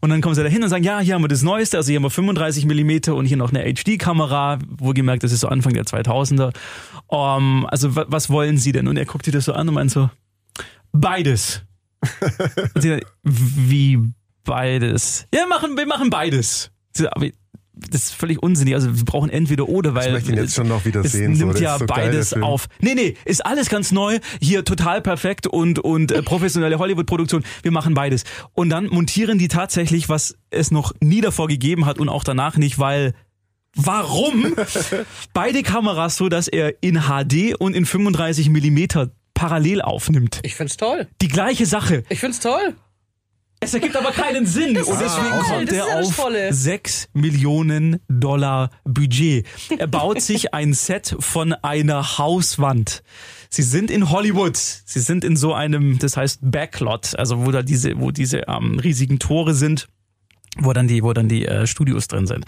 Und 0.00 0.10
dann 0.10 0.20
kommen 0.20 0.34
sie 0.34 0.42
da 0.42 0.48
hin 0.48 0.62
und 0.62 0.68
sagen, 0.68 0.84
ja, 0.84 1.00
hier 1.00 1.14
haben 1.14 1.22
wir 1.22 1.28
das 1.28 1.42
Neueste, 1.42 1.76
also 1.76 1.88
hier 1.88 1.96
haben 1.96 2.04
wir 2.04 2.10
35 2.10 2.66
Millimeter 2.66 3.14
und 3.14 3.26
hier 3.26 3.36
noch 3.36 3.52
eine 3.52 3.64
HD-Kamera, 3.72 4.58
wohlgemerkt, 4.68 5.22
das 5.22 5.32
ist 5.32 5.40
so 5.40 5.48
Anfang 5.48 5.74
der 5.74 5.84
2000er. 5.84 6.52
Um, 7.06 7.66
also 7.66 7.94
wa- 7.96 8.06
was 8.08 8.28
wollen 8.30 8.58
Sie 8.58 8.72
denn? 8.72 8.86
Und 8.88 8.96
er 8.96 9.04
guckt 9.06 9.24
sich 9.24 9.32
das 9.32 9.44
so 9.46 9.52
an 9.52 9.68
und 9.68 9.74
meint 9.74 9.90
so, 9.90 10.10
beides. 10.92 11.62
und 12.74 12.80
sie 12.82 12.88
sagt, 12.90 13.06
wie 13.22 13.98
beides? 14.44 15.26
Ja, 15.34 15.40
wir 15.40 15.48
machen, 15.48 15.76
wir 15.76 15.86
machen 15.86 16.10
beides. 16.10 16.70
Sie 16.92 17.08
aber 17.08 17.28
das 17.90 18.04
ist 18.04 18.14
völlig 18.14 18.42
unsinnig. 18.42 18.74
Also 18.74 18.94
wir 18.96 19.04
brauchen 19.04 19.30
entweder 19.30 19.68
oder, 19.68 19.94
weil 19.94 20.12
möchte 20.12 20.30
ihn 20.32 20.36
jetzt 20.36 20.48
es- 20.50 20.54
schon 20.54 20.68
noch 20.68 20.84
wieder 20.84 21.00
es 21.04 21.12
sehen, 21.12 21.34
so. 21.34 21.40
nimmt 21.44 21.54
Das 21.54 21.60
ja 21.60 21.74
ist 21.74 21.80
so 21.80 21.86
geil, 21.86 22.06
beides 22.06 22.28
Film. 22.30 22.44
auf. 22.44 22.68
Nee, 22.80 22.94
nee, 22.94 23.14
ist 23.24 23.44
alles 23.44 23.68
ganz 23.68 23.92
neu, 23.92 24.18
hier 24.40 24.64
total 24.64 25.00
perfekt 25.02 25.46
und 25.46 25.78
und 25.78 26.12
äh, 26.12 26.22
professionelle 26.22 26.78
Hollywood-Produktion. 26.78 27.44
Wir 27.62 27.70
machen 27.72 27.94
beides. 27.94 28.24
Und 28.54 28.70
dann 28.70 28.86
montieren 28.86 29.38
die 29.38 29.48
tatsächlich, 29.48 30.08
was 30.08 30.36
es 30.50 30.70
noch 30.70 30.92
nie 31.00 31.20
davor 31.20 31.48
gegeben 31.48 31.86
hat 31.86 31.98
und 31.98 32.08
auch 32.08 32.24
danach 32.24 32.56
nicht, 32.56 32.78
weil 32.78 33.14
warum 33.76 34.54
beide 35.32 35.62
Kameras 35.62 36.16
so, 36.16 36.28
dass 36.28 36.48
er 36.48 36.82
in 36.82 37.02
HD 37.02 37.54
und 37.58 37.74
in 37.74 37.86
35 37.86 38.48
Millimeter 38.50 39.10
parallel 39.34 39.82
aufnimmt. 39.82 40.40
Ich 40.42 40.54
find's 40.56 40.76
toll. 40.76 41.06
Die 41.22 41.28
gleiche 41.28 41.64
Sache. 41.66 42.02
Ich 42.08 42.18
find's 42.18 42.40
toll. 42.40 42.74
Es 43.60 43.74
ergibt 43.74 43.96
aber 43.96 44.12
keinen 44.12 44.46
Sinn. 44.46 44.76
Und 44.76 44.82
ist 44.82 45.00
deswegen 45.00 45.30
toll, 45.30 45.42
kommt 45.42 45.70
das 45.70 45.78
er 45.78 45.86
das 45.86 46.08
auf 46.08 46.16
Tolle. 46.16 46.52
6 46.52 47.08
Millionen 47.12 48.00
Dollar 48.08 48.70
Budget. 48.84 49.46
Er 49.76 49.86
baut 49.86 50.20
sich 50.20 50.54
ein 50.54 50.74
Set 50.74 51.16
von 51.18 51.52
einer 51.54 52.18
Hauswand. 52.18 53.02
Sie 53.50 53.62
sind 53.62 53.90
in 53.90 54.10
Hollywood. 54.10 54.56
Sie 54.56 55.00
sind 55.00 55.24
in 55.24 55.36
so 55.36 55.54
einem, 55.54 55.98
das 55.98 56.16
heißt 56.16 56.40
Backlot, 56.42 57.18
also 57.18 57.44
wo 57.44 57.50
da 57.50 57.62
diese, 57.62 57.98
wo 57.98 58.10
diese 58.10 58.44
ähm, 58.46 58.78
riesigen 58.78 59.18
Tore 59.18 59.54
sind 59.54 59.88
wo 60.60 60.72
dann 60.72 60.88
die, 60.88 61.04
wo 61.04 61.12
dann 61.12 61.28
die 61.28 61.46
äh, 61.46 61.66
Studios 61.68 62.08
drin 62.08 62.26
sind. 62.26 62.44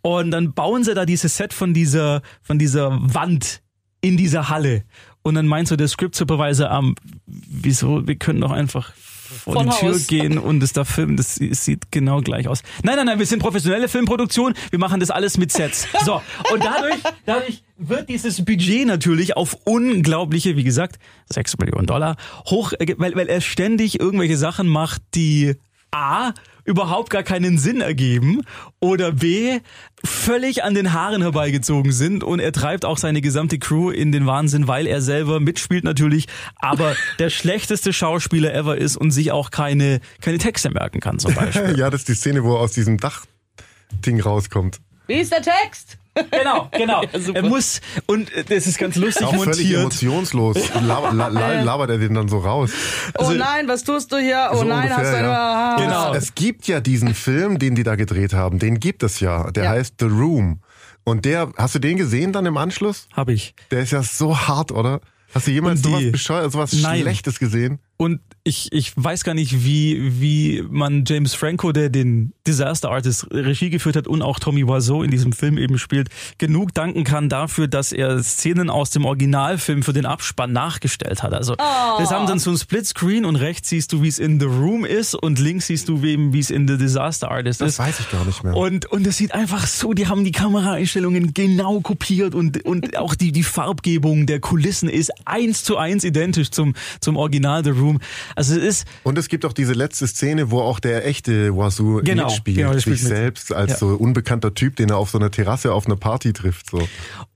Und 0.00 0.30
dann 0.30 0.54
bauen 0.54 0.84
sie 0.84 0.94
da 0.94 1.04
dieses 1.04 1.36
Set 1.36 1.52
von 1.52 1.74
dieser, 1.74 2.22
von 2.40 2.58
dieser 2.58 2.92
Wand 3.14 3.62
in 4.00 4.16
dieser 4.16 4.48
Halle. 4.48 4.84
Und 5.22 5.34
dann 5.34 5.46
meint 5.46 5.68
so 5.68 5.76
der 5.76 5.88
Script 5.88 6.14
Supervisor, 6.14 6.70
ähm, 6.70 6.94
wieso, 7.26 8.06
wir 8.06 8.16
können 8.16 8.40
doch 8.40 8.50
einfach 8.50 8.92
vor 9.32 9.54
Von 9.54 9.70
die 9.70 9.76
Tür 9.76 9.94
Haus. 9.94 10.06
gehen 10.06 10.38
und 10.38 10.60
das 10.60 10.72
da 10.72 10.84
filmen, 10.84 11.16
das 11.16 11.40
es 11.40 11.64
sieht 11.64 11.90
genau 11.90 12.20
gleich 12.20 12.48
aus. 12.48 12.62
Nein, 12.82 12.96
nein, 12.96 13.06
nein, 13.06 13.18
wir 13.18 13.26
sind 13.26 13.40
professionelle 13.40 13.88
Filmproduktion, 13.88 14.54
wir 14.70 14.78
machen 14.78 15.00
das 15.00 15.10
alles 15.10 15.38
mit 15.38 15.52
Sets. 15.52 15.86
So, 16.04 16.20
und 16.52 16.64
dadurch, 16.64 16.96
dadurch 17.26 17.62
wird 17.78 18.08
dieses 18.08 18.44
Budget 18.44 18.86
natürlich 18.86 19.36
auf 19.36 19.56
unglaubliche, 19.64 20.56
wie 20.56 20.64
gesagt, 20.64 20.98
6 21.30 21.58
Millionen 21.58 21.86
Dollar 21.86 22.16
hoch, 22.46 22.72
äh, 22.72 22.94
weil, 22.98 23.14
weil 23.14 23.28
er 23.28 23.40
ständig 23.40 24.00
irgendwelche 24.00 24.36
Sachen 24.36 24.66
macht, 24.66 25.00
die 25.14 25.54
A, 25.92 26.32
überhaupt 26.64 27.10
gar 27.10 27.22
keinen 27.22 27.58
Sinn 27.58 27.80
ergeben 27.80 28.42
oder 28.80 29.12
B, 29.12 29.60
völlig 30.04 30.64
an 30.64 30.74
den 30.74 30.92
Haaren 30.92 31.22
herbeigezogen 31.22 31.92
sind 31.92 32.24
und 32.24 32.40
er 32.40 32.52
treibt 32.52 32.84
auch 32.84 32.98
seine 32.98 33.20
gesamte 33.20 33.58
Crew 33.58 33.90
in 33.90 34.12
den 34.12 34.26
Wahnsinn, 34.26 34.68
weil 34.68 34.86
er 34.86 35.00
selber 35.00 35.40
mitspielt 35.40 35.84
natürlich, 35.84 36.26
aber 36.56 36.94
der 37.18 37.30
schlechteste 37.30 37.92
Schauspieler 37.92 38.54
ever 38.54 38.76
ist 38.76 38.96
und 38.96 39.10
sich 39.10 39.32
auch 39.32 39.50
keine, 39.50 40.00
keine 40.20 40.38
Texte 40.38 40.70
merken 40.70 41.00
kann 41.00 41.18
zum 41.18 41.34
Beispiel. 41.36 41.78
Ja, 41.78 41.90
das 41.90 42.02
ist 42.02 42.08
die 42.08 42.14
Szene, 42.14 42.44
wo 42.44 42.54
er 42.54 42.60
aus 42.60 42.72
diesem 42.72 42.98
Dachding 42.98 44.20
rauskommt. 44.20 44.80
Wie 45.06 45.14
ist 45.14 45.32
der 45.32 45.42
Text? 45.42 45.98
Genau, 46.30 46.68
genau. 46.72 47.02
super. 47.18 47.38
er 47.38 47.42
muss, 47.48 47.80
und 48.06 48.30
äh, 48.34 48.44
das 48.44 48.66
ist 48.66 48.78
ganz 48.78 48.96
lustig 48.96 49.24
Auch 49.26 49.30
völlig 49.34 49.46
montiert. 49.46 49.80
emotionslos 49.80 50.56
laber, 50.86 51.12
la, 51.14 51.28
la, 51.28 51.62
labert 51.62 51.90
er 51.90 51.98
den 51.98 52.14
dann 52.14 52.28
so 52.28 52.38
raus. 52.38 52.70
oh 53.18 53.30
nein, 53.30 53.66
was 53.68 53.82
tust 53.84 54.12
du 54.12 54.18
hier? 54.18 54.50
Oh 54.52 54.58
So 54.58 54.64
nein, 54.64 54.90
hast 54.90 54.98
du 54.98 55.06
ungefähr, 55.06 55.22
ja. 55.22 55.74
eine... 55.76 55.84
Genau. 55.86 56.14
Es 56.14 56.34
gibt 56.34 56.66
ja 56.68 56.80
diesen 56.80 57.14
Film, 57.14 57.58
den 57.58 57.74
die 57.74 57.82
da 57.82 57.94
gedreht 57.94 58.34
haben, 58.34 58.58
den 58.58 58.78
gibt 58.78 59.02
es 59.02 59.20
ja. 59.20 59.50
Der 59.52 59.64
Ja. 59.64 59.70
heißt 59.70 59.94
The 60.00 60.06
Room. 60.06 60.60
Und 61.04 61.24
der, 61.24 61.50
hast 61.56 61.74
du 61.74 61.78
den 61.78 61.96
gesehen 61.96 62.32
dann 62.32 62.46
im 62.46 62.56
Anschluss? 62.58 63.08
Hab 63.14 63.28
ich. 63.28 63.54
Der 63.70 63.80
ist 63.80 63.92
ja 63.92 64.02
so 64.02 64.38
hart, 64.38 64.70
oder? 64.70 65.00
Hast 65.34 65.46
du 65.46 65.50
jemals 65.50 65.80
sowas 65.82 66.02
bescheuert, 66.12 66.52
sowas 66.52 66.74
Nein. 66.74 67.00
Schlechtes 67.00 67.38
gesehen? 67.38 67.78
Und 67.96 68.20
ich, 68.44 68.72
ich 68.72 68.92
weiß 68.96 69.22
gar 69.22 69.34
nicht, 69.34 69.64
wie, 69.64 70.20
wie 70.20 70.64
man 70.68 71.04
James 71.06 71.34
Franco, 71.34 71.70
der 71.70 71.90
den 71.90 72.32
Disaster 72.44 72.90
Artist 72.90 73.28
Regie 73.30 73.70
geführt 73.70 73.94
hat 73.94 74.08
und 74.08 74.20
auch 74.20 74.40
Tommy 74.40 74.66
Wiseau 74.66 75.04
in 75.04 75.12
diesem 75.12 75.32
Film 75.32 75.58
eben 75.58 75.78
spielt, 75.78 76.08
genug 76.38 76.74
danken 76.74 77.04
kann 77.04 77.28
dafür, 77.28 77.68
dass 77.68 77.92
er 77.92 78.20
Szenen 78.22 78.68
aus 78.68 78.90
dem 78.90 79.04
Originalfilm 79.04 79.84
für 79.84 79.92
den 79.92 80.06
Abspann 80.06 80.52
nachgestellt 80.52 81.22
hat. 81.22 81.34
Also 81.34 81.54
das 81.54 82.10
haben 82.10 82.26
dann 82.26 82.40
so 82.40 82.50
ein 82.50 82.58
Splitscreen 82.58 83.24
und 83.24 83.36
rechts 83.36 83.68
siehst 83.68 83.92
du, 83.92 84.02
wie 84.02 84.08
es 84.08 84.18
in 84.18 84.40
The 84.40 84.46
Room 84.46 84.84
ist 84.84 85.14
und 85.14 85.38
links 85.38 85.68
siehst 85.68 85.88
du, 85.88 86.02
wie 86.02 86.32
wie 86.32 86.40
es 86.40 86.50
in 86.50 86.66
The 86.66 86.76
Disaster 86.78 87.30
Artist 87.30 87.60
Das 87.60 87.72
ist. 87.74 87.78
weiß 87.78 88.00
ich 88.00 88.10
gar 88.10 88.24
nicht 88.24 88.42
mehr. 88.42 88.56
Und, 88.56 88.86
und 88.86 89.06
es 89.06 89.18
sieht 89.18 89.34
einfach 89.34 89.66
so, 89.68 89.92
die 89.94 90.08
haben 90.08 90.24
die 90.24 90.32
Kameraeinstellungen 90.32 91.32
genau 91.32 91.80
kopiert 91.80 92.34
und, 92.34 92.64
und 92.64 92.96
auch 92.96 93.14
die, 93.14 93.30
die 93.30 93.44
Farbgebung 93.44 94.26
der 94.26 94.40
Kulissen 94.40 94.88
ist 94.88 95.12
eins 95.26 95.62
zu 95.62 95.76
eins 95.76 96.02
identisch 96.02 96.50
zum, 96.50 96.74
zum 97.00 97.16
Original 97.16 97.62
The 97.62 97.70
Room. 97.70 98.00
Also 98.36 98.56
es 98.56 98.62
ist, 98.62 98.86
Und 99.02 99.18
es 99.18 99.28
gibt 99.28 99.44
auch 99.44 99.52
diese 99.52 99.72
letzte 99.72 100.06
Szene, 100.06 100.50
wo 100.50 100.60
auch 100.60 100.80
der 100.80 101.06
echte 101.06 101.56
Wasu 101.56 102.00
Genau, 102.02 102.24
mitspielt, 102.26 102.56
genau, 102.58 102.72
sich 102.72 102.82
spielt 102.82 103.02
mit. 103.02 103.08
selbst 103.08 103.52
als 103.52 103.72
Ja. 103.72 103.76
so 103.78 103.88
unbekannter 103.88 104.54
Typ, 104.54 104.76
den 104.76 104.90
er 104.90 104.96
auf 104.98 105.10
so 105.10 105.18
einer 105.18 105.30
Terrasse 105.30 105.72
auf 105.72 105.86
einer 105.86 105.96
Party 105.96 106.32
trifft. 106.32 106.70
So. 106.70 106.88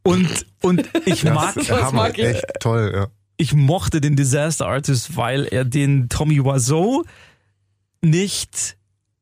und, 0.03 0.47
und 0.63 0.89
ich 1.05 1.25
mag, 1.25 1.55
das 1.55 1.71
Hammer, 1.71 1.93
mag 1.93 2.19
ich. 2.19 2.25
echt 2.25 2.45
toll. 2.61 2.93
Ja. 2.95 3.07
ich 3.37 3.53
mochte 3.55 4.01
den 4.01 4.17
Disaster 4.17 4.67
Artist, 4.67 5.17
weil 5.17 5.45
er 5.47 5.65
den 5.65 6.09
Tommy 6.09 6.43
Wiseau 6.45 7.05
nicht 8.03 8.77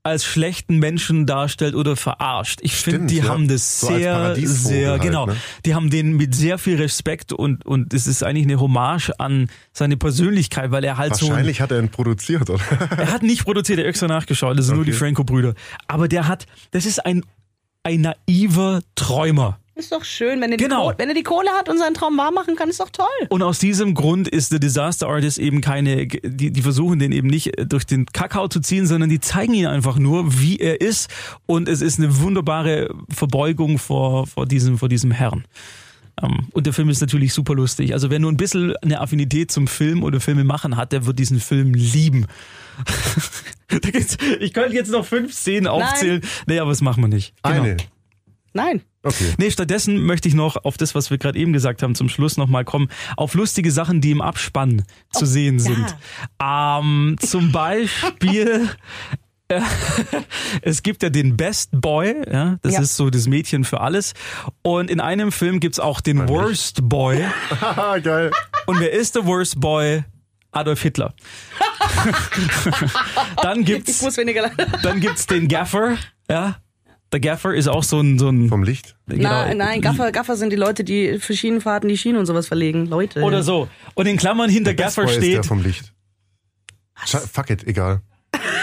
als 0.04 0.24
schlechten 0.24 0.78
Menschen 0.78 1.26
darstellt 1.26 1.74
oder 1.74 1.96
verarscht. 1.96 2.60
Ich 2.62 2.74
finde, 2.76 3.06
die 3.06 3.16
ja. 3.16 3.24
haben 3.24 3.48
das 3.48 3.80
So 3.80 3.86
sehr, 3.88 4.12
Paradiesvogel 4.14 4.76
sehr, 4.78 4.90
halt, 4.92 5.02
genau. 5.02 5.26
ne? 5.26 5.36
Die 5.64 5.74
haben 5.74 5.88
den 5.90 6.12
mit 6.16 6.34
sehr 6.34 6.58
viel 6.58 6.76
Respekt 6.76 7.32
und, 7.32 7.64
und 7.64 7.92
es 7.94 8.06
ist 8.06 8.22
eigentlich 8.22 8.44
eine 8.46 8.60
Hommage 8.60 9.10
an 9.18 9.48
seine 9.72 9.96
Persönlichkeit, 9.96 10.70
weil 10.70 10.84
er 10.84 10.98
halt 10.98 11.16
so. 11.16 11.26
ein- 11.26 11.30
Wahrscheinlich 11.32 11.60
hat 11.62 11.70
er 11.72 11.78
ihn 11.80 11.88
produziert, 11.88 12.50
oder? 12.50 12.62
Er 12.98 13.10
hat 13.12 13.22
nicht 13.22 13.44
produziert, 13.44 13.78
er 13.78 13.84
hat 13.84 13.88
extra 13.90 14.06
nachgeschaut, 14.06 14.58
das 14.58 14.66
sind 14.66 14.76
nur 14.76 14.84
die 14.84 14.90
Okay. 14.92 14.98
Franco-Brüder. 15.00 15.54
Aber 15.88 16.06
der 16.06 16.28
hat, 16.28 16.46
das 16.70 16.84
ist 16.86 17.04
ein, 17.04 17.24
ein 17.82 18.02
naiver 18.02 18.82
Träumer. 18.94 19.58
Ist 19.76 19.90
doch 19.90 20.04
schön, 20.04 20.40
wenn 20.40 20.52
er, 20.52 20.56
Genau. 20.56 20.82
die 20.82 20.84
Kohle, 20.86 20.94
wenn 20.98 21.08
er 21.08 21.14
die 21.16 21.22
Kohle 21.24 21.50
hat 21.50 21.68
und 21.68 21.78
seinen 21.78 21.94
Traum 21.94 22.16
wahr 22.16 22.30
machen 22.30 22.54
kann, 22.54 22.68
ist 22.70 22.78
doch 22.78 22.90
toll. 22.90 23.06
Und 23.28 23.42
aus 23.42 23.58
diesem 23.58 23.94
Grund 23.94 24.28
ist 24.28 24.50
The 24.50 24.60
Disaster 24.60 25.08
Artist 25.08 25.38
eben 25.38 25.60
keine, 25.60 26.06
die, 26.06 26.52
die 26.52 26.62
versuchen 26.62 27.00
den 27.00 27.10
eben 27.10 27.26
nicht 27.26 27.50
durch 27.70 27.84
den 27.84 28.06
Kakao 28.06 28.46
zu 28.46 28.60
ziehen, 28.60 28.86
sondern 28.86 29.10
die 29.10 29.18
zeigen 29.18 29.52
ihn 29.54 29.66
einfach 29.66 29.98
nur, 29.98 30.38
wie 30.40 30.58
er 30.58 30.80
ist. 30.80 31.10
Und 31.46 31.68
es 31.68 31.80
ist 31.82 31.98
eine 31.98 32.20
wunderbare 32.20 32.94
Verbeugung 33.10 33.78
vor, 33.78 34.28
vor 34.28 34.46
diesem, 34.46 34.78
vor 34.78 34.88
diesem 34.88 35.10
Herrn. 35.10 35.44
Ähm, 36.22 36.46
Und 36.52 36.66
der 36.66 36.72
Film 36.72 36.88
ist 36.88 37.00
natürlich 37.00 37.34
super 37.34 37.54
lustig. 37.56 37.92
Also 37.94 38.08
wer 38.10 38.20
nur 38.20 38.30
ein 38.30 38.36
bisschen 38.36 38.76
eine 38.76 39.00
Affinität 39.00 39.50
zum 39.50 39.66
Film 39.66 40.04
oder 40.04 40.20
Filme 40.20 40.44
machen 40.44 40.76
hat, 40.76 40.92
der 40.92 41.04
wird 41.06 41.18
diesen 41.18 41.40
Film 41.40 41.74
lieben. 41.74 42.26
Da 43.68 43.78
gibt's- 43.90 44.18
ich 44.38 44.52
könnte 44.52 44.74
jetzt 44.76 44.90
noch 44.92 45.04
fünf 45.04 45.32
Szenen 45.34 45.66
aufzählen. 45.66 46.20
Nee, 46.46 46.60
aber 46.60 46.70
das 46.70 46.80
machen 46.80 47.02
wir 47.02 47.08
nicht. 47.08 47.34
Genau. 47.42 47.62
Eine. 47.62 47.76
Nein. 48.52 48.82
Okay. 49.04 49.34
Nee, 49.38 49.50
stattdessen 49.50 50.04
möchte 50.04 50.28
ich 50.28 50.34
noch 50.34 50.56
auf 50.64 50.76
das, 50.76 50.94
was 50.94 51.10
wir 51.10 51.18
gerade 51.18 51.38
eben 51.38 51.52
gesagt 51.52 51.82
haben, 51.82 51.94
zum 51.94 52.08
Schluss 52.08 52.36
nochmal 52.36 52.64
kommen, 52.64 52.88
auf 53.16 53.34
lustige 53.34 53.70
Sachen, 53.70 54.00
die 54.00 54.10
im 54.10 54.20
Abspann 54.20 54.82
zu 55.12 55.26
sehen 55.26 55.58
sind. 55.60 55.94
Ähm, 56.42 57.16
zum 57.20 57.52
Beispiel 57.52 58.70
es 60.62 60.82
gibt 60.82 61.02
ja 61.02 61.10
den 61.10 61.36
Best 61.36 61.68
Boy, 61.72 62.14
ja, 62.30 62.56
das 62.62 62.74
Ja. 62.74 62.80
ist 62.80 62.96
so 62.96 63.10
das 63.10 63.26
Mädchen 63.28 63.64
für 63.64 63.80
alles. 63.80 64.14
Und 64.62 64.90
in 64.90 65.00
einem 65.00 65.32
Film 65.32 65.60
gibt's 65.60 65.78
auch 65.78 66.00
den 66.00 66.28
Worst 66.28 66.88
Boy. 66.88 67.24
Haha, 67.60 67.98
geil. 68.02 68.30
Und 68.66 68.80
wer 68.80 68.92
ist 68.92 69.14
der 69.16 69.26
Worst 69.26 69.60
Boy? 69.60 70.04
Adolf 70.50 70.82
Hitler. 70.82 71.14
dann 73.42 73.64
gibt's, 73.64 73.98
dann 74.82 75.00
gibt's 75.00 75.26
den 75.26 75.48
Gaffer, 75.48 75.96
ja. 76.30 76.56
Der 77.14 77.20
Gaffer 77.20 77.54
ist 77.54 77.68
auch 77.68 77.84
so 77.84 78.00
ein, 78.00 78.18
so 78.18 78.28
ein 78.28 78.48
Vom 78.48 78.64
Licht. 78.64 78.96
genau, 79.06 79.28
Nein, 79.30 79.56
nein, 79.58 79.80
Gaffer, 79.80 80.10
Gaffer 80.10 80.34
sind 80.34 80.50
die 80.50 80.56
Leute, 80.56 80.82
die 80.82 81.20
für 81.20 81.36
Schienenfahrten 81.36 81.88
die 81.88 81.96
Schienen 81.96 82.18
und 82.18 82.26
sowas 82.26 82.48
verlegen. 82.48 82.86
Leute. 82.86 83.22
oder 83.22 83.44
so. 83.44 83.68
Und 83.94 84.06
in 84.06 84.16
Klammern 84.16 84.50
hinter 84.50 84.72
Best 84.72 84.96
Gaffer 84.96 85.06
Boy 85.06 85.12
ist 85.14 85.22
der 85.22 85.30
steht, 85.30 85.46
vom 85.46 85.62
Licht. 85.62 85.92
Sche- 87.06 87.20
Fuck 87.32 87.50
it, 87.50 87.64
egal. 87.68 88.00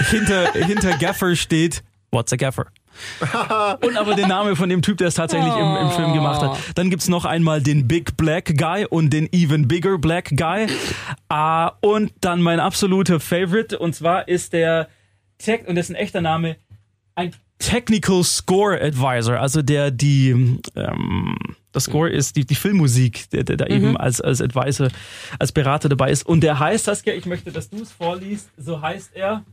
hinter, 0.10 0.52
hinter 0.52 0.98
Gaffer 0.98 1.34
steht, 1.38 1.82
what's 2.12 2.34
a 2.34 2.36
Gaffer? 2.36 2.66
Und 3.82 3.96
aber 3.96 4.16
den 4.16 4.28
Name 4.28 4.58
von 4.58 4.68
dem 4.68 4.82
Typ, 4.82 4.98
der 4.98 5.08
es 5.08 5.14
tatsächlich 5.16 5.56
im, 5.56 5.76
im 5.78 5.92
Film 5.92 6.12
gemacht 6.12 6.42
hat. 6.42 6.58
Dann 6.76 6.90
gibt's 6.90 7.08
noch 7.08 7.24
einmal 7.24 7.62
den 7.62 7.88
Big 7.88 8.18
Black 8.18 8.58
Guy 8.58 8.86
und 8.86 9.12
den 9.14 9.30
Even 9.32 9.70
Bigger 9.70 9.98
Black 9.98 10.32
Guy. 10.36 10.68
Ah, 11.30 11.72
und 11.80 12.12
dann 12.20 12.42
mein 12.42 12.60
absoluter 12.60 13.22
Favorite, 13.22 13.80
und 13.80 13.96
zwar 13.96 14.28
ist 14.28 14.52
der 14.52 14.90
Tech, 15.38 15.62
und 15.68 15.76
das 15.76 15.86
ist 15.86 15.92
ein 15.92 15.96
echter 15.96 16.20
Name, 16.20 16.58
ein 17.16 17.34
Technical 17.62 18.24
Score 18.24 18.82
Advisor, 18.82 19.40
also 19.40 19.62
der 19.62 19.92
die 19.92 20.60
ähm, 20.76 21.38
das 21.72 21.86
Score 21.86 22.10
ist 22.10 22.36
die, 22.36 22.46
die 22.46 22.56
Filmmusik, 22.56 23.30
der, 23.30 23.44
der 23.44 23.56
da 23.58 23.68
eben 23.68 23.96
als, 23.96 24.20
als 24.20 24.42
Advisor, 24.42 24.90
als 25.40 25.52
Berater 25.54 25.88
dabei 25.88 26.12
ist. 26.12 26.26
Und 26.26 26.42
der 26.42 26.60
heißt, 26.60 26.86
Saskia, 26.86 27.14
ich 27.14 27.26
möchte, 27.26 27.52
dass 27.52 27.70
du 27.70 27.82
es 27.82 27.92
vorliest, 27.92 28.50
so 28.58 28.82
heißt 28.82 29.12
er. 29.14 29.46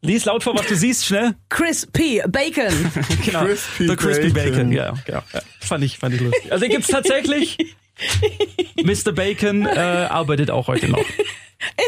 Lies 0.00 0.24
laut 0.24 0.42
vor, 0.42 0.56
was 0.56 0.66
du 0.66 0.76
siehst, 0.76 1.04
schnell. 1.04 1.34
Chris 1.48 1.86
P. 1.86 2.22
Bacon. 2.26 2.72
Genau. 3.24 3.44
Crispy 3.44 3.88
The 3.88 3.96
Crispy 3.96 4.30
Bacon, 4.30 4.52
Bacon. 4.52 4.72
ja, 4.72 4.94
genau. 5.04 5.22
Ja, 5.32 5.42
fand 5.60 5.84
ich, 5.84 5.98
fand 5.98 6.14
ich 6.14 6.20
lustig. 6.20 6.52
Also 6.52 6.64
den 6.64 6.70
gibt's 6.70 6.88
tatsächlich. 6.88 7.76
Mr. 8.82 9.12
Bacon 9.12 9.66
äh, 9.66 9.78
arbeitet 10.08 10.50
auch 10.50 10.68
heute 10.68 10.88
noch. 10.88 11.04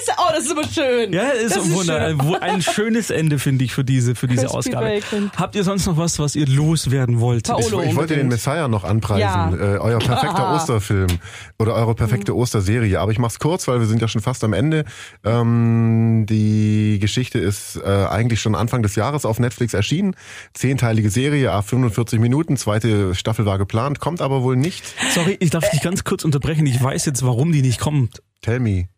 Ist, 0.00 0.10
oh, 0.16 0.30
das 0.34 0.46
ist 0.46 0.52
aber 0.52 0.64
schön. 0.64 1.12
Ja, 1.12 1.28
ist, 1.28 1.54
das 1.54 1.64
ein 1.64 1.72
Wunder. 1.74 2.08
schön. 2.10 2.34
Ein, 2.40 2.62
schönes 2.62 3.10
Ende, 3.10 3.38
finde 3.38 3.64
ich, 3.66 3.74
für 3.74 3.84
diese, 3.84 4.14
für 4.14 4.26
diese 4.26 4.46
Crispy 4.46 4.56
Ausgabe. 4.74 4.86
Bacon. 4.86 5.30
Habt 5.36 5.54
ihr 5.56 5.62
sonst 5.64 5.86
noch 5.86 5.98
was, 5.98 6.18
was 6.18 6.34
ihr 6.36 6.46
loswerden 6.46 7.20
wollt? 7.20 7.48
Paolo. 7.48 7.82
Ich, 7.82 7.90
ich 7.90 7.96
wollte 7.96 8.16
den 8.16 8.28
Messiah 8.28 8.66
noch 8.68 8.84
anpreisen, 8.84 9.20
Ja. 9.20 9.50
äh, 9.54 9.78
euer 9.78 9.98
perfekter 9.98 10.46
Ah. 10.48 10.54
Osterfilm 10.56 11.08
oder 11.58 11.74
eure 11.74 11.94
perfekte 11.94 12.34
Osterserie. 12.34 12.98
Aber 12.98 13.12
ich 13.12 13.18
mach's 13.18 13.38
kurz, 13.38 13.68
weil 13.68 13.78
wir 13.80 13.86
sind 13.86 14.00
ja 14.00 14.08
schon 14.08 14.22
fast 14.22 14.42
am 14.42 14.54
Ende. 14.54 14.84
Ähm, 15.22 16.24
die 16.28 16.98
Geschichte 17.00 17.38
ist 17.38 17.76
äh, 17.76 18.06
eigentlich 18.08 18.40
schon 18.40 18.54
Anfang 18.54 18.82
des 18.82 18.94
Jahres 18.96 19.26
auf 19.26 19.38
Netflix 19.38 19.74
erschienen. 19.74 20.16
Zehnteilige 20.54 21.10
Serie, 21.10 21.52
a 21.52 21.60
45 21.62 22.18
Minuten, 22.20 22.56
zweite 22.56 23.14
Staffel 23.14 23.44
war 23.44 23.58
geplant, 23.58 24.00
kommt 24.00 24.22
aber 24.22 24.42
wohl 24.42 24.56
nicht. 24.56 24.82
Sorry, 25.14 25.36
ich 25.40 25.50
darf 25.50 25.68
dich 25.70 25.82
ganz 25.82 26.04
kurz 26.04 26.24
unterbrechen. 26.24 26.64
Ich 26.66 26.82
weiß 26.82 27.04
jetzt, 27.04 27.24
warum 27.24 27.52
die 27.52 27.60
nicht 27.62 27.78
kommt. 27.80 28.22
Tell 28.40 28.60
me. 28.60 28.88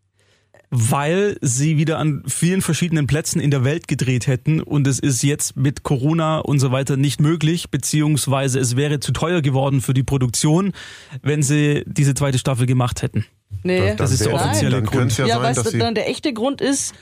Weil 0.73 1.37
sie 1.41 1.79
wieder 1.79 1.99
an 1.99 2.23
vielen 2.29 2.63
verschiedenen 2.63 3.09
Plätzen 3.09 3.41
in 3.41 3.51
der 3.51 3.65
Welt 3.65 3.89
gedreht 3.89 4.29
hätten 4.29 4.61
und 4.61 4.87
es 4.87 5.01
ist 5.01 5.23
jetzt 5.25 5.57
mit 5.57 5.83
Corona 5.83 6.39
und 6.39 6.61
so 6.61 6.71
weiter 6.71 6.97
nicht 6.97 7.21
möglich, 7.21 7.71
beziehungsweise 7.71 8.61
es 8.61 8.77
wäre 8.77 9.01
zu 9.01 9.11
teuer 9.11 9.43
geworden 9.43 9.81
für 9.81 9.95
die 9.95 10.05
Produktion, 10.05 10.73
wenn 11.23 11.43
sie 11.43 11.83
diese 11.87 12.15
zweite 12.15 12.39
Staffel 12.39 12.67
gemacht 12.67 13.03
hätten. 13.03 13.27
Nee. 13.65 13.95
Das 13.97 14.13
ist 14.13 14.25
der 14.25 14.33
offizielle 14.33 14.77
Dann 14.77 14.87
Grund. 14.87 15.19
ja, 15.19 15.27
Ja, 15.27 15.35
sein, 15.35 15.43
weißt 15.43 15.59
dass 15.59 15.73
du, 15.73 15.79
dann 15.79 15.97
der 15.97 16.09
echte 16.09 16.33
Grund 16.33 16.61
ist, 16.61 16.95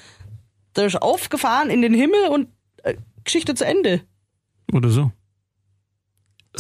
der 0.74 0.86
ist 0.86 0.96
aufgefahren 0.96 1.68
in 1.68 1.82
den 1.82 1.92
Himmel 1.92 2.28
und 2.30 2.48
äh, 2.84 2.94
Geschichte 3.24 3.54
zu 3.54 3.66
Ende. 3.66 4.00
Oder 4.72 4.88
so. 4.88 5.12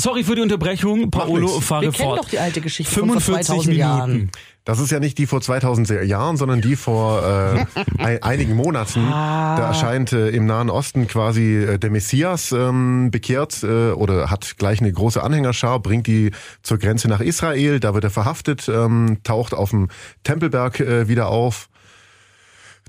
Sorry 0.00 0.22
für 0.22 0.36
die 0.36 0.42
Unterbrechung, 0.42 1.10
Paolo, 1.10 1.48
fahre 1.60 1.82
Wir 1.82 1.90
kennen 1.90 2.08
fort. 2.08 2.20
doch 2.20 2.28
die 2.28 2.38
alte 2.38 2.60
Geschichte 2.60 2.92
von 2.92 3.08
vor 3.08 3.20
45 3.20 3.46
2000 3.46 3.66
Minuten. 3.66 3.80
Jahren. 3.80 4.30
Das 4.64 4.78
ist 4.78 4.92
ja 4.92 5.00
nicht 5.00 5.18
die 5.18 5.26
vor 5.26 5.40
2000 5.40 5.88
Jahren, 6.06 6.36
sondern 6.36 6.60
die 6.60 6.76
vor 6.76 7.22
äh, 7.22 7.64
ein, 7.98 8.22
einigen 8.22 8.54
Monaten. 8.54 9.00
Ah. 9.00 9.56
Da 9.56 9.66
erscheint 9.66 10.12
äh, 10.12 10.28
im 10.28 10.46
Nahen 10.46 10.70
Osten 10.70 11.08
quasi 11.08 11.56
äh, 11.56 11.78
der 11.78 11.90
Messias 11.90 12.52
ähm, 12.52 13.10
bekehrt 13.10 13.64
äh, 13.64 13.90
oder 13.90 14.30
hat 14.30 14.56
gleich 14.56 14.80
eine 14.80 14.92
große 14.92 15.20
Anhängerschar, 15.20 15.80
bringt 15.80 16.06
die 16.06 16.30
zur 16.62 16.78
Grenze 16.78 17.08
nach 17.08 17.20
Israel. 17.20 17.80
Da 17.80 17.94
wird 17.94 18.04
er 18.04 18.10
verhaftet, 18.10 18.68
ähm, 18.68 19.18
taucht 19.24 19.52
auf 19.52 19.70
dem 19.70 19.88
Tempelberg 20.22 20.78
äh, 20.78 21.08
wieder 21.08 21.28
auf. 21.28 21.68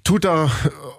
Tut 0.04 0.26
da 0.26 0.52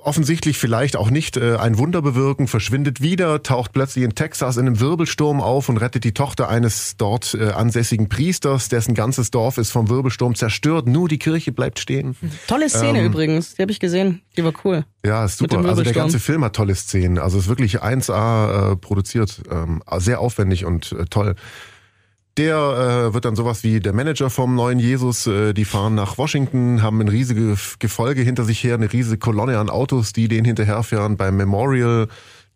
offensichtlich 0.03 0.59
vielleicht 0.59 0.97
auch 0.97 1.11
nicht 1.11 1.37
äh, 1.37 1.57
ein 1.57 1.79
Wunder 1.79 2.03
bewirken, 2.03 2.49
verschwindet 2.49 3.01
wieder, 3.01 3.43
taucht 3.43 3.73
plötzlich 3.73 4.05
in 4.05 4.15
Texas 4.15 4.57
in 4.57 4.67
einem 4.67 4.81
Wirbelsturm 4.81 5.41
auf 5.41 5.69
und 5.69 5.77
rettet 5.77 6.05
die 6.05 6.13
Tochter 6.13 6.49
eines 6.49 6.97
dort 6.97 7.35
äh, 7.35 7.51
ansässigen 7.51 8.09
Priesters, 8.09 8.69
dessen 8.69 8.95
ganzes 8.95 9.31
Dorf 9.31 9.59
ist 9.59 9.71
vom 9.71 9.89
Wirbelsturm 9.89 10.35
zerstört, 10.35 10.87
nur 10.87 11.09
die 11.09 11.19
Kirche 11.19 11.53
bleibt 11.53 11.79
stehen. 11.79 12.17
Tolle 12.47 12.69
Szene 12.69 13.05
übrigens, 13.05 13.55
die 13.55 13.63
habe 13.63 13.73
ich 13.73 13.81
gesehen. 13.81 14.23
Die 14.37 14.45
war 14.45 14.53
cool. 14.65 14.85
Ja, 15.05 15.25
ist 15.25 15.39
super. 15.39 15.65
Also 15.65 15.83
der 15.83 15.93
ganze 15.93 16.19
Film 16.19 16.45
hat 16.45 16.55
tolle 16.55 16.75
Szenen. 16.75 17.19
Also 17.19 17.39
ist 17.39 17.49
wirklich 17.49 17.83
1A 17.83 18.73
äh, 18.73 18.77
produziert, 18.77 19.43
ähm, 19.51 19.83
sehr 19.99 20.21
aufwendig 20.21 20.65
und 20.65 20.93
äh, 20.93 21.05
toll. 21.07 21.35
Der 22.41 22.57
äh, 23.11 23.13
wird 23.13 23.27
dann 23.27 23.37
sowas 23.37 23.65
wie 23.65 23.81
der 23.81 23.93
Manager 23.93 24.31
vom 24.31 24.55
neuen 24.55 24.79
Jesus. 24.79 25.27
Äh, 25.27 25.53
die 25.53 25.67
fahren 25.67 25.95
nach 25.95 26.17
Washington, 26.17 26.81
haben 26.81 26.99
ein 27.03 27.09
riesiges 27.09 27.77
Gefolge 27.79 28.23
hinter 28.23 28.45
sich 28.45 28.65
her, 28.65 28.77
eine 28.77 28.91
riesige 28.91 29.19
Kolonne 29.19 29.59
an 29.59 29.69
Autos, 29.69 30.15
die 30.15 30.27
denen 30.27 30.47
hinterherfahren. 30.47 31.19
Beim 31.19 31.37
Memorial 31.37 32.09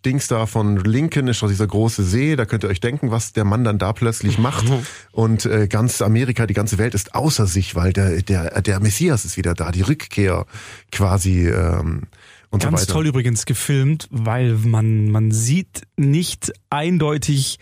Dings 0.07 0.27
da 0.27 0.47
von 0.47 0.79
Lincoln 0.79 1.29
ist 1.29 1.37
schon 1.37 1.51
dieser 1.51 1.67
große 1.67 2.03
See. 2.03 2.35
Da 2.35 2.47
könnt 2.47 2.65
ihr 2.65 2.71
euch 2.71 2.81
denken, 2.81 3.11
was 3.11 3.35
der 3.35 3.45
Mann 3.45 3.63
dann 3.63 3.77
da 3.77 3.93
plötzlich 3.93 4.39
macht. 4.39 4.65
Und 5.13 5.45
äh, 5.45 5.69
ganz 5.69 6.01
Amerika, 6.01 6.47
die 6.47 6.55
ganze 6.55 6.79
Welt 6.79 6.95
ist 6.95 7.15
außer 7.15 7.47
sich, 7.47 7.75
weil 7.75 7.93
der 7.93 8.23
der 8.23 8.63
der 8.63 8.81
Messias 8.81 9.27
ist 9.27 9.37
wieder 9.37 9.53
da, 9.53 9.71
die 9.71 9.83
Rückkehr 9.83 10.47
quasi. 10.93 11.47
Ähm, 11.47 12.05
und 12.49 12.63
so 12.63 12.69
Ganz 12.69 12.83
weiter. 12.83 12.93
toll 12.95 13.07
übrigens 13.07 13.45
gefilmt, 13.45 14.09
weil 14.11 14.55
man, 14.55 15.11
man 15.11 15.31
sieht 15.31 15.83
nicht 15.97 16.53
eindeutig, 16.71 17.59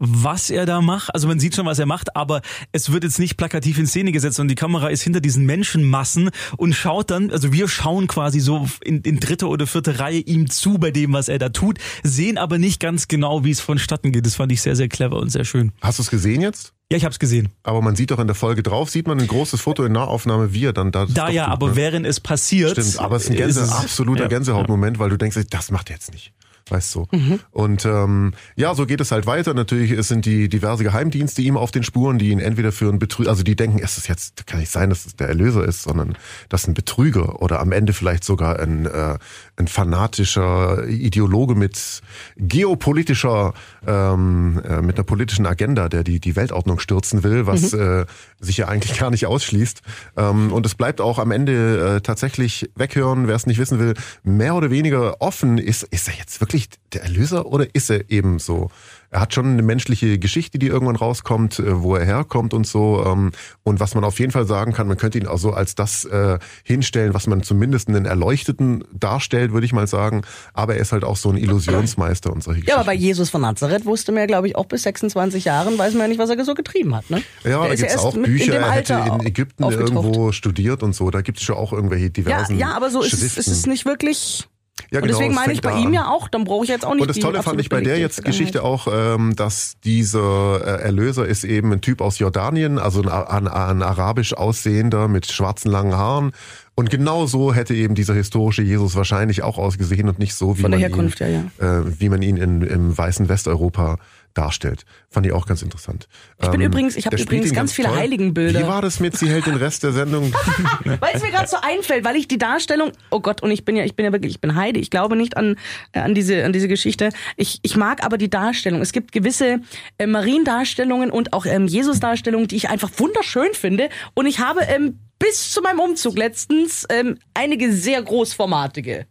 was 0.00 0.50
er 0.50 0.66
da 0.66 0.80
macht. 0.80 1.14
Also 1.14 1.28
man 1.28 1.38
sieht 1.38 1.54
schon, 1.54 1.66
was 1.66 1.78
er 1.78 1.86
macht, 1.86 2.16
aber 2.16 2.40
es 2.72 2.90
wird 2.90 3.04
jetzt 3.04 3.18
nicht 3.18 3.36
plakativ 3.36 3.78
in 3.78 3.86
Szene 3.86 4.10
gesetzt 4.10 4.40
und 4.40 4.48
die 4.48 4.54
Kamera 4.56 4.88
ist 4.88 5.02
hinter 5.02 5.20
diesen 5.20 5.46
Menschenmassen 5.46 6.30
und 6.56 6.72
schaut 6.74 7.10
dann, 7.10 7.30
also 7.30 7.52
wir 7.52 7.68
schauen 7.68 8.06
quasi 8.08 8.40
so 8.40 8.66
in, 8.82 9.02
in 9.02 9.20
dritter 9.20 9.48
oder 9.48 9.66
vierte 9.66 10.00
Reihe 10.00 10.18
ihm 10.18 10.50
zu 10.50 10.78
bei 10.78 10.90
dem, 10.90 11.12
was 11.12 11.28
er 11.28 11.38
da 11.38 11.50
tut, 11.50 11.78
sehen 12.02 12.38
aber 12.38 12.58
nicht 12.58 12.80
ganz 12.80 13.06
genau, 13.06 13.44
wie 13.44 13.50
es 13.50 13.60
vonstatten 13.60 14.10
geht. 14.10 14.26
Das 14.26 14.34
fand 14.34 14.50
ich 14.50 14.62
sehr, 14.62 14.74
sehr 14.74 14.88
clever 14.88 15.18
und 15.18 15.30
sehr 15.30 15.44
schön. 15.44 15.72
Hast 15.82 15.98
du 15.98 16.02
es 16.02 16.10
gesehen 16.10 16.40
jetzt? 16.40 16.72
Ja, 16.90 16.96
ich 16.96 17.04
hab's 17.04 17.20
gesehen. 17.20 17.50
Aber 17.62 17.82
man 17.82 17.94
sieht 17.94 18.10
doch 18.10 18.18
in 18.18 18.26
der 18.26 18.34
Folge 18.34 18.64
drauf, 18.64 18.90
sieht 18.90 19.06
man 19.06 19.20
ein 19.20 19.28
großes 19.28 19.60
Foto 19.60 19.84
in 19.84 19.92
Nahaufnahme, 19.92 20.52
wie 20.54 20.64
er 20.64 20.72
dann 20.72 20.90
da. 20.90 21.06
Da 21.06 21.28
ja, 21.28 21.44
tut, 21.44 21.52
aber 21.52 21.68
ne? 21.68 21.76
während 21.76 22.06
es 22.06 22.18
passiert. 22.18 22.72
Stimmt, 22.72 22.98
aber 22.98 23.16
es 23.16 23.24
ist 23.24 23.30
ein 23.30 23.36
Gänse, 23.36 23.60
es- 23.60 23.70
absoluter 23.70 24.22
ja, 24.22 24.28
Gänsehautmoment, 24.28 24.98
weil 24.98 25.10
du 25.10 25.16
denkst, 25.16 25.38
das 25.50 25.70
macht 25.70 25.90
er 25.90 25.96
jetzt 25.96 26.12
nicht. 26.12 26.32
Weißt 26.70 26.94
du. 26.94 27.06
Mhm. 27.10 27.40
Und 27.50 27.84
ähm, 27.84 28.32
ja, 28.54 28.74
so 28.74 28.86
geht 28.86 29.00
es 29.00 29.10
halt 29.10 29.26
weiter. 29.26 29.54
Natürlich 29.54 29.90
es 29.90 30.08
sind 30.08 30.24
die 30.24 30.48
diverse 30.48 30.84
Geheimdienste 30.84 31.42
ihm 31.42 31.56
auf 31.56 31.70
den 31.70 31.82
Spuren, 31.82 32.18
die 32.18 32.30
ihn 32.30 32.38
entweder 32.38 32.72
für 32.72 32.88
einen 32.88 32.98
Betrüger, 32.98 33.30
also 33.30 33.42
die 33.42 33.56
denken, 33.56 33.80
es 33.82 33.98
ist 33.98 34.08
jetzt, 34.08 34.46
kann 34.46 34.60
nicht 34.60 34.70
sein, 34.70 34.90
dass 34.90 35.06
es 35.06 35.16
der 35.16 35.28
Erlöser 35.28 35.64
ist, 35.64 35.82
sondern 35.82 36.16
das 36.48 36.62
ist 36.62 36.68
ein 36.68 36.74
Betrüger 36.74 37.42
oder 37.42 37.60
am 37.60 37.72
Ende 37.72 37.92
vielleicht 37.92 38.24
sogar 38.24 38.58
ein, 38.60 38.86
äh, 38.86 39.18
ein 39.56 39.68
fanatischer 39.68 40.86
Ideologe 40.86 41.54
mit 41.54 42.00
geopolitischer, 42.36 43.52
ähm, 43.86 44.62
äh, 44.64 44.80
mit 44.82 44.96
einer 44.96 45.04
politischen 45.04 45.46
Agenda, 45.46 45.88
der 45.88 46.04
die, 46.04 46.20
die 46.20 46.36
Weltordnung 46.36 46.78
stürzen 46.78 47.22
will, 47.22 47.46
was 47.46 47.72
äh, 47.72 48.06
sich 48.38 48.58
ja 48.58 48.68
eigentlich 48.68 48.98
gar 48.98 49.10
nicht 49.10 49.26
ausschließt. 49.26 49.82
Ähm, 50.16 50.52
und 50.52 50.66
es 50.66 50.74
bleibt 50.74 51.00
auch 51.00 51.18
am 51.18 51.30
Ende 51.30 51.96
äh, 51.96 52.00
tatsächlich 52.00 52.70
weghören, 52.76 53.28
wer 53.28 53.34
es 53.34 53.46
nicht 53.46 53.58
wissen 53.58 53.78
will, 53.78 53.94
mehr 54.22 54.54
oder 54.54 54.70
weniger 54.70 55.20
offen, 55.20 55.58
ist, 55.58 55.82
ist 55.84 56.08
er 56.08 56.14
jetzt 56.14 56.40
wirklich 56.40 56.59
der 56.92 57.02
Erlöser 57.02 57.46
oder 57.46 57.66
ist 57.74 57.90
er 57.90 58.10
eben 58.10 58.38
so? 58.38 58.70
Er 59.12 59.20
hat 59.20 59.34
schon 59.34 59.46
eine 59.46 59.62
menschliche 59.62 60.18
Geschichte, 60.20 60.58
die 60.60 60.68
irgendwann 60.68 60.94
rauskommt, 60.94 61.58
äh, 61.58 61.82
wo 61.82 61.96
er 61.96 62.04
herkommt 62.04 62.54
und 62.54 62.64
so. 62.64 63.04
Ähm, 63.04 63.32
und 63.64 63.80
was 63.80 63.96
man 63.96 64.04
auf 64.04 64.20
jeden 64.20 64.30
Fall 64.30 64.46
sagen 64.46 64.72
kann, 64.72 64.86
man 64.86 64.96
könnte 64.96 65.18
ihn 65.18 65.26
auch 65.26 65.38
so 65.38 65.50
als 65.52 65.74
das 65.74 66.04
äh, 66.04 66.38
hinstellen, 66.62 67.12
was 67.12 67.26
man 67.26 67.42
zumindest 67.42 67.88
einen 67.88 68.04
Erleuchteten 68.04 68.84
darstellt, 68.92 69.52
würde 69.52 69.66
ich 69.66 69.72
mal 69.72 69.88
sagen. 69.88 70.22
Aber 70.54 70.76
er 70.76 70.80
ist 70.80 70.92
halt 70.92 71.02
auch 71.02 71.16
so 71.16 71.30
ein 71.30 71.36
Illusionsmeister 71.36 72.32
und 72.32 72.44
solche 72.44 72.64
Ja, 72.66 72.76
aber 72.76 72.84
bei 72.84 72.92
Geschichten. 72.92 73.06
Jesus 73.08 73.30
von 73.30 73.40
Nazareth 73.40 73.84
wusste 73.84 74.12
man 74.12 74.20
ja, 74.20 74.26
glaube 74.26 74.46
ich, 74.46 74.54
auch 74.54 74.66
bis 74.66 74.84
26 74.84 75.44
Jahren, 75.44 75.76
weiß 75.76 75.94
man 75.94 76.02
ja 76.02 76.08
nicht, 76.08 76.18
was 76.18 76.30
er 76.30 76.44
so 76.44 76.54
getrieben 76.54 76.94
hat. 76.94 77.10
Ne? 77.10 77.22
Ja, 77.42 77.50
Der 77.50 77.58
da 77.58 77.64
ja 77.64 77.74
gibt's 77.74 77.92
erst 77.92 78.04
auch 78.04 78.14
Bücher, 78.14 78.54
er 78.54 78.70
hätte 78.70 78.94
in 78.94 79.26
Ägypten 79.26 79.64
irgendwo 79.64 80.30
studiert 80.30 80.84
und 80.84 80.94
so. 80.94 81.10
Da 81.10 81.20
gibt's 81.22 81.42
schon 81.42 81.56
auch 81.56 81.72
irgendwelche 81.72 82.04
Ja, 82.04 82.10
diversen 82.10 82.58
ja, 82.58 82.72
aber 82.74 82.90
so 82.90 83.02
ist 83.02 83.12
es, 83.14 83.36
ist 83.36 83.48
es 83.48 83.66
nicht 83.66 83.86
wirklich. 83.86 84.48
Ja, 84.90 85.00
und 85.00 85.06
genau, 85.06 85.18
deswegen 85.18 85.30
es 85.32 85.36
meine 85.36 85.52
ich 85.52 85.60
bei 85.60 85.78
ihm 85.78 85.88
an. 85.88 85.92
ja 85.92 86.08
auch, 86.08 86.28
dann 86.28 86.44
brauche 86.44 86.64
ich 86.64 86.70
jetzt 86.70 86.84
auch 86.84 86.94
nicht 86.94 87.02
Und 87.02 87.08
das 87.08 87.18
Tolle 87.18 87.42
fand 87.42 87.60
ich 87.60 87.68
bei 87.68 87.80
der 87.80 87.98
jetzt 87.98 88.24
Geschichte 88.24 88.64
auch, 88.64 88.88
ähm, 88.92 89.36
dass 89.36 89.74
dieser 89.84 90.60
äh, 90.64 90.82
Erlöser 90.82 91.26
ist 91.26 91.44
eben 91.44 91.72
ein 91.72 91.80
Typ 91.80 92.00
aus 92.00 92.18
Jordanien, 92.18 92.78
also 92.78 93.02
ein, 93.02 93.08
ein, 93.08 93.46
ein 93.46 93.82
arabisch 93.82 94.34
aussehender 94.34 95.06
mit 95.06 95.30
schwarzen 95.30 95.70
langen 95.70 95.96
Haaren. 95.96 96.32
Und 96.74 96.90
genau 96.90 97.26
so 97.26 97.52
hätte 97.52 97.74
eben 97.74 97.94
dieser 97.94 98.14
historische 98.14 98.62
Jesus 98.62 98.96
wahrscheinlich 98.96 99.42
auch 99.42 99.58
ausgesehen 99.58 100.08
und 100.08 100.18
nicht 100.18 100.34
so, 100.34 100.56
wie, 100.56 100.62
Von 100.62 100.70
der 100.70 100.80
man, 100.80 100.88
Herkunft, 100.88 101.20
ihn, 101.20 101.50
ja, 101.60 101.80
Äh, 101.80 102.00
wie 102.00 102.08
man 102.08 102.22
ihn 102.22 102.36
in, 102.36 102.62
im 102.62 102.96
weißen 102.96 103.28
Westeuropa 103.28 103.98
darstellt. 104.34 104.84
Fand 105.08 105.26
ich 105.26 105.32
auch 105.32 105.46
ganz 105.46 105.62
interessant. 105.62 106.08
Ich 106.40 106.48
bin 106.48 106.60
übrigens- 106.60 106.96
ich 106.96 107.06
hab 107.06 107.10
der 107.10 107.18
spielt 107.18 107.30
übrigens 107.30 107.50
ihn 107.50 107.54
ganz 107.56 107.72
viele 107.72 107.88
toll. 107.88 107.96
Heiligenbilder. 107.98 108.60
Wie 108.60 108.66
war 108.66 108.80
das 108.82 109.00
mit 109.00 109.16
Sie 109.16 109.28
hält 109.28 109.46
den 109.46 109.56
Rest 109.56 109.82
der 109.82 109.92
Sendung? 109.92 110.32
Weil 110.84 111.10
es 111.14 111.22
mir 111.22 111.30
gerade 111.30 111.48
so 111.48 111.56
einfällt, 111.60 112.04
weil 112.04 112.16
ich 112.16 112.28
die 112.28 112.38
Darstellung, 112.38 112.92
oh 113.10 113.20
Gott, 113.20 113.42
und 113.42 113.50
ich 113.50 113.64
bin 113.64 113.76
ja, 113.76 113.84
ich 113.84 113.96
bin 113.96 114.04
ja 114.04 114.12
wirklich, 114.12 114.32
ich 114.32 114.40
bin 114.40 114.54
Heide. 114.54 114.78
Ich 114.80 114.90
glaube 114.90 115.16
nicht 115.16 115.36
an, 115.36 115.56
äh, 115.92 116.00
an 116.00 116.14
diese, 116.14 116.44
an 116.44 116.52
diese 116.52 116.68
Geschichte. 116.68 117.10
Ich, 117.36 117.58
ich 117.62 117.76
mag 117.76 118.04
aber 118.04 118.18
die 118.18 118.30
Darstellung. 118.30 118.80
Es 118.80 118.92
gibt 118.92 119.12
gewisse 119.12 119.60
äh, 119.98 120.06
Mariendarstellungen 120.06 121.10
und 121.10 121.32
auch 121.32 121.46
ähm, 121.46 121.66
Jesus-Darstellungen, 121.66 122.48
die 122.48 122.56
ich 122.56 122.68
einfach 122.70 122.90
wunderschön 122.96 123.52
finde. 123.54 123.88
Und 124.14 124.26
ich 124.26 124.38
habe 124.40 124.60
ähm, 124.62 124.98
bis 125.18 125.52
zu 125.52 125.60
meinem 125.60 125.80
Umzug 125.80 126.16
letztens 126.16 126.86
ähm, 126.90 127.18
einige 127.34 127.72
sehr 127.72 128.02
großformatige. 128.02 129.06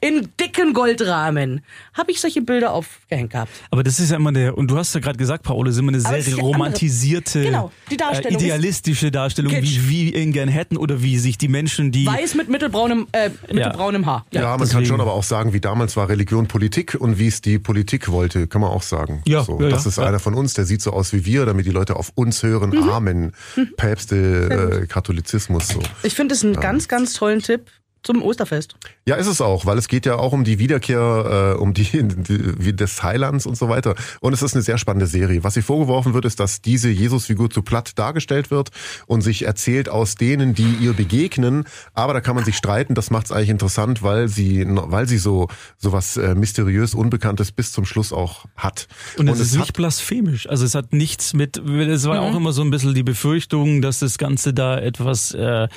In 0.00 0.28
dicken 0.38 0.74
Goldrahmen 0.74 1.62
habe 1.94 2.10
ich 2.10 2.20
solche 2.20 2.42
Bilder 2.42 2.72
aufgehängt 2.72 3.30
gehabt. 3.30 3.50
Aber 3.70 3.82
das 3.82 3.98
ist 4.00 4.10
ja 4.10 4.16
immer 4.16 4.32
der, 4.32 4.56
und 4.56 4.70
du 4.70 4.76
hast 4.76 4.94
ja 4.94 5.00
gerade 5.00 5.16
gesagt, 5.16 5.44
Paolo, 5.44 5.64
das 5.64 5.76
ist 5.76 5.80
immer 5.80 5.92
eine 5.92 6.00
sehr 6.00 6.36
romantisierte, 6.36 7.42
Genau, 7.42 7.72
die 7.90 7.96
Darstellung 7.96 8.38
äh, 8.38 8.44
idealistische 8.44 9.10
Darstellung, 9.10 9.52
Kitsch. 9.52 9.80
wie, 9.86 10.12
wie 10.12 10.14
ihn 10.14 10.32
gern 10.32 10.48
hätten 10.48 10.76
oder 10.76 11.02
wie 11.02 11.18
sich 11.18 11.38
die 11.38 11.48
Menschen, 11.48 11.90
die 11.90 12.06
Weiß 12.06 12.34
mit 12.34 12.48
mittelbraunem, 12.48 13.06
äh, 13.12 13.30
mittelbraunem 13.50 14.04
Haar. 14.04 14.26
Ja, 14.30 14.42
man 14.42 14.50
kann 14.50 14.60
deswegen. 14.60 14.86
schon 14.86 15.00
aber 15.00 15.14
auch 15.14 15.22
sagen, 15.22 15.54
wie 15.54 15.60
damals 15.60 15.96
war 15.96 16.08
Religion 16.08 16.48
Politik 16.48 16.96
und 16.98 17.18
wie 17.18 17.28
es 17.28 17.40
die 17.40 17.58
Politik 17.58 18.10
wollte, 18.10 18.46
kann 18.46 18.60
man 18.60 18.70
auch 18.70 18.82
sagen. 18.82 19.22
Ja, 19.26 19.42
so, 19.42 19.58
ja, 19.60 19.70
das 19.70 19.84
ja, 19.84 19.88
ist 19.88 19.98
ja. 19.98 20.04
einer 20.04 20.18
von 20.18 20.34
uns, 20.34 20.54
der 20.54 20.66
sieht 20.66 20.82
so 20.82 20.92
aus 20.92 21.12
wie 21.14 21.24
wir, 21.24 21.46
damit 21.46 21.64
die 21.64 21.70
Leute 21.70 21.96
auf 21.96 22.12
uns 22.14 22.42
hören. 22.42 22.70
Mhm. 22.70 22.88
Amen. 22.90 23.32
Päpste, 23.76 24.82
äh, 24.82 24.86
Katholizismus 24.86 25.68
so. 25.68 25.80
Ich 26.02 26.14
finde 26.14 26.34
es 26.34 26.44
einen 26.44 26.54
ganz, 26.54 26.88
ganz 26.88 27.14
tollen 27.14 27.40
Tipp 27.40 27.70
zum 28.04 28.22
Osterfest. 28.22 28.76
Ja, 29.06 29.16
ist 29.16 29.26
es 29.26 29.40
auch, 29.40 29.66
weil 29.66 29.76
es 29.78 29.88
geht 29.88 30.06
ja 30.06 30.16
auch 30.16 30.32
um 30.32 30.44
die 30.44 30.58
Wiederkehr, 30.58 31.54
äh, 31.56 31.60
um 31.60 31.74
die, 31.74 31.84
die 32.02 32.76
des 32.76 33.02
Heilands 33.02 33.46
und 33.46 33.56
so 33.56 33.68
weiter. 33.68 33.94
Und 34.20 34.32
es 34.32 34.42
ist 34.42 34.54
eine 34.54 34.62
sehr 34.62 34.78
spannende 34.78 35.06
Serie. 35.06 35.42
Was 35.42 35.56
ihr 35.56 35.62
vorgeworfen 35.62 36.14
wird, 36.14 36.24
ist, 36.24 36.38
dass 36.38 36.62
diese 36.62 36.88
Jesusfigur 36.90 37.50
zu 37.50 37.62
platt 37.62 37.98
dargestellt 37.98 38.50
wird 38.50 38.70
und 39.06 39.22
sich 39.22 39.44
erzählt 39.44 39.88
aus 39.88 40.14
denen, 40.14 40.54
die 40.54 40.76
ihr 40.80 40.92
begegnen. 40.92 41.64
Aber 41.94 42.12
da 42.12 42.20
kann 42.20 42.36
man 42.36 42.44
sich 42.44 42.56
streiten. 42.56 42.94
Das 42.94 43.10
macht 43.10 43.26
es 43.26 43.32
eigentlich 43.32 43.50
interessant, 43.50 44.02
weil 44.02 44.28
sie, 44.28 44.64
weil 44.68 45.08
sie 45.08 45.18
so 45.18 45.48
so 45.78 45.92
was 45.92 46.16
äh, 46.16 46.34
mysteriös 46.34 46.94
Unbekanntes 46.94 47.52
bis 47.52 47.72
zum 47.72 47.84
Schluss 47.84 48.12
auch 48.12 48.44
hat. 48.56 48.86
Und 49.18 49.28
es 49.28 49.40
ist 49.40 49.54
hat- 49.54 49.60
nicht 49.60 49.72
blasphemisch. 49.72 50.48
Also 50.48 50.64
es 50.64 50.74
hat 50.74 50.92
nichts 50.92 51.32
mit, 51.34 51.56
es 51.56 52.04
war 52.04 52.20
auch 52.20 52.34
immer 52.36 52.52
so 52.52 52.62
ein 52.62 52.70
bisschen 52.70 52.94
die 52.94 53.02
Befürchtung, 53.02 53.82
dass 53.82 53.98
das 54.00 54.18
Ganze 54.18 54.52
da 54.52 54.78
etwas 54.78 55.32
äh, 55.32 55.68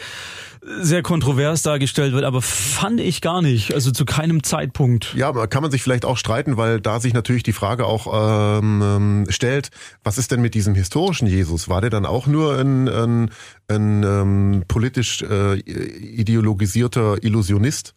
sehr 0.82 1.02
kontrovers 1.02 1.62
dargestellt 1.62 2.14
wird, 2.14 2.24
aber 2.24 2.42
fand 2.42 3.00
ich 3.00 3.22
gar 3.22 3.42
nicht. 3.42 3.74
Also 3.74 3.92
zu 3.92 4.06
keinem 4.06 4.44
Zeitpunkt. 4.44 5.14
Ja, 5.16 5.32
kann 5.48 5.62
man 5.62 5.72
sich 5.72 5.82
vielleicht 5.82 6.06
auch 6.06 6.18
streiten, 6.18 6.58
weil 6.58 6.82
da 6.82 7.00
sich 7.00 7.14
natürlich 7.14 7.44
die 7.44 7.54
Frage 7.54 7.86
auch 7.86 8.60
ähm, 8.60 8.82
ähm, 8.84 9.26
stellt, 9.30 9.70
was 10.04 10.18
ist 10.18 10.32
denn 10.32 10.42
mit 10.42 10.54
diesem 10.56 10.76
historischen 10.76 11.28
Jesus? 11.28 11.70
War 11.70 11.82
der 11.82 11.90
dann 11.90 12.06
auch 12.06 12.28
nur 12.28 12.58
ein, 12.58 12.88
ein, 12.88 13.30
ein 13.70 14.04
ähm, 14.04 14.64
politisch 14.68 15.22
äh, 15.22 15.56
ideologisierter 15.60 17.24
Illusionist? 17.24 17.94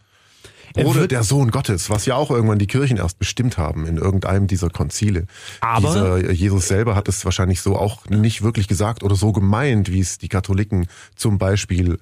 Er 0.74 0.86
Oder 0.86 1.08
der 1.08 1.24
Sohn 1.24 1.50
Gottes, 1.50 1.90
was 1.90 2.06
ja 2.06 2.14
auch 2.14 2.30
irgendwann 2.30 2.60
die 2.60 2.68
Kirchen 2.68 2.96
erst 2.96 3.18
bestimmt 3.18 3.58
haben 3.58 3.86
in 3.86 3.96
irgendeinem 3.96 4.46
dieser 4.46 4.70
Konzile. 4.70 5.26
Aber- 5.60 5.88
Dieser 6.20 6.30
Jesus 6.32 6.68
selber 6.68 6.94
hat 6.94 7.08
es 7.08 7.24
wahrscheinlich 7.24 7.60
so 7.60 7.76
auch 7.76 8.06
nicht 8.06 8.42
wirklich 8.42 8.68
gesagt 8.68 9.02
oder 9.02 9.16
so 9.16 9.32
gemeint, 9.32 9.90
wie 9.90 9.98
es 10.00 10.18
die 10.18 10.28
Katholiken 10.28 10.86
zum 11.16 11.38
Beispiel 11.38 11.98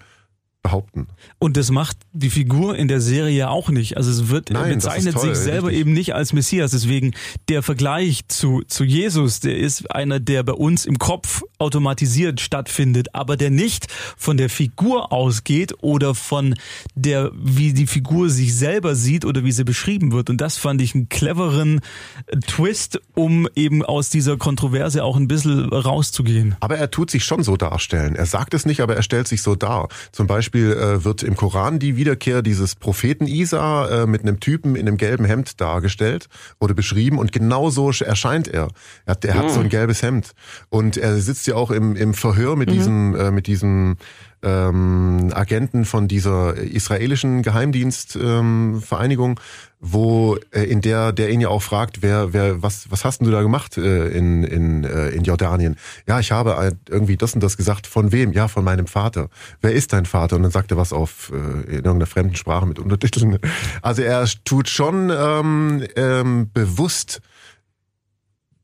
behaupten. 0.63 1.07
Und 1.39 1.57
das 1.57 1.71
macht 1.71 1.97
die 2.13 2.31
Figur 2.31 2.77
in 2.77 2.89
der 2.89 3.01
Serie 3.01 3.37
ja 3.37 3.49
auch 3.49 3.71
nicht. 3.71 3.97
Also 3.97 4.11
es 4.11 4.29
wird 4.29 4.51
er 4.51 4.61
Nein, 4.61 4.75
bezeichnet 4.75 5.15
toll, 5.15 5.35
sich 5.35 5.45
selber 5.45 5.69
richtig. 5.69 5.81
eben 5.81 5.93
nicht 5.93 6.15
als 6.15 6.33
Messias. 6.33 6.73
Deswegen 6.73 7.15
der 7.49 7.63
Vergleich 7.63 8.27
zu, 8.29 8.63
zu 8.67 8.85
Jesus, 8.85 9.41
der 9.41 9.57
ist 9.57 9.91
einer, 9.93 10.19
der 10.21 10.43
bei 10.43 10.53
uns 10.53 10.85
im 10.85 10.99
Kopf 10.99 11.43
automatisiert 11.59 12.41
stattfindet, 12.41 13.15
aber 13.15 13.37
der 13.37 13.51
nicht 13.51 13.87
von 14.17 14.37
der 14.37 14.51
Figur 14.51 15.13
ausgeht 15.13 15.75
oder 15.81 16.15
von 16.15 16.55
der, 16.95 17.31
wie 17.35 17.73
die 17.73 17.87
Figur 17.87 18.29
sich 18.29 18.55
selber 18.57 18.95
sieht 18.95 19.25
oder 19.25 19.45
wie 19.45 19.53
sie 19.53 19.65
beschrieben 19.65 20.13
wird. 20.13 20.29
Und 20.29 20.41
das 20.41 20.57
fand 20.57 20.83
ich 20.83 20.95
einen 20.95 21.09
cleveren 21.09 21.81
äh, 22.27 22.37
Twist, 22.41 23.01
um 23.15 23.49
eben 23.55 23.85
aus 23.85 24.11
dieser 24.11 24.37
Kontroverse 24.37 25.05
auch 25.05 25.17
ein 25.17 25.29
bisschen 25.29 25.73
rauszugehen. 25.73 26.57
Aber 26.61 26.77
er 26.77 26.91
tut 26.91 27.11
sich 27.11 27.25
schon 27.25 27.43
so 27.43 27.57
darstellen. 27.57 28.17
Er 28.17 28.27
sagt 28.27 28.55
es 28.55 28.67
nicht, 28.67 28.81
aber 28.81 28.97
er 28.97 29.03
stellt 29.03 29.29
sich 29.29 29.41
so 29.43 29.55
dar. 29.55 29.89
Zum 30.13 30.27
Beispiel 30.27 30.48
äh, 30.55 31.05
wird 31.05 31.23
im 31.23 31.37
Koran 31.37 31.79
die 31.79 31.97
Wiederkehr 31.97 32.43
dieses 32.43 32.75
Propheten 32.75 33.27
Isa 33.27 34.03
äh, 34.03 34.07
mit 34.07 34.23
einem 34.23 34.41
Typen 34.41 34.77
in 34.77 34.87
einem 34.87 34.97
gelben 34.97 35.25
Hemd 35.25 35.61
dargestellt 35.61 36.29
oder 36.59 36.75
beschrieben 36.75 37.19
und 37.19 37.33
genau 37.33 37.71
so 37.71 37.91
erscheint 37.91 38.49
er. 38.49 38.69
Er 39.07 39.13
hat, 39.13 39.25
er 39.25 39.35
hat 39.35 39.51
so 39.51 39.61
ein 39.61 39.69
gelbes 39.69 40.03
Hemd. 40.03 40.33
Und 40.69 40.97
er 40.97 41.17
sitzt 41.17 41.47
ja 41.47 41.55
auch 41.55 41.71
im, 41.71 41.97
im 41.97 42.15
Verhör 42.15 42.57
mit 42.57 42.71
diesem 42.71 43.15
äh, 43.15 43.31
mit 43.31 43.47
diesem 43.47 43.97
ähm, 44.43 45.31
Agenten 45.35 45.85
von 45.85 46.07
dieser 46.09 46.55
israelischen 46.57 47.43
Geheimdienstvereinigung, 47.43 49.31
ähm, 49.31 49.37
wo 49.81 50.37
äh, 50.51 50.63
in 50.65 50.81
der 50.81 51.13
der 51.13 51.31
ihn 51.31 51.41
ja 51.41 51.49
auch 51.49 51.63
fragt, 51.63 52.03
wer 52.03 52.33
wer 52.33 52.63
was 52.63 52.91
was 52.91 53.05
hast 53.05 53.21
denn 53.21 53.27
du 53.27 53.31
da 53.31 53.43
gemacht 53.43 53.79
äh, 53.79 54.09
in 54.09 54.43
in 54.43 54.85
äh, 54.85 55.11
in 55.11 55.25
Jordanien? 55.25 55.77
Ja, 56.07 56.19
ich 56.19 56.33
habe 56.33 56.53
äh, 56.53 56.73
irgendwie 56.91 57.17
das 57.17 57.35
und 57.35 57.43
das 57.43 57.57
gesagt. 57.57 57.87
Von 57.87 58.11
wem? 58.13 58.33
Ja, 58.33 58.49
von 58.49 58.65
meinem 58.65 58.87
Vater. 58.87 59.29
Wer 59.61 59.73
ist 59.73 59.93
dein 59.93 60.07
Vater? 60.07 60.37
Und 60.37 60.43
dann 60.43 60.51
sagt 60.53 60.71
er 60.71 60.77
was 60.77 60.93
auf 60.93 61.31
äh, 61.33 61.37
in 61.37 61.85
irgendeiner 61.85 62.07
fremden 62.07 62.37
Sprache 62.37 62.67
mit 62.67 62.79
Untertiteln. 62.79 63.39
Also 63.83 64.03
er 64.03 64.27
tut 64.45 64.69
schon 64.69 65.11
ähm, 65.11 65.85
ähm, 65.97 66.51
bewusst 66.53 67.21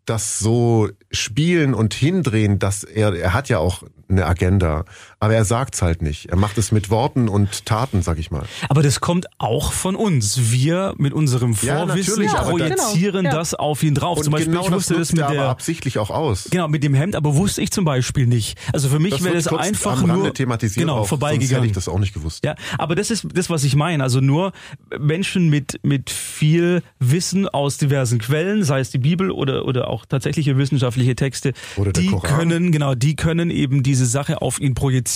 das 0.07 0.39
so 0.39 0.91
spielen 1.11 1.75
und 1.75 1.95
hindrehen, 1.95 2.59
dass 2.59 2.85
er, 2.85 3.15
er 3.15 3.33
hat 3.33 3.49
ja 3.49 3.59
auch 3.59 3.83
eine 4.09 4.27
Agenda, 4.27 4.85
aber 5.25 5.35
er 5.35 5.45
sagt's 5.45 5.81
halt 5.83 6.03
nicht. 6.03 6.27
Er 6.27 6.37
macht 6.37 6.59
es 6.59 6.71
mit 6.73 6.91
Worten 6.91 7.29
und 7.29 7.65
Taten, 7.67 8.03
sag 8.03 8.19
ich 8.19 8.31
mal. 8.31 8.45
Aber 8.69 8.83
das 8.83 9.01
kommt 9.01 9.27
auch 9.39 9.73
von 9.73 9.97
uns. 9.97 10.51
Wir 10.53 10.95
mit 10.99 11.13
unserem 11.13 11.53
Ja, 11.63 11.87
Vorwissen 11.87 12.29
aber 12.29 12.59
da- 12.59 12.75
projizieren 12.75 13.25
Genau, 13.25 13.31
ja. 13.35 13.39
das 13.39 13.55
auf 13.55 13.83
ihn 13.83 13.95
drauf. 13.95 14.19
Und 14.19 14.25
zum 14.25 14.33
Beispiel, 14.33 14.53
genau 14.53 14.67
ich 14.67 14.73
wusste 14.73 14.95
das 14.95 15.09
das 15.09 15.13
mit 15.13 15.21
er 15.21 15.27
aber 15.27 15.35
der 15.35 15.49
absichtlich 15.49 15.99
auch 15.99 16.11
aus. 16.11 16.49
Genau, 16.51 16.69
mit 16.69 16.83
dem 16.85 16.95
Hemd, 16.95 17.17
aber 17.17 17.37
wusste 17.37 17.63
ich 17.63 17.71
zum 17.71 17.85
Beispiel 17.85 18.27
nicht. 18.27 18.59
Also 18.73 18.89
für 18.89 18.99
mich 18.99 19.23
wäre 19.25 19.35
das 19.35 19.47
kurz 19.47 19.63
einfach 19.63 20.03
am 20.03 20.09
nur 20.09 20.35
thematisiert 20.35 20.87
genau, 20.87 20.99
auch, 20.99 21.07
vorbeigegangen. 21.09 21.55
hätte 21.57 21.67
ich 21.67 21.73
das 21.73 21.89
auch 21.89 21.99
nicht 21.99 22.13
gewusst. 22.13 22.45
Ja, 22.45 22.55
aber 22.79 22.95
das 22.95 23.11
ist 23.11 23.27
das, 23.33 23.49
was 23.51 23.65
ich 23.65 23.77
meine. 23.77 24.03
Also 24.03 24.21
nur 24.21 24.53
Menschen 24.99 25.49
mit, 25.49 25.81
mit 25.83 26.11
viel 26.11 26.83
Wissen 26.99 27.49
aus 27.49 27.79
diversen 27.79 28.19
Quellen, 28.19 28.63
sei 28.65 28.81
es 28.81 28.91
die 28.91 28.99
Bibel 28.99 29.31
oder, 29.31 29.65
oder 29.65 29.89
auch 29.89 30.05
tatsächliche 30.07 30.57
wissenschaftliche 30.59 31.15
Texte, 31.17 31.53
die 31.97 32.09
Koran. 32.09 32.39
können, 32.39 32.73
genau, 32.73 32.95
die 32.95 33.17
können 33.17 33.51
eben 33.51 33.83
diese 33.83 34.07
Sache 34.07 34.43
auf 34.43 34.61
ihn 34.61 34.75
projizieren. 34.75 35.14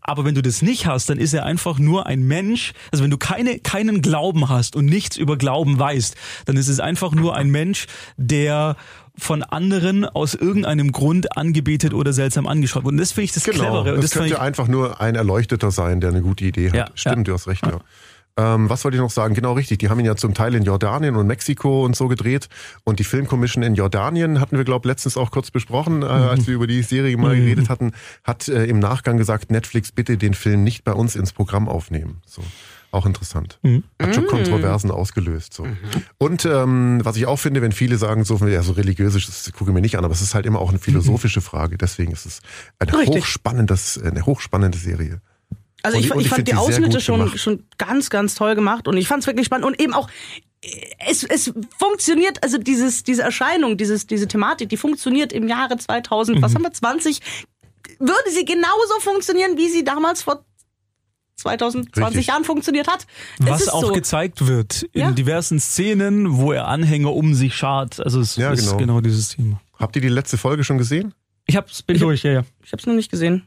Aber 0.00 0.24
wenn 0.24 0.34
du 0.34 0.42
das 0.42 0.62
nicht 0.62 0.86
hast, 0.86 1.10
dann 1.10 1.18
ist 1.18 1.34
er 1.34 1.44
einfach 1.44 1.78
nur 1.78 2.06
ein 2.06 2.22
Mensch. 2.22 2.72
Also 2.92 3.04
wenn 3.04 3.10
du 3.10 3.18
keine, 3.18 3.58
keinen 3.58 4.02
Glauben 4.02 4.48
hast 4.48 4.76
und 4.76 4.86
nichts 4.86 5.16
über 5.16 5.36
Glauben 5.36 5.78
weißt, 5.78 6.16
dann 6.46 6.56
ist 6.56 6.68
es 6.68 6.80
einfach 6.80 7.12
nur 7.12 7.36
ein 7.36 7.50
Mensch, 7.50 7.86
der 8.16 8.76
von 9.18 9.42
anderen 9.42 10.04
aus 10.04 10.34
irgendeinem 10.34 10.92
Grund 10.92 11.36
angebetet 11.36 11.92
oder 11.92 12.12
seltsam 12.12 12.46
angeschaut 12.46 12.84
wird. 12.84 12.92
Und 12.92 12.98
das 12.98 13.12
finde 13.12 13.24
ich 13.24 13.32
das 13.32 13.44
Genau, 13.44 13.58
Clevere. 13.58 13.94
Und 13.94 14.02
das, 14.02 14.10
das 14.10 14.20
könnte 14.20 14.40
einfach 14.40 14.68
nur 14.68 15.00
ein 15.00 15.16
Erleuchteter 15.16 15.70
sein, 15.70 16.00
der 16.00 16.10
eine 16.10 16.22
gute 16.22 16.44
Idee 16.44 16.68
hat. 16.68 16.74
Ja, 16.74 16.86
Stimmt, 16.94 17.16
ja. 17.16 17.24
du 17.24 17.32
hast 17.32 17.48
recht, 17.48 17.66
ja. 17.66 17.80
Ähm, 18.38 18.70
was 18.70 18.84
wollte 18.84 18.96
ich 18.96 19.02
noch 19.02 19.10
sagen? 19.10 19.34
Genau 19.34 19.54
richtig. 19.54 19.80
Die 19.80 19.88
haben 19.88 19.98
ihn 19.98 20.06
ja 20.06 20.14
zum 20.14 20.32
Teil 20.32 20.54
in 20.54 20.62
Jordanien 20.62 21.16
und 21.16 21.26
Mexiko 21.26 21.84
und 21.84 21.96
so 21.96 22.06
gedreht. 22.06 22.48
Und 22.84 23.00
die 23.00 23.04
Filmcommission 23.04 23.64
in 23.64 23.74
Jordanien 23.74 24.40
hatten 24.40 24.56
wir, 24.56 24.64
glaube 24.64 24.86
letztens 24.86 25.16
auch 25.16 25.32
kurz 25.32 25.50
besprochen, 25.50 26.02
äh, 26.02 26.06
als 26.06 26.46
wir 26.46 26.54
über 26.54 26.68
die 26.68 26.82
Serie 26.82 27.16
mal 27.16 27.34
geredet 27.34 27.68
hatten, 27.68 27.92
hat 28.22 28.48
äh, 28.48 28.66
im 28.66 28.78
Nachgang 28.78 29.16
gesagt, 29.16 29.50
Netflix 29.50 29.90
bitte 29.90 30.16
den 30.16 30.34
Film 30.34 30.62
nicht 30.62 30.84
bei 30.84 30.92
uns 30.92 31.16
ins 31.16 31.32
Programm 31.32 31.68
aufnehmen. 31.68 32.22
So. 32.26 32.42
Auch 32.90 33.04
interessant. 33.04 33.58
Hat 34.00 34.14
schon 34.14 34.26
Kontroversen 34.26 34.90
ausgelöst. 34.90 35.52
So. 35.52 35.66
Und 36.16 36.46
ähm, 36.46 37.00
was 37.02 37.16
ich 37.16 37.26
auch 37.26 37.36
finde, 37.36 37.60
wenn 37.60 37.72
viele 37.72 37.98
sagen, 37.98 38.24
so, 38.24 38.36
ja, 38.46 38.62
so 38.62 38.72
religiös 38.72 39.14
ist, 39.14 39.28
das 39.28 39.52
gucke 39.52 39.70
ich 39.70 39.74
mir 39.74 39.82
nicht 39.82 39.98
an, 39.98 40.04
aber 40.06 40.14
es 40.14 40.22
ist 40.22 40.34
halt 40.34 40.46
immer 40.46 40.60
auch 40.60 40.70
eine 40.70 40.78
philosophische 40.78 41.42
Frage. 41.42 41.76
Deswegen 41.76 42.12
ist 42.12 42.24
es 42.24 42.40
eine, 42.78 42.96
Richtig. 42.96 43.24
hochspannendes, 43.24 44.00
eine 44.02 44.24
hochspannende 44.24 44.78
Serie. 44.78 45.20
Also 45.82 45.96
Und 45.98 46.04
ich, 46.04 46.10
und 46.12 46.18
ich 46.20 46.26
ich 46.26 46.30
fand 46.30 46.46
die 46.48 46.52
die 46.52 46.56
Ausschnitte 46.56 47.00
schon, 47.00 47.20
gemacht. 47.20 47.38
schon 47.38 47.64
ganz, 47.78 48.10
ganz 48.10 48.34
toll 48.34 48.54
gemacht 48.54 48.88
und 48.88 48.96
ich 48.96 49.06
fand 49.08 49.22
es 49.22 49.26
wirklich 49.26 49.46
spannend 49.46 49.64
und 49.66 49.80
eben 49.80 49.94
auch, 49.94 50.08
äh, 50.62 50.68
es, 51.08 51.22
es 51.24 51.52
funktioniert, 51.78 52.42
also 52.42 52.58
dieses, 52.58 53.04
diese 53.04 53.22
Erscheinung, 53.22 53.76
dieses, 53.76 54.06
diese 54.06 54.26
Thematik, 54.26 54.68
die 54.70 54.76
funktioniert 54.76 55.32
im 55.32 55.46
Jahre 55.48 55.76
2000, 55.78 56.38
Mhm. 56.38 56.42
was 56.42 56.54
haben 56.54 56.62
wir, 56.62 56.72
20, 56.72 57.20
würde 58.00 58.30
sie 58.30 58.44
genauso 58.44 59.00
funktionieren, 59.00 59.56
wie 59.56 59.68
sie 59.68 59.84
damals 59.84 60.22
vor 60.22 60.44
2020 61.36 62.04
Richtig. 62.04 62.26
Jahren 62.26 62.44
funktioniert 62.44 62.88
hat. 62.88 63.06
Es 63.38 63.46
was 63.46 63.60
ist 63.62 63.68
auch 63.72 63.82
so. 63.86 63.92
gezeigt 63.92 64.46
wird 64.48 64.82
in 64.92 65.00
Ja. 65.02 65.10
diversen 65.12 65.60
Szenen, 65.60 66.36
wo 66.38 66.50
er 66.52 66.66
Anhänger 66.66 67.12
um 67.14 67.34
sich 67.34 67.54
schart. 67.54 68.00
Also 68.00 68.20
es 68.20 68.34
Ja, 68.36 68.52
ist 68.52 68.64
genau. 68.64 68.76
genau. 68.76 69.00
dieses 69.00 69.28
Thema. 69.30 69.60
Habt 69.78 69.94
ihr 69.94 70.02
die 70.02 70.08
letzte 70.08 70.36
Folge 70.36 70.64
schon 70.64 70.78
gesehen? 70.78 71.14
Ich 71.46 71.56
hab's 71.56 71.82
bin 71.82 71.94
Ich 71.96 72.02
hab- 72.02 72.08
durch, 72.08 72.24
ja, 72.24 72.32
ja. 72.32 72.42
Ich 72.64 72.72
habe 72.72 72.80
es 72.80 72.86
noch 72.86 72.94
nicht 72.94 73.10
gesehen. 73.10 73.46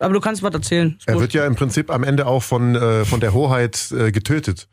Aber 0.00 0.14
du 0.14 0.20
kannst 0.20 0.42
was 0.42 0.52
erzählen. 0.52 0.96
Ist 0.98 1.06
Er 1.06 1.14
wurscht. 1.14 1.22
wird 1.22 1.32
ja 1.34 1.46
im 1.46 1.54
Prinzip 1.54 1.90
am 1.90 2.02
Ende 2.02 2.26
auch 2.26 2.42
von, 2.42 2.74
äh, 2.74 3.04
von 3.04 3.20
der 3.20 3.32
Hoheit 3.32 3.92
äh, 3.92 4.10
getötet 4.10 4.68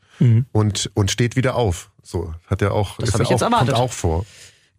und, 0.51 0.89
und 0.95 1.11
steht 1.11 1.35
wieder 1.35 1.55
auf. 1.55 1.91
So 2.01 2.33
hat 2.47 2.63
er 2.63 2.73
auch, 2.73 2.97
Das 2.97 3.09
ist 3.09 3.15
er 3.15 3.21
ich 3.21 3.29
jetzt 3.29 3.43
auch, 3.43 3.47
erwartet. 3.47 3.75
kommt 3.75 3.79
auch 3.79 3.91
vor. 3.93 4.25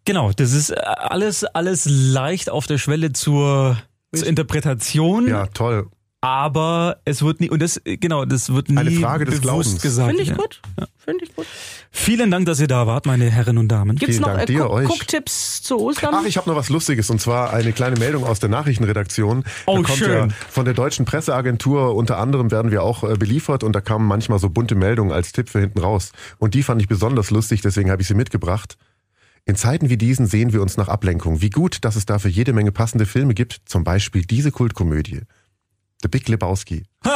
Genau, 0.03 0.31
das 0.33 0.51
ist 0.51 0.71
äh, 0.71 0.75
alles, 0.75 1.45
alles 1.45 1.85
leicht 1.89 2.49
auf 2.49 2.65
der 2.67 2.77
Schwelle 2.77 3.13
zur, 3.13 3.77
zur 4.13 4.27
Interpretation, 4.27 5.27
Ja, 5.29 5.45
toll. 5.47 5.87
Aber 6.21 6.97
es 7.05 7.21
wird 7.21 7.39
nie, 7.39 7.49
und 7.49 7.61
das, 7.61 7.77
äh, 7.85 7.97
genau, 7.97 8.25
das 8.25 8.51
wird 8.51 8.69
nie 8.69 8.77
Eine 8.77 8.91
Frage 8.91 9.25
des 9.25 9.41
bewusst 9.41 9.43
Glaubens. 9.43 9.81
gesagt. 9.81 10.09
Finde 10.09 10.23
ich 10.23 10.29
ja. 10.29 10.35
gut. 10.35 10.61
Finde 10.97 11.23
ich 11.23 11.35
gut. 11.35 11.45
Vielen 11.91 12.29
Dank, 12.29 12.45
dass 12.45 12.59
ihr 12.59 12.67
da 12.67 12.85
wart, 12.87 13.05
meine 13.05 13.29
Herren 13.29 13.57
und 13.57 13.67
Damen. 13.69 13.95
Gibt's 13.95 14.17
Vielen 14.17 14.21
noch 14.21 14.35
Dank 14.35 14.43
äh, 14.43 14.45
dir, 14.45 14.69
euch. 14.69 14.89
Cook-Tipps 14.89 15.63
zu 15.63 15.79
Ostern? 15.79 16.13
Ach, 16.13 16.25
ich 16.25 16.37
habe 16.37 16.49
noch 16.49 16.55
was 16.55 16.69
Lustiges 16.69 17.09
und 17.09 17.19
zwar 17.19 17.53
eine 17.53 17.71
kleine 17.71 17.97
Meldung 17.97 18.25
aus 18.25 18.39
der 18.39 18.49
Nachrichtenredaktion. 18.49 19.43
Oh, 19.65 19.77
da 19.77 19.83
kommt 19.83 19.97
schön. 19.97 20.29
Ja 20.29 20.35
von 20.49 20.65
der 20.65 20.73
deutschen 20.73 21.05
Presseagentur 21.05 21.95
unter 21.95 22.17
anderem 22.17 22.51
werden 22.51 22.69
wir 22.71 22.83
auch 22.83 23.03
äh, 23.03 23.15
beliefert 23.15 23.63
und 23.63 23.73
da 23.73 23.81
kamen 23.81 24.05
manchmal 24.05 24.39
so 24.39 24.49
bunte 24.49 24.75
Meldungen 24.75 25.13
als 25.13 25.31
Tipp 25.31 25.47
für 25.47 25.59
hinten 25.59 25.79
raus. 25.79 26.11
Und 26.37 26.53
die 26.53 26.63
fand 26.63 26.81
ich 26.81 26.89
besonders 26.89 27.31
lustig, 27.31 27.61
deswegen 27.61 27.89
habe 27.91 28.01
ich 28.01 28.07
sie 28.07 28.13
mitgebracht. 28.13 28.77
In 29.45 29.55
Zeiten 29.55 29.89
wie 29.89 29.97
diesen 29.97 30.27
sehen 30.27 30.53
wir 30.53 30.61
uns 30.61 30.75
nach 30.77 30.89
Ablenkung. 30.89 31.41
Wie 31.41 31.49
gut, 31.49 31.85
dass 31.85 31.95
es 31.95 32.05
dafür 32.05 32.29
jede 32.29 32.53
Menge 32.53 32.71
passende 32.71 33.05
Filme 33.05 33.33
gibt, 33.33 33.61
zum 33.65 33.83
Beispiel 33.83 34.23
diese 34.23 34.51
Kultkomödie. 34.51 35.21
The 36.01 36.07
Big 36.07 36.27
Lebowski. 36.29 36.83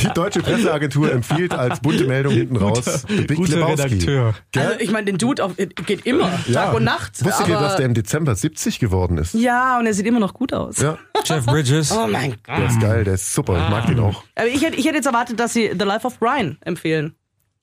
Die 0.00 0.08
deutsche 0.14 0.40
Presseagentur 0.40 1.10
empfiehlt 1.12 1.52
als 1.54 1.80
bunte 1.80 2.04
Meldung 2.06 2.32
hinten 2.34 2.56
raus 2.56 3.04
The 3.08 3.22
Big 3.22 3.36
guter 3.38 3.56
Lebowski. 3.56 3.82
Redakteur. 3.88 4.34
also 4.56 4.80
ich 4.80 4.90
meine, 4.90 5.06
den 5.06 5.18
Dude 5.18 5.42
auf, 5.44 5.52
geht 5.56 6.04
immer, 6.06 6.30
Tag 6.52 6.74
und 6.74 6.84
Nacht. 6.84 7.24
Wusstet 7.24 7.48
ihr, 7.48 7.58
dass 7.58 7.76
der 7.76 7.86
im 7.86 7.94
Dezember 7.94 8.34
70 8.34 8.78
geworden 8.78 9.18
ist? 9.18 9.34
Ja, 9.34 9.78
und 9.78 9.86
er 9.86 9.94
sieht 9.94 10.06
immer 10.06 10.20
noch 10.20 10.34
gut 10.34 10.52
aus. 10.52 10.78
Ja, 10.78 10.98
Jeff 11.24 11.46
Bridges. 11.46 11.90
Oh 11.92 12.06
mein 12.06 12.32
Gott. 12.46 12.58
der 12.58 12.66
ist 12.66 12.80
geil, 12.80 13.04
der 13.04 13.14
ist 13.14 13.32
super, 13.34 13.54
ich 13.64 13.70
mag 13.70 13.86
den 13.86 14.00
auch. 14.00 14.24
Aber 14.34 14.46
ich 14.48 14.62
hätte, 14.62 14.76
ich 14.76 14.84
hätte 14.84 14.96
jetzt 14.96 15.06
erwartet, 15.06 15.40
dass 15.40 15.52
sie 15.54 15.68
The 15.78 15.84
Life 15.84 16.06
of 16.06 16.18
Brian 16.18 16.58
empfehlen. 16.62 17.14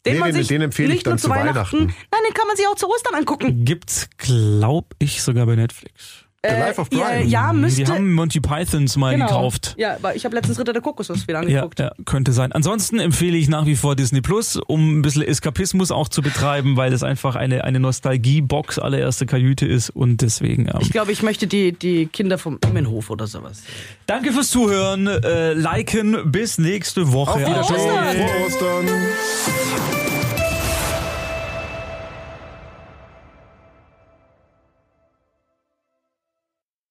Den 0.05 0.13
Nee, 0.13 0.19
man 0.19 0.29
den- 0.29 0.37
sich 0.37 0.47
den 0.47 0.61
empfehle 0.61 0.93
ich 0.93 1.03
dann 1.03 1.17
zu 1.17 1.25
zu 1.27 1.29
Weihnachten. 1.29 1.55
Weihnachten. 1.55 1.77
Nein, 2.11 2.21
den 2.27 2.33
kann 2.33 2.47
man 2.47 2.55
sich 2.55 2.65
auch 2.67 2.75
zu 2.75 2.87
Ostern 2.89 3.15
angucken. 3.15 3.65
Gibt's, 3.65 4.09
glaub 4.17 4.95
ich, 4.97 5.21
sogar 5.21 5.45
bei 5.45 5.55
Netflix. 5.57 6.25
The 6.41 6.53
Life 6.55 6.79
of 6.79 6.87
ja, 6.93 6.99
Brian. 7.05 7.27
ja, 7.27 7.51
müsste. 7.51 7.83
Die 7.83 7.91
haben 7.91 8.13
Monty 8.13 8.39
Pythons 8.39 8.95
mal 8.95 9.11
genau. 9.13 9.25
gekauft. 9.27 9.75
Ja, 9.77 9.95
aber 9.95 10.15
ich 10.15 10.23
habe 10.23 10.35
letztens 10.35 10.57
Ritter 10.57 10.71
der 10.71 10.81
Kokosnuss 10.81 11.27
wieder 11.27 11.41
Ja, 11.43 11.47
angeguckt. 11.63 11.79
ja, 11.79 11.91
könnte 12.05 12.31
sein. 12.31 12.53
Ansonsten 12.53 12.99
empfehle 12.99 13.35
ich 13.37 13.49
nach 13.49 13.65
wie 13.65 13.75
vor 13.75 13.97
Disney 13.97 14.21
Plus, 14.21 14.55
um 14.55 14.99
ein 14.99 15.01
bisschen 15.01 15.23
Eskapismus 15.23 15.91
auch 15.91 16.07
zu 16.07 16.21
betreiben, 16.21 16.77
weil 16.77 16.93
es 16.93 17.03
einfach 17.03 17.35
eine, 17.35 17.65
eine 17.65 17.81
Nostalgie-Box 17.81 18.79
allererste 18.79 19.25
Kajüte 19.25 19.65
ist 19.67 19.89
und 19.89 20.21
deswegen. 20.21 20.67
Ähm, 20.67 20.77
Ich 20.79 20.91
glaube, 20.91 21.11
ich 21.11 21.23
möchte 21.23 21.45
die, 21.45 21.73
die 21.73 22.05
Kinder 22.05 22.37
vom 22.37 22.57
Immenhof 22.65 23.09
oder 23.09 23.27
sowas. 23.27 23.61
danke 24.05 24.31
fürs 24.31 24.49
Zuhören, 24.49 25.07
äh, 25.07 25.51
liken, 25.53 26.31
bis 26.31 26.57
nächste 26.57 27.11
Woche. 27.11 27.31
Auf 27.31 27.39
Wiedersehen. 27.41 27.79
Frohe 27.79 28.45
Ostern. 28.45 28.87